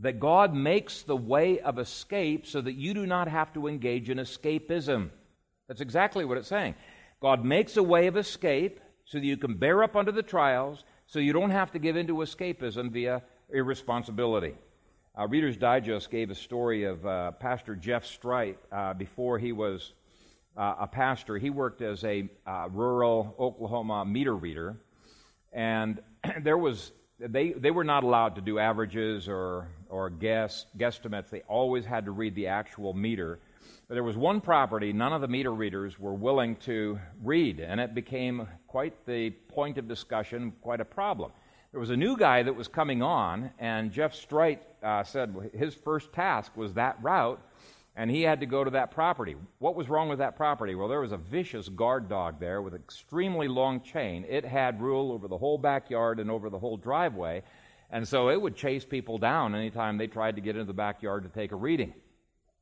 that 0.00 0.20
God 0.20 0.54
makes 0.54 1.02
the 1.02 1.16
way 1.16 1.60
of 1.60 1.78
escape 1.78 2.46
so 2.46 2.60
that 2.60 2.74
you 2.74 2.94
do 2.94 3.06
not 3.06 3.28
have 3.28 3.52
to 3.54 3.66
engage 3.66 4.10
in 4.10 4.18
escapism. 4.18 5.10
That's 5.66 5.80
exactly 5.80 6.24
what 6.24 6.38
it's 6.38 6.48
saying. 6.48 6.74
God 7.20 7.44
makes 7.44 7.76
a 7.76 7.82
way 7.82 8.06
of 8.06 8.16
escape 8.16 8.80
so 9.04 9.18
that 9.18 9.24
you 9.24 9.36
can 9.36 9.56
bear 9.56 9.82
up 9.82 9.96
under 9.96 10.12
the 10.12 10.22
trials, 10.22 10.84
so 11.06 11.18
you 11.18 11.32
don't 11.32 11.50
have 11.50 11.72
to 11.72 11.78
give 11.78 11.96
in 11.96 12.06
to 12.06 12.14
escapism 12.14 12.90
via 12.90 13.22
irresponsibility. 13.52 14.54
Uh, 15.18 15.26
Reader's 15.26 15.56
Digest 15.56 16.10
gave 16.10 16.30
a 16.30 16.34
story 16.34 16.84
of 16.84 17.04
uh, 17.04 17.32
Pastor 17.32 17.74
Jeff 17.74 18.04
Strite 18.04 18.58
uh, 18.70 18.94
before 18.94 19.38
he 19.38 19.52
was 19.52 19.94
uh, 20.56 20.74
a 20.80 20.86
pastor. 20.86 21.38
He 21.38 21.50
worked 21.50 21.82
as 21.82 22.04
a 22.04 22.28
uh, 22.46 22.68
rural 22.70 23.34
Oklahoma 23.38 24.04
meter 24.04 24.36
reader, 24.36 24.76
and 25.52 26.00
there 26.42 26.58
was 26.58 26.92
they, 27.18 27.52
they 27.52 27.70
were 27.70 27.84
not 27.84 28.04
allowed 28.04 28.36
to 28.36 28.40
do 28.40 28.58
averages 28.58 29.28
or, 29.28 29.68
or 29.88 30.08
guess, 30.08 30.66
guesstimates. 30.76 31.30
They 31.30 31.40
always 31.48 31.84
had 31.84 32.04
to 32.04 32.12
read 32.12 32.34
the 32.34 32.46
actual 32.46 32.94
meter. 32.94 33.40
But 33.88 33.94
there 33.94 34.04
was 34.04 34.16
one 34.16 34.40
property 34.40 34.92
none 34.92 35.12
of 35.12 35.20
the 35.20 35.28
meter 35.28 35.52
readers 35.52 35.98
were 35.98 36.14
willing 36.14 36.56
to 36.56 36.98
read, 37.22 37.60
and 37.60 37.80
it 37.80 37.94
became 37.94 38.46
quite 38.66 39.06
the 39.06 39.30
point 39.30 39.78
of 39.78 39.88
discussion, 39.88 40.52
quite 40.60 40.80
a 40.80 40.84
problem. 40.84 41.32
There 41.72 41.80
was 41.80 41.90
a 41.90 41.96
new 41.96 42.16
guy 42.16 42.42
that 42.42 42.54
was 42.54 42.66
coming 42.66 43.02
on, 43.02 43.50
and 43.58 43.92
Jeff 43.92 44.14
Strite 44.14 44.62
uh, 44.82 45.04
said 45.04 45.34
his 45.54 45.74
first 45.74 46.12
task 46.12 46.56
was 46.56 46.72
that 46.74 46.96
route, 47.02 47.40
and 47.94 48.10
he 48.10 48.22
had 48.22 48.40
to 48.40 48.46
go 48.46 48.64
to 48.64 48.70
that 48.70 48.90
property. 48.90 49.36
What 49.58 49.74
was 49.74 49.88
wrong 49.88 50.08
with 50.08 50.20
that 50.20 50.36
property? 50.36 50.74
Well, 50.74 50.88
there 50.88 51.00
was 51.00 51.12
a 51.12 51.18
vicious 51.18 51.68
guard 51.68 52.08
dog 52.08 52.40
there 52.40 52.62
with 52.62 52.74
an 52.74 52.80
extremely 52.80 53.48
long 53.48 53.80
chain. 53.80 54.24
It 54.28 54.44
had 54.44 54.80
rule 54.80 55.12
over 55.12 55.28
the 55.28 55.36
whole 55.36 55.58
backyard 55.58 56.20
and 56.20 56.30
over 56.30 56.48
the 56.48 56.58
whole 56.58 56.76
driveway, 56.76 57.42
and 57.90 58.06
so 58.06 58.30
it 58.30 58.40
would 58.40 58.56
chase 58.56 58.84
people 58.84 59.18
down 59.18 59.54
anytime 59.54 59.98
they 59.98 60.06
tried 60.06 60.36
to 60.36 60.40
get 60.40 60.56
into 60.56 60.66
the 60.66 60.72
backyard 60.72 61.24
to 61.24 61.28
take 61.28 61.52
a 61.52 61.56
reading. 61.56 61.92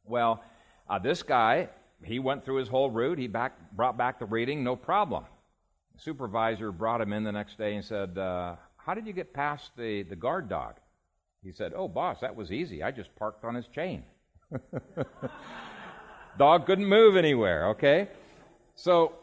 Well, 0.04 0.42
uh, 0.88 0.98
this 0.98 1.22
guy, 1.22 1.68
he 2.02 2.18
went 2.18 2.44
through 2.44 2.56
his 2.56 2.68
whole 2.68 2.90
route. 2.90 3.18
He 3.18 3.26
back, 3.26 3.52
brought 3.72 3.96
back 3.96 4.18
the 4.18 4.26
reading, 4.26 4.62
no 4.62 4.76
problem. 4.76 5.24
The 5.94 6.00
supervisor 6.02 6.72
brought 6.72 7.00
him 7.00 7.12
in 7.12 7.24
the 7.24 7.32
next 7.32 7.58
day 7.58 7.74
and 7.74 7.84
said, 7.84 8.18
uh, 8.18 8.56
How 8.76 8.94
did 8.94 9.06
you 9.06 9.12
get 9.12 9.32
past 9.32 9.70
the, 9.76 10.02
the 10.02 10.16
guard 10.16 10.48
dog? 10.48 10.74
He 11.42 11.52
said, 11.52 11.72
Oh, 11.74 11.88
boss, 11.88 12.20
that 12.20 12.34
was 12.34 12.52
easy. 12.52 12.82
I 12.82 12.90
just 12.90 13.14
parked 13.16 13.44
on 13.44 13.54
his 13.54 13.66
chain. 13.68 14.02
Dog 16.38 16.66
couldn't 16.66 16.86
move 16.86 17.16
anywhere, 17.16 17.68
okay? 17.68 18.08
So 18.74 19.14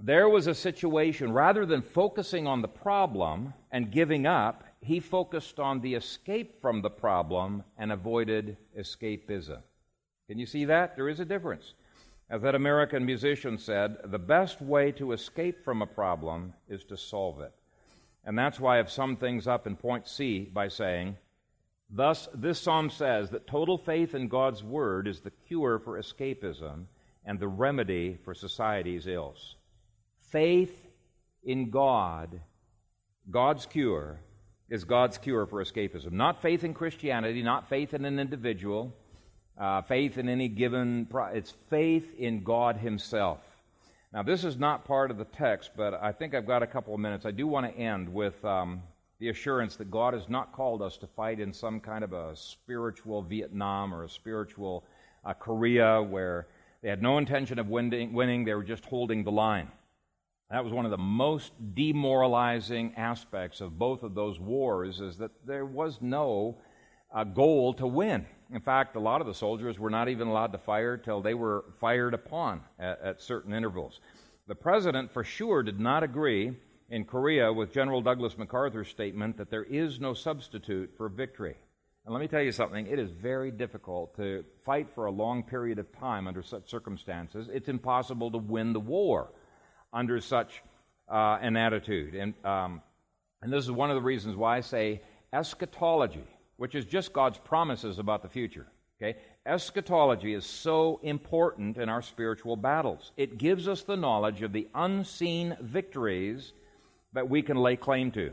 there 0.00 0.28
was 0.28 0.46
a 0.46 0.54
situation, 0.54 1.32
rather 1.32 1.66
than 1.66 1.82
focusing 1.82 2.46
on 2.46 2.62
the 2.62 2.68
problem 2.68 3.52
and 3.72 3.90
giving 3.90 4.26
up, 4.26 4.64
he 4.80 5.00
focused 5.00 5.58
on 5.58 5.80
the 5.80 5.94
escape 5.94 6.60
from 6.60 6.82
the 6.82 6.90
problem 6.90 7.64
and 7.78 7.90
avoided 7.90 8.56
escapism. 8.78 9.58
Can 10.28 10.38
you 10.38 10.46
see 10.46 10.64
that? 10.66 10.96
There 10.96 11.08
is 11.08 11.20
a 11.20 11.24
difference. 11.24 11.74
As 12.28 12.42
that 12.42 12.56
American 12.56 13.06
musician 13.06 13.58
said, 13.58 13.96
the 14.04 14.18
best 14.18 14.60
way 14.60 14.90
to 14.92 15.12
escape 15.12 15.64
from 15.64 15.80
a 15.80 15.86
problem 15.86 16.54
is 16.68 16.84
to 16.84 16.96
solve 16.96 17.40
it. 17.40 17.52
And 18.24 18.36
that's 18.36 18.58
why 18.58 18.78
I've 18.78 18.90
summed 18.90 19.20
things 19.20 19.46
up 19.46 19.66
in 19.68 19.76
point 19.76 20.08
C 20.08 20.50
by 20.52 20.66
saying, 20.66 21.16
Thus, 21.88 22.28
this 22.34 22.58
psalm 22.58 22.90
says 22.90 23.30
that 23.30 23.46
total 23.46 23.78
faith 23.78 24.14
in 24.14 24.26
God's 24.26 24.64
word 24.64 25.06
is 25.06 25.20
the 25.20 25.30
cure 25.30 25.78
for 25.78 26.00
escapism 26.00 26.86
and 27.24 27.38
the 27.38 27.46
remedy 27.46 28.18
for 28.24 28.34
society's 28.34 29.06
ills. 29.06 29.54
Faith 30.18 30.86
in 31.44 31.70
God, 31.70 32.40
God's 33.30 33.66
cure, 33.66 34.18
is 34.68 34.82
God's 34.82 35.18
cure 35.18 35.46
for 35.46 35.62
escapism. 35.62 36.10
Not 36.10 36.42
faith 36.42 36.64
in 36.64 36.74
Christianity, 36.74 37.44
not 37.44 37.68
faith 37.68 37.94
in 37.94 38.04
an 38.04 38.18
individual, 38.18 38.92
uh, 39.58 39.82
faith 39.82 40.18
in 40.18 40.28
any 40.28 40.48
given. 40.48 41.06
Pro- 41.06 41.26
it's 41.26 41.54
faith 41.68 42.14
in 42.18 42.42
God 42.42 42.76
Himself. 42.76 43.40
Now, 44.12 44.22
this 44.22 44.44
is 44.44 44.56
not 44.56 44.84
part 44.84 45.10
of 45.10 45.18
the 45.18 45.24
text, 45.24 45.70
but 45.76 45.94
I 45.94 46.12
think 46.12 46.34
I've 46.34 46.46
got 46.46 46.62
a 46.62 46.66
couple 46.66 46.94
of 46.94 47.00
minutes. 47.00 47.26
I 47.26 47.32
do 47.32 47.46
want 47.46 47.66
to 47.66 47.78
end 47.78 48.08
with 48.08 48.42
um, 48.44 48.82
the 49.18 49.28
assurance 49.28 49.76
that 49.76 49.90
God 49.90 50.14
has 50.14 50.28
not 50.28 50.52
called 50.52 50.82
us 50.82 50.96
to 50.98 51.06
fight 51.06 51.40
in 51.40 51.52
some 51.52 51.80
kind 51.80 52.04
of 52.04 52.12
a 52.12 52.36
spiritual 52.36 53.22
Vietnam 53.22 53.92
or 53.92 54.04
a 54.04 54.08
spiritual 54.08 54.84
uh, 55.24 55.34
Korea 55.34 56.02
where 56.02 56.46
they 56.82 56.88
had 56.88 57.02
no 57.02 57.18
intention 57.18 57.58
of 57.58 57.68
winning, 57.68 58.12
winning, 58.12 58.44
they 58.44 58.54
were 58.54 58.62
just 58.62 58.84
holding 58.84 59.24
the 59.24 59.32
line. 59.32 59.68
That 60.50 60.62
was 60.62 60.72
one 60.72 60.84
of 60.84 60.92
the 60.92 60.98
most 60.98 61.52
demoralizing 61.74 62.94
aspects 62.96 63.60
of 63.60 63.78
both 63.78 64.04
of 64.04 64.14
those 64.14 64.38
wars 64.38 65.00
is 65.00 65.16
that 65.16 65.32
there 65.44 65.66
was 65.66 65.98
no 66.00 66.56
uh, 67.12 67.24
goal 67.24 67.74
to 67.74 67.86
win. 67.86 68.26
In 68.52 68.60
fact, 68.60 68.96
a 68.96 69.00
lot 69.00 69.20
of 69.20 69.26
the 69.26 69.34
soldiers 69.34 69.78
were 69.78 69.90
not 69.90 70.08
even 70.08 70.28
allowed 70.28 70.52
to 70.52 70.58
fire 70.58 70.96
till 70.96 71.20
they 71.20 71.34
were 71.34 71.64
fired 71.80 72.14
upon 72.14 72.60
at, 72.78 73.00
at 73.00 73.22
certain 73.22 73.52
intervals. 73.52 74.00
The 74.46 74.54
president, 74.54 75.12
for 75.12 75.24
sure, 75.24 75.62
did 75.62 75.80
not 75.80 76.04
agree 76.04 76.56
in 76.88 77.04
Korea 77.04 77.52
with 77.52 77.72
General 77.72 78.00
Douglas 78.00 78.38
MacArthur's 78.38 78.88
statement 78.88 79.36
that 79.38 79.50
there 79.50 79.64
is 79.64 79.98
no 79.98 80.14
substitute 80.14 80.92
for 80.96 81.08
victory. 81.08 81.56
And 82.04 82.12
let 82.12 82.20
me 82.20 82.28
tell 82.28 82.42
you 82.42 82.52
something, 82.52 82.86
it 82.86 83.00
is 83.00 83.10
very 83.10 83.50
difficult 83.50 84.16
to 84.16 84.44
fight 84.64 84.88
for 84.94 85.06
a 85.06 85.10
long 85.10 85.42
period 85.42 85.80
of 85.80 85.90
time 85.90 86.28
under 86.28 86.42
such 86.42 86.70
circumstances. 86.70 87.48
It's 87.52 87.68
impossible 87.68 88.30
to 88.30 88.38
win 88.38 88.72
the 88.72 88.78
war 88.78 89.32
under 89.92 90.20
such 90.20 90.62
uh, 91.10 91.38
an 91.40 91.56
attitude. 91.56 92.14
And, 92.14 92.34
um, 92.44 92.82
and 93.42 93.52
this 93.52 93.64
is 93.64 93.72
one 93.72 93.90
of 93.90 93.96
the 93.96 94.02
reasons 94.02 94.36
why 94.36 94.58
I 94.58 94.60
say 94.60 95.02
eschatology, 95.32 96.22
which 96.56 96.74
is 96.74 96.84
just 96.84 97.12
God's 97.12 97.38
promises 97.38 97.98
about 97.98 98.22
the 98.22 98.28
future. 98.28 98.66
Okay? 99.00 99.18
Eschatology 99.44 100.34
is 100.34 100.46
so 100.46 101.00
important 101.02 101.76
in 101.76 101.88
our 101.88 102.02
spiritual 102.02 102.56
battles. 102.56 103.12
It 103.16 103.38
gives 103.38 103.68
us 103.68 103.82
the 103.82 103.96
knowledge 103.96 104.42
of 104.42 104.52
the 104.52 104.68
unseen 104.74 105.56
victories 105.60 106.52
that 107.12 107.28
we 107.28 107.42
can 107.42 107.56
lay 107.56 107.76
claim 107.76 108.10
to. 108.12 108.32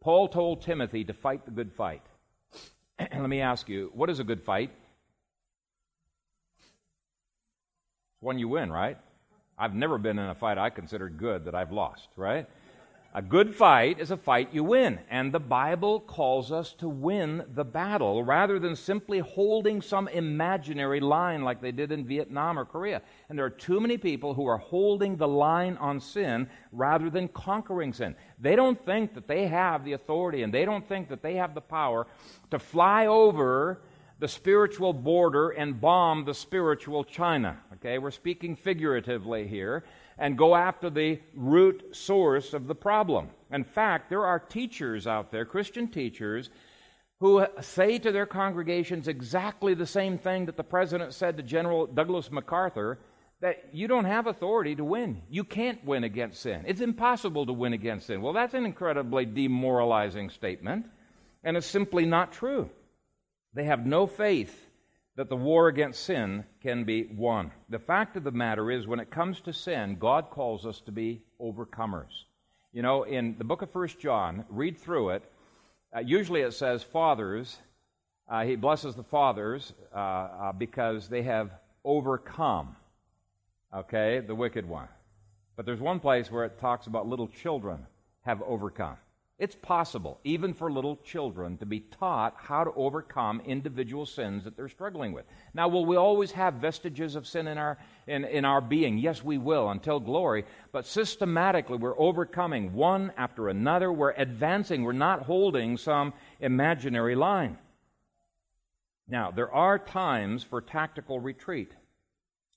Paul 0.00 0.28
told 0.28 0.62
Timothy 0.62 1.04
to 1.04 1.12
fight 1.12 1.44
the 1.44 1.50
good 1.50 1.72
fight. 1.72 2.02
Let 2.98 3.28
me 3.28 3.40
ask 3.42 3.68
you, 3.68 3.90
what 3.94 4.08
is 4.08 4.18
a 4.18 4.24
good 4.24 4.42
fight? 4.42 4.70
It's 8.14 8.22
one 8.22 8.38
you 8.38 8.48
win, 8.48 8.72
right? 8.72 8.96
I've 9.58 9.74
never 9.74 9.98
been 9.98 10.18
in 10.18 10.26
a 10.26 10.34
fight 10.34 10.56
I 10.56 10.70
considered 10.70 11.18
good 11.18 11.44
that 11.44 11.54
I've 11.54 11.72
lost, 11.72 12.08
right? 12.16 12.48
A 13.12 13.22
good 13.22 13.56
fight 13.56 13.98
is 13.98 14.12
a 14.12 14.16
fight 14.16 14.50
you 14.52 14.62
win, 14.62 15.00
and 15.10 15.32
the 15.32 15.40
Bible 15.40 15.98
calls 15.98 16.52
us 16.52 16.74
to 16.74 16.88
win 16.88 17.44
the 17.54 17.64
battle 17.64 18.22
rather 18.22 18.60
than 18.60 18.76
simply 18.76 19.18
holding 19.18 19.82
some 19.82 20.06
imaginary 20.06 21.00
line 21.00 21.42
like 21.42 21.60
they 21.60 21.72
did 21.72 21.90
in 21.90 22.06
Vietnam 22.06 22.56
or 22.56 22.64
Korea. 22.64 23.02
And 23.28 23.36
there 23.36 23.44
are 23.44 23.50
too 23.50 23.80
many 23.80 23.98
people 23.98 24.34
who 24.34 24.46
are 24.46 24.58
holding 24.58 25.16
the 25.16 25.26
line 25.26 25.76
on 25.78 25.98
sin 25.98 26.48
rather 26.70 27.10
than 27.10 27.26
conquering 27.26 27.92
sin. 27.92 28.14
They 28.38 28.54
don't 28.54 28.80
think 28.84 29.14
that 29.14 29.26
they 29.26 29.48
have 29.48 29.84
the 29.84 29.94
authority 29.94 30.44
and 30.44 30.54
they 30.54 30.64
don't 30.64 30.86
think 30.86 31.08
that 31.08 31.20
they 31.20 31.34
have 31.34 31.56
the 31.56 31.60
power 31.60 32.06
to 32.52 32.60
fly 32.60 33.08
over 33.08 33.80
the 34.20 34.28
spiritual 34.28 34.92
border 34.92 35.50
and 35.50 35.80
bomb 35.80 36.26
the 36.26 36.34
spiritual 36.34 37.02
China. 37.02 37.58
Okay, 37.72 37.98
we're 37.98 38.12
speaking 38.12 38.54
figuratively 38.54 39.48
here 39.48 39.82
and 40.20 40.36
go 40.36 40.54
after 40.54 40.90
the 40.90 41.18
root 41.34 41.96
source 41.96 42.52
of 42.52 42.66
the 42.66 42.74
problem. 42.74 43.30
In 43.50 43.64
fact, 43.64 44.10
there 44.10 44.26
are 44.26 44.38
teachers 44.38 45.06
out 45.06 45.32
there, 45.32 45.46
Christian 45.46 45.88
teachers, 45.88 46.50
who 47.20 47.44
say 47.60 47.98
to 47.98 48.12
their 48.12 48.26
congregations 48.26 49.08
exactly 49.08 49.74
the 49.74 49.86
same 49.86 50.18
thing 50.18 50.46
that 50.46 50.56
the 50.58 50.62
president 50.62 51.14
said 51.14 51.36
to 51.38 51.42
General 51.42 51.86
Douglas 51.86 52.30
MacArthur 52.30 52.98
that 53.40 53.70
you 53.72 53.88
don't 53.88 54.04
have 54.04 54.26
authority 54.26 54.74
to 54.74 54.84
win. 54.84 55.22
You 55.30 55.42
can't 55.42 55.82
win 55.84 56.04
against 56.04 56.42
sin. 56.42 56.64
It's 56.66 56.82
impossible 56.82 57.46
to 57.46 57.54
win 57.54 57.72
against 57.72 58.06
sin. 58.06 58.20
Well, 58.20 58.34
that's 58.34 58.54
an 58.54 58.66
incredibly 58.66 59.24
demoralizing 59.24 60.28
statement, 60.28 60.86
and 61.42 61.56
it's 61.56 61.66
simply 61.66 62.04
not 62.04 62.32
true. 62.32 62.68
They 63.54 63.64
have 63.64 63.86
no 63.86 64.06
faith 64.06 64.69
that 65.20 65.28
the 65.28 65.36
war 65.36 65.68
against 65.68 66.04
sin 66.04 66.42
can 66.62 66.84
be 66.84 67.04
won. 67.14 67.52
The 67.68 67.78
fact 67.78 68.16
of 68.16 68.24
the 68.24 68.30
matter 68.30 68.70
is, 68.70 68.86
when 68.86 69.00
it 69.00 69.10
comes 69.10 69.38
to 69.42 69.52
sin, 69.52 69.98
God 70.00 70.30
calls 70.30 70.64
us 70.64 70.80
to 70.86 70.92
be 70.92 71.20
overcomers. 71.38 72.24
You 72.72 72.80
know, 72.80 73.02
in 73.02 73.36
the 73.36 73.44
book 73.44 73.60
of 73.60 73.70
First 73.70 74.00
John, 74.00 74.46
read 74.48 74.78
through 74.78 75.10
it. 75.10 75.22
Uh, 75.94 75.98
usually 75.98 76.40
it 76.40 76.54
says 76.54 76.82
fathers. 76.82 77.58
Uh, 78.30 78.44
he 78.44 78.56
blesses 78.56 78.94
the 78.94 79.02
fathers 79.02 79.74
uh, 79.94 79.98
uh 79.98 80.52
because 80.52 81.10
they 81.10 81.20
have 81.20 81.50
overcome, 81.84 82.74
okay, 83.76 84.20
the 84.20 84.34
wicked 84.34 84.66
one. 84.66 84.88
But 85.54 85.66
there's 85.66 85.80
one 85.80 86.00
place 86.00 86.30
where 86.30 86.46
it 86.46 86.58
talks 86.58 86.86
about 86.86 87.06
little 87.06 87.28
children 87.28 87.86
have 88.22 88.40
overcome. 88.40 88.96
It's 89.40 89.56
possible, 89.56 90.20
even 90.22 90.52
for 90.52 90.70
little 90.70 90.96
children, 90.96 91.56
to 91.56 91.66
be 91.66 91.80
taught 91.80 92.34
how 92.36 92.62
to 92.62 92.72
overcome 92.76 93.40
individual 93.46 94.04
sins 94.04 94.44
that 94.44 94.54
they're 94.54 94.68
struggling 94.68 95.12
with. 95.12 95.24
Now, 95.54 95.66
will 95.68 95.86
we 95.86 95.96
always 95.96 96.30
have 96.32 96.54
vestiges 96.54 97.16
of 97.16 97.26
sin 97.26 97.48
in 97.48 97.56
our, 97.56 97.78
in, 98.06 98.26
in 98.26 98.44
our 98.44 98.60
being? 98.60 98.98
Yes, 98.98 99.24
we 99.24 99.38
will, 99.38 99.70
until 99.70 99.98
glory. 99.98 100.44
But 100.72 100.84
systematically, 100.84 101.78
we're 101.78 101.98
overcoming 101.98 102.74
one 102.74 103.12
after 103.16 103.48
another. 103.48 103.90
We're 103.90 104.12
advancing. 104.12 104.84
We're 104.84 104.92
not 104.92 105.22
holding 105.22 105.78
some 105.78 106.12
imaginary 106.40 107.14
line. 107.14 107.56
Now, 109.08 109.30
there 109.30 109.50
are 109.50 109.78
times 109.78 110.44
for 110.44 110.60
tactical 110.60 111.18
retreat. 111.18 111.72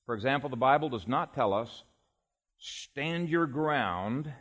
For 0.05 0.15
example, 0.15 0.49
the 0.49 0.57
Bible 0.57 0.89
does 0.89 1.07
not 1.07 1.33
tell 1.33 1.53
us 1.53 1.83
stand 2.59 3.29
your 3.29 3.47
ground 3.47 4.33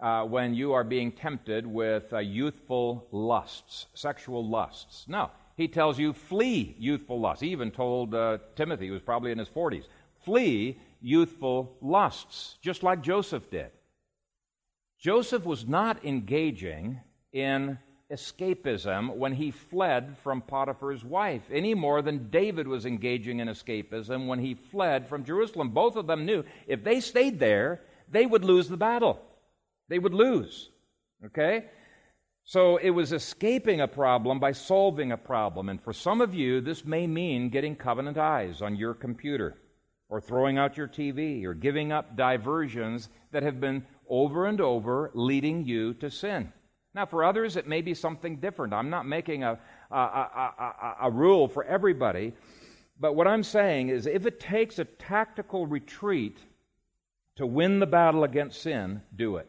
uh, 0.00 0.24
when 0.24 0.54
you 0.54 0.72
are 0.72 0.84
being 0.84 1.12
tempted 1.12 1.66
with 1.66 2.12
uh, 2.12 2.18
youthful 2.18 3.06
lusts, 3.12 3.86
sexual 3.94 4.46
lusts. 4.48 5.04
No, 5.08 5.30
he 5.56 5.68
tells 5.68 5.98
you 5.98 6.12
flee 6.12 6.74
youthful 6.78 7.20
lusts. 7.20 7.42
He 7.42 7.48
even 7.48 7.70
told 7.70 8.14
uh, 8.14 8.38
Timothy, 8.56 8.86
who 8.86 8.94
was 8.94 9.02
probably 9.02 9.30
in 9.30 9.38
his 9.38 9.48
40s, 9.48 9.84
flee 10.24 10.78
youthful 11.00 11.76
lusts, 11.80 12.56
just 12.62 12.82
like 12.82 13.02
Joseph 13.02 13.50
did. 13.50 13.70
Joseph 14.98 15.44
was 15.44 15.66
not 15.66 16.04
engaging 16.04 17.00
in 17.32 17.78
escapism 18.10 19.14
when 19.16 19.32
he 19.32 19.50
fled 19.50 20.16
from 20.18 20.42
Potiphar's 20.42 21.04
wife, 21.04 21.42
any 21.50 21.74
more 21.74 22.02
than 22.02 22.28
David 22.28 22.66
was 22.66 22.84
engaging 22.84 23.40
in 23.40 23.48
escapism 23.48 24.26
when 24.26 24.38
he 24.38 24.54
fled 24.54 25.08
from 25.08 25.24
Jerusalem. 25.24 25.70
Both 25.70 25.96
of 25.96 26.06
them 26.06 26.26
knew 26.26 26.44
if 26.66 26.82
they 26.82 27.00
stayed 27.00 27.38
there, 27.38 27.80
they 28.10 28.26
would 28.26 28.44
lose 28.44 28.68
the 28.68 28.76
battle. 28.76 29.20
They 29.90 29.98
would 29.98 30.14
lose. 30.14 30.70
Okay? 31.26 31.66
So 32.44 32.78
it 32.78 32.90
was 32.90 33.12
escaping 33.12 33.82
a 33.82 33.88
problem 33.88 34.40
by 34.40 34.52
solving 34.52 35.12
a 35.12 35.16
problem. 35.16 35.68
And 35.68 35.82
for 35.82 35.92
some 35.92 36.20
of 36.20 36.34
you, 36.34 36.60
this 36.60 36.84
may 36.84 37.06
mean 37.06 37.50
getting 37.50 37.76
covenant 37.76 38.16
eyes 38.16 38.62
on 38.62 38.76
your 38.76 38.94
computer, 38.94 39.58
or 40.08 40.20
throwing 40.20 40.56
out 40.56 40.76
your 40.76 40.88
TV, 40.88 41.44
or 41.44 41.54
giving 41.54 41.92
up 41.92 42.16
diversions 42.16 43.10
that 43.32 43.42
have 43.42 43.60
been 43.60 43.84
over 44.08 44.46
and 44.46 44.60
over 44.60 45.10
leading 45.12 45.66
you 45.66 45.92
to 45.94 46.10
sin. 46.10 46.52
Now, 46.94 47.06
for 47.06 47.22
others, 47.22 47.56
it 47.56 47.68
may 47.68 47.82
be 47.82 47.94
something 47.94 48.36
different. 48.36 48.72
I'm 48.72 48.90
not 48.90 49.06
making 49.06 49.44
a, 49.44 49.58
a, 49.90 49.96
a, 49.96 50.96
a, 51.02 51.10
rule 51.10 51.46
for 51.46 51.62
everybody. 51.64 52.32
But 52.98 53.14
what 53.14 53.28
I'm 53.28 53.44
saying 53.44 53.90
is 53.90 54.06
if 54.06 54.26
it 54.26 54.40
takes 54.40 54.80
a 54.80 54.84
tactical 54.84 55.66
retreat 55.66 56.38
to 57.36 57.46
win 57.46 57.78
the 57.78 57.86
battle 57.86 58.24
against 58.24 58.62
sin, 58.62 59.02
do 59.14 59.36
it. 59.36 59.48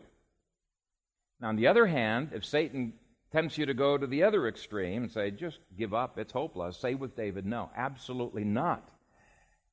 Now, 1.42 1.50
on 1.50 1.56
the 1.56 1.68
other 1.68 1.88
hand, 1.88 2.30
if 2.34 2.46
Satan 2.46 2.94
tempts 3.32 3.58
you 3.58 3.66
to 3.66 3.74
go 3.74 3.98
to 3.98 4.06
the 4.06 4.24
other 4.24 4.48
extreme 4.48 5.04
and 5.04 5.12
say, 5.12 5.32
just 5.32 5.60
give 5.78 5.94
up, 5.94 6.18
it's 6.20 6.34
hopeless, 6.34 6.78
say 6.78 6.94
with 6.94 7.16
David, 7.16 7.46
no, 7.46 7.72
absolutely 7.76 8.44
not. 8.44 8.88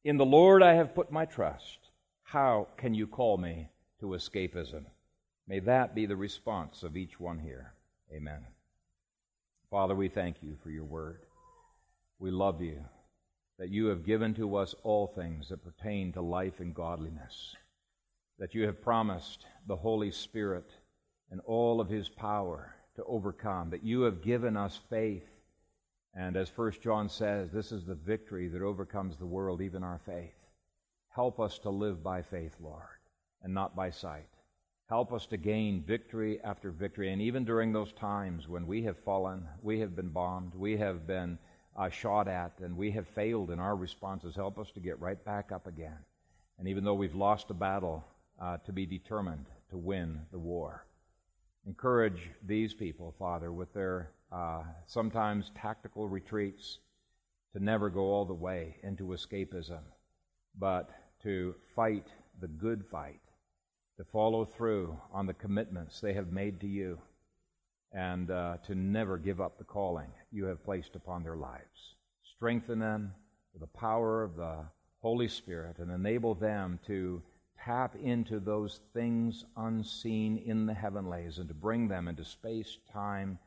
In 0.05 0.16
the 0.16 0.25
Lord 0.25 0.62
I 0.62 0.75
have 0.75 0.95
put 0.95 1.12
my 1.12 1.27
trust. 1.27 1.79
How 2.23 2.69
can 2.77 2.95
you 2.95 3.07
call 3.07 3.37
me 3.37 3.69
to 4.01 4.09
escapism? 4.09 4.85
May 5.47 5.61
that 5.61 5.95
be 5.95 6.07
the 6.07 6.16
response 6.16 6.83
of 6.83 6.97
each 6.97 7.19
one 7.19 7.39
here. 7.39 7.73
Amen. 8.14 8.47
Father, 9.71 9.95
we 9.95 10.09
thank 10.09 10.37
you 10.43 10.57
for 10.62 10.71
your 10.71 10.85
word. 10.85 11.21
We 12.19 12.31
love 12.31 12.62
you 12.62 12.85
that 13.59 13.71
you 13.71 13.87
have 13.87 14.07
given 14.07 14.35
to 14.35 14.57
us 14.57 14.75
all 14.83 15.09
things 15.09 15.49
that 15.49 15.64
pertain 15.64 16.12
to 16.12 16.23
life 16.23 16.61
and 16.61 16.75
godliness, 16.75 17.57
that 18.39 18.55
you 18.55 18.64
have 18.66 18.81
promised 18.81 19.45
the 19.66 19.77
Holy 19.77 20.11
Spirit 20.11 20.71
and 21.31 21.41
all 21.45 21.81
of 21.81 21.89
his 21.89 22.09
power 22.09 22.74
to 22.97 23.05
overcome, 23.05 23.70
that 23.70 23.85
you 23.85 24.03
have 24.03 24.22
given 24.22 24.57
us 24.57 24.81
faith. 24.91 25.26
And 26.14 26.37
as 26.37 26.49
First 26.49 26.83
John 26.83 27.09
says, 27.09 27.51
this 27.51 27.70
is 27.70 27.85
the 27.85 27.95
victory 27.95 28.49
that 28.49 28.62
overcomes 28.62 29.16
the 29.16 29.26
world, 29.26 29.61
even 29.61 29.85
our 29.85 30.01
faith. 30.05 30.35
Help 31.11 31.39
us 31.41 31.59
to 31.61 31.70
live 31.70 32.03
by 32.03 32.22
faith, 32.22 32.55
Lord, 32.61 32.83
and 33.43 33.53
not 33.53 33.76
by 33.76 33.91
sight. 33.91 34.29
Help 34.89 35.12
us 35.12 35.26
to 35.26 35.37
gain 35.37 35.83
victory 35.87 36.41
after 36.43 36.70
victory. 36.70 37.12
And 37.12 37.20
even 37.20 37.45
during 37.45 37.72
those 37.72 37.93
times 37.93 38.49
when 38.49 38.66
we 38.66 38.83
have 38.85 38.99
fallen, 38.99 39.47
we 39.62 39.81
have 39.81 39.95
been 39.95 40.09
bombed, 40.09 40.55
we 40.55 40.76
have 40.79 41.07
been 41.07 41.39
uh, 41.76 41.91
shot 41.91 42.26
at, 42.26 42.53
and 42.61 42.76
we 42.76 42.91
have 42.93 43.07
failed 43.07 43.51
in 43.51 43.61
our 43.61 43.76
responses, 43.76 44.35
help 44.35 44.59
us 44.59 44.70
to 44.72 44.81
get 44.81 45.01
right 45.01 45.22
back 45.24 45.53
up 45.53 45.66
again. 45.66 45.99
And 46.59 46.66
even 46.66 46.85
though 46.85 46.95
we've 46.95 47.14
lost 47.14 47.51
a 47.51 47.55
battle, 47.55 48.05
uh, 48.41 48.57
to 48.59 48.72
be 48.72 48.87
determined 48.87 49.47
to 49.70 49.76
win 49.76 50.20
the 50.31 50.39
war. 50.39 50.85
Encourage 51.69 52.31
these 52.47 52.73
people, 52.73 53.14
Father, 53.19 53.53
with 53.53 53.71
their 53.75 54.11
uh, 54.33 54.62
sometimes 54.87 55.53
tactical 55.55 56.09
retreats 56.09 56.79
to 57.53 57.62
never 57.62 57.91
go 57.91 58.01
all 58.01 58.25
the 58.25 58.33
way 58.33 58.77
into 58.83 59.09
escapism, 59.09 59.83
but 60.59 60.89
to 61.23 61.55
fight 61.77 62.07
the 62.41 62.49
good 62.49 62.87
fight 62.91 63.21
to 63.99 64.05
follow 64.05 64.47
through 64.47 64.99
on 65.12 65.27
the 65.27 65.35
commitments 65.35 66.01
they 66.01 66.14
have 66.14 66.33
made 66.33 66.59
to 66.59 66.66
you 66.66 66.99
and 67.93 68.31
uh, 68.31 68.57
to 68.66 68.75
never 68.75 69.19
give 69.19 69.39
up 69.39 69.59
the 69.59 69.64
calling 69.64 70.09
you 70.33 70.47
have 70.47 70.64
placed 70.64 70.97
upon 70.97 71.23
their 71.23 71.37
lives. 71.37 71.97
Strengthen 72.35 72.79
them 72.79 73.12
with 73.53 73.61
the 73.61 73.79
power 73.79 74.23
of 74.23 74.37
the 74.37 74.64
Holy 75.03 75.29
Spirit 75.29 75.77
and 75.81 75.91
enable 75.91 76.35
them 76.35 76.81
to 76.87 77.21
tap 77.64 77.96
into 77.96 78.40
those 78.40 78.80
things 78.92 79.44
unseen 79.56 80.38
in 80.38 80.66
the 80.66 80.74
heavenlies 80.74 81.38
and 81.38 81.48
to 81.48 81.54
bring 81.54 81.88
them 81.88 82.09
into 82.09 82.24
space, 82.24 82.78
time, 82.92 83.38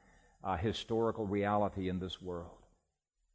uh, 0.44 0.58
historical 0.58 1.26
reality 1.26 1.90
in 1.90 2.00
this 2.00 2.22
world. 2.22 2.58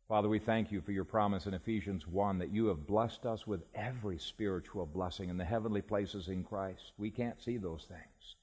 Father, 0.08 0.28
we 0.28 0.38
thank 0.38 0.70
you 0.70 0.80
for 0.80 0.92
your 0.92 1.04
promise 1.04 1.46
in 1.46 1.54
Ephesians 1.54 2.06
1 2.06 2.38
that 2.38 2.52
you 2.52 2.66
have 2.66 2.86
blessed 2.86 3.26
us 3.26 3.46
with 3.46 3.62
every 3.74 4.18
spiritual 4.18 4.86
blessing 4.86 5.30
in 5.30 5.36
the 5.36 5.44
heavenly 5.44 5.82
places 5.82 6.28
in 6.28 6.44
Christ. 6.44 6.92
We 6.96 7.10
can't 7.10 7.42
see 7.42 7.56
those 7.56 7.86
things, 7.88 8.36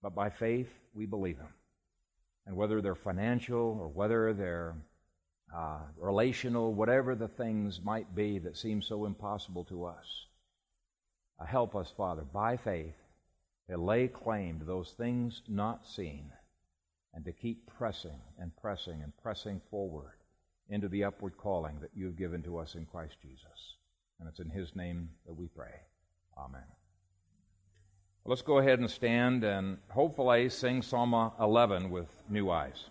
but 0.00 0.14
by 0.14 0.30
faith, 0.30 0.70
we 0.94 1.06
believe 1.06 1.38
them. 1.38 1.54
And 2.46 2.56
whether 2.56 2.80
they're 2.80 2.94
financial 2.94 3.78
or 3.80 3.88
whether 3.88 4.32
they're 4.32 4.76
uh, 5.54 5.80
relational, 5.96 6.72
whatever 6.72 7.14
the 7.14 7.28
things 7.28 7.80
might 7.82 8.14
be 8.14 8.38
that 8.38 8.56
seem 8.56 8.80
so 8.80 9.04
impossible 9.04 9.64
to 9.64 9.84
us, 9.84 10.26
Uh, 11.42 11.46
help 11.46 11.74
us, 11.74 11.92
Father, 11.96 12.22
by 12.22 12.56
faith, 12.56 12.94
to 13.68 13.76
lay 13.76 14.06
claim 14.06 14.58
to 14.58 14.64
those 14.64 14.90
things 14.92 15.42
not 15.48 15.86
seen 15.86 16.30
and 17.14 17.24
to 17.24 17.32
keep 17.32 17.66
pressing 17.66 18.20
and 18.38 18.54
pressing 18.56 19.02
and 19.02 19.12
pressing 19.22 19.60
forward 19.70 20.18
into 20.68 20.88
the 20.88 21.04
upward 21.04 21.36
calling 21.36 21.78
that 21.80 21.90
you 21.94 22.06
have 22.06 22.16
given 22.16 22.42
to 22.42 22.58
us 22.58 22.74
in 22.74 22.86
Christ 22.86 23.16
Jesus. 23.20 23.76
And 24.20 24.28
it's 24.28 24.40
in 24.40 24.50
His 24.50 24.76
name 24.76 25.08
that 25.26 25.34
we 25.34 25.48
pray. 25.48 25.74
Amen. 26.38 26.62
Well, 28.24 28.30
let's 28.30 28.42
go 28.42 28.58
ahead 28.58 28.78
and 28.78 28.90
stand 28.90 29.42
and 29.42 29.78
hopefully 29.88 30.48
sing 30.48 30.80
Psalm 30.80 31.32
11 31.40 31.90
with 31.90 32.08
new 32.28 32.50
eyes. 32.50 32.84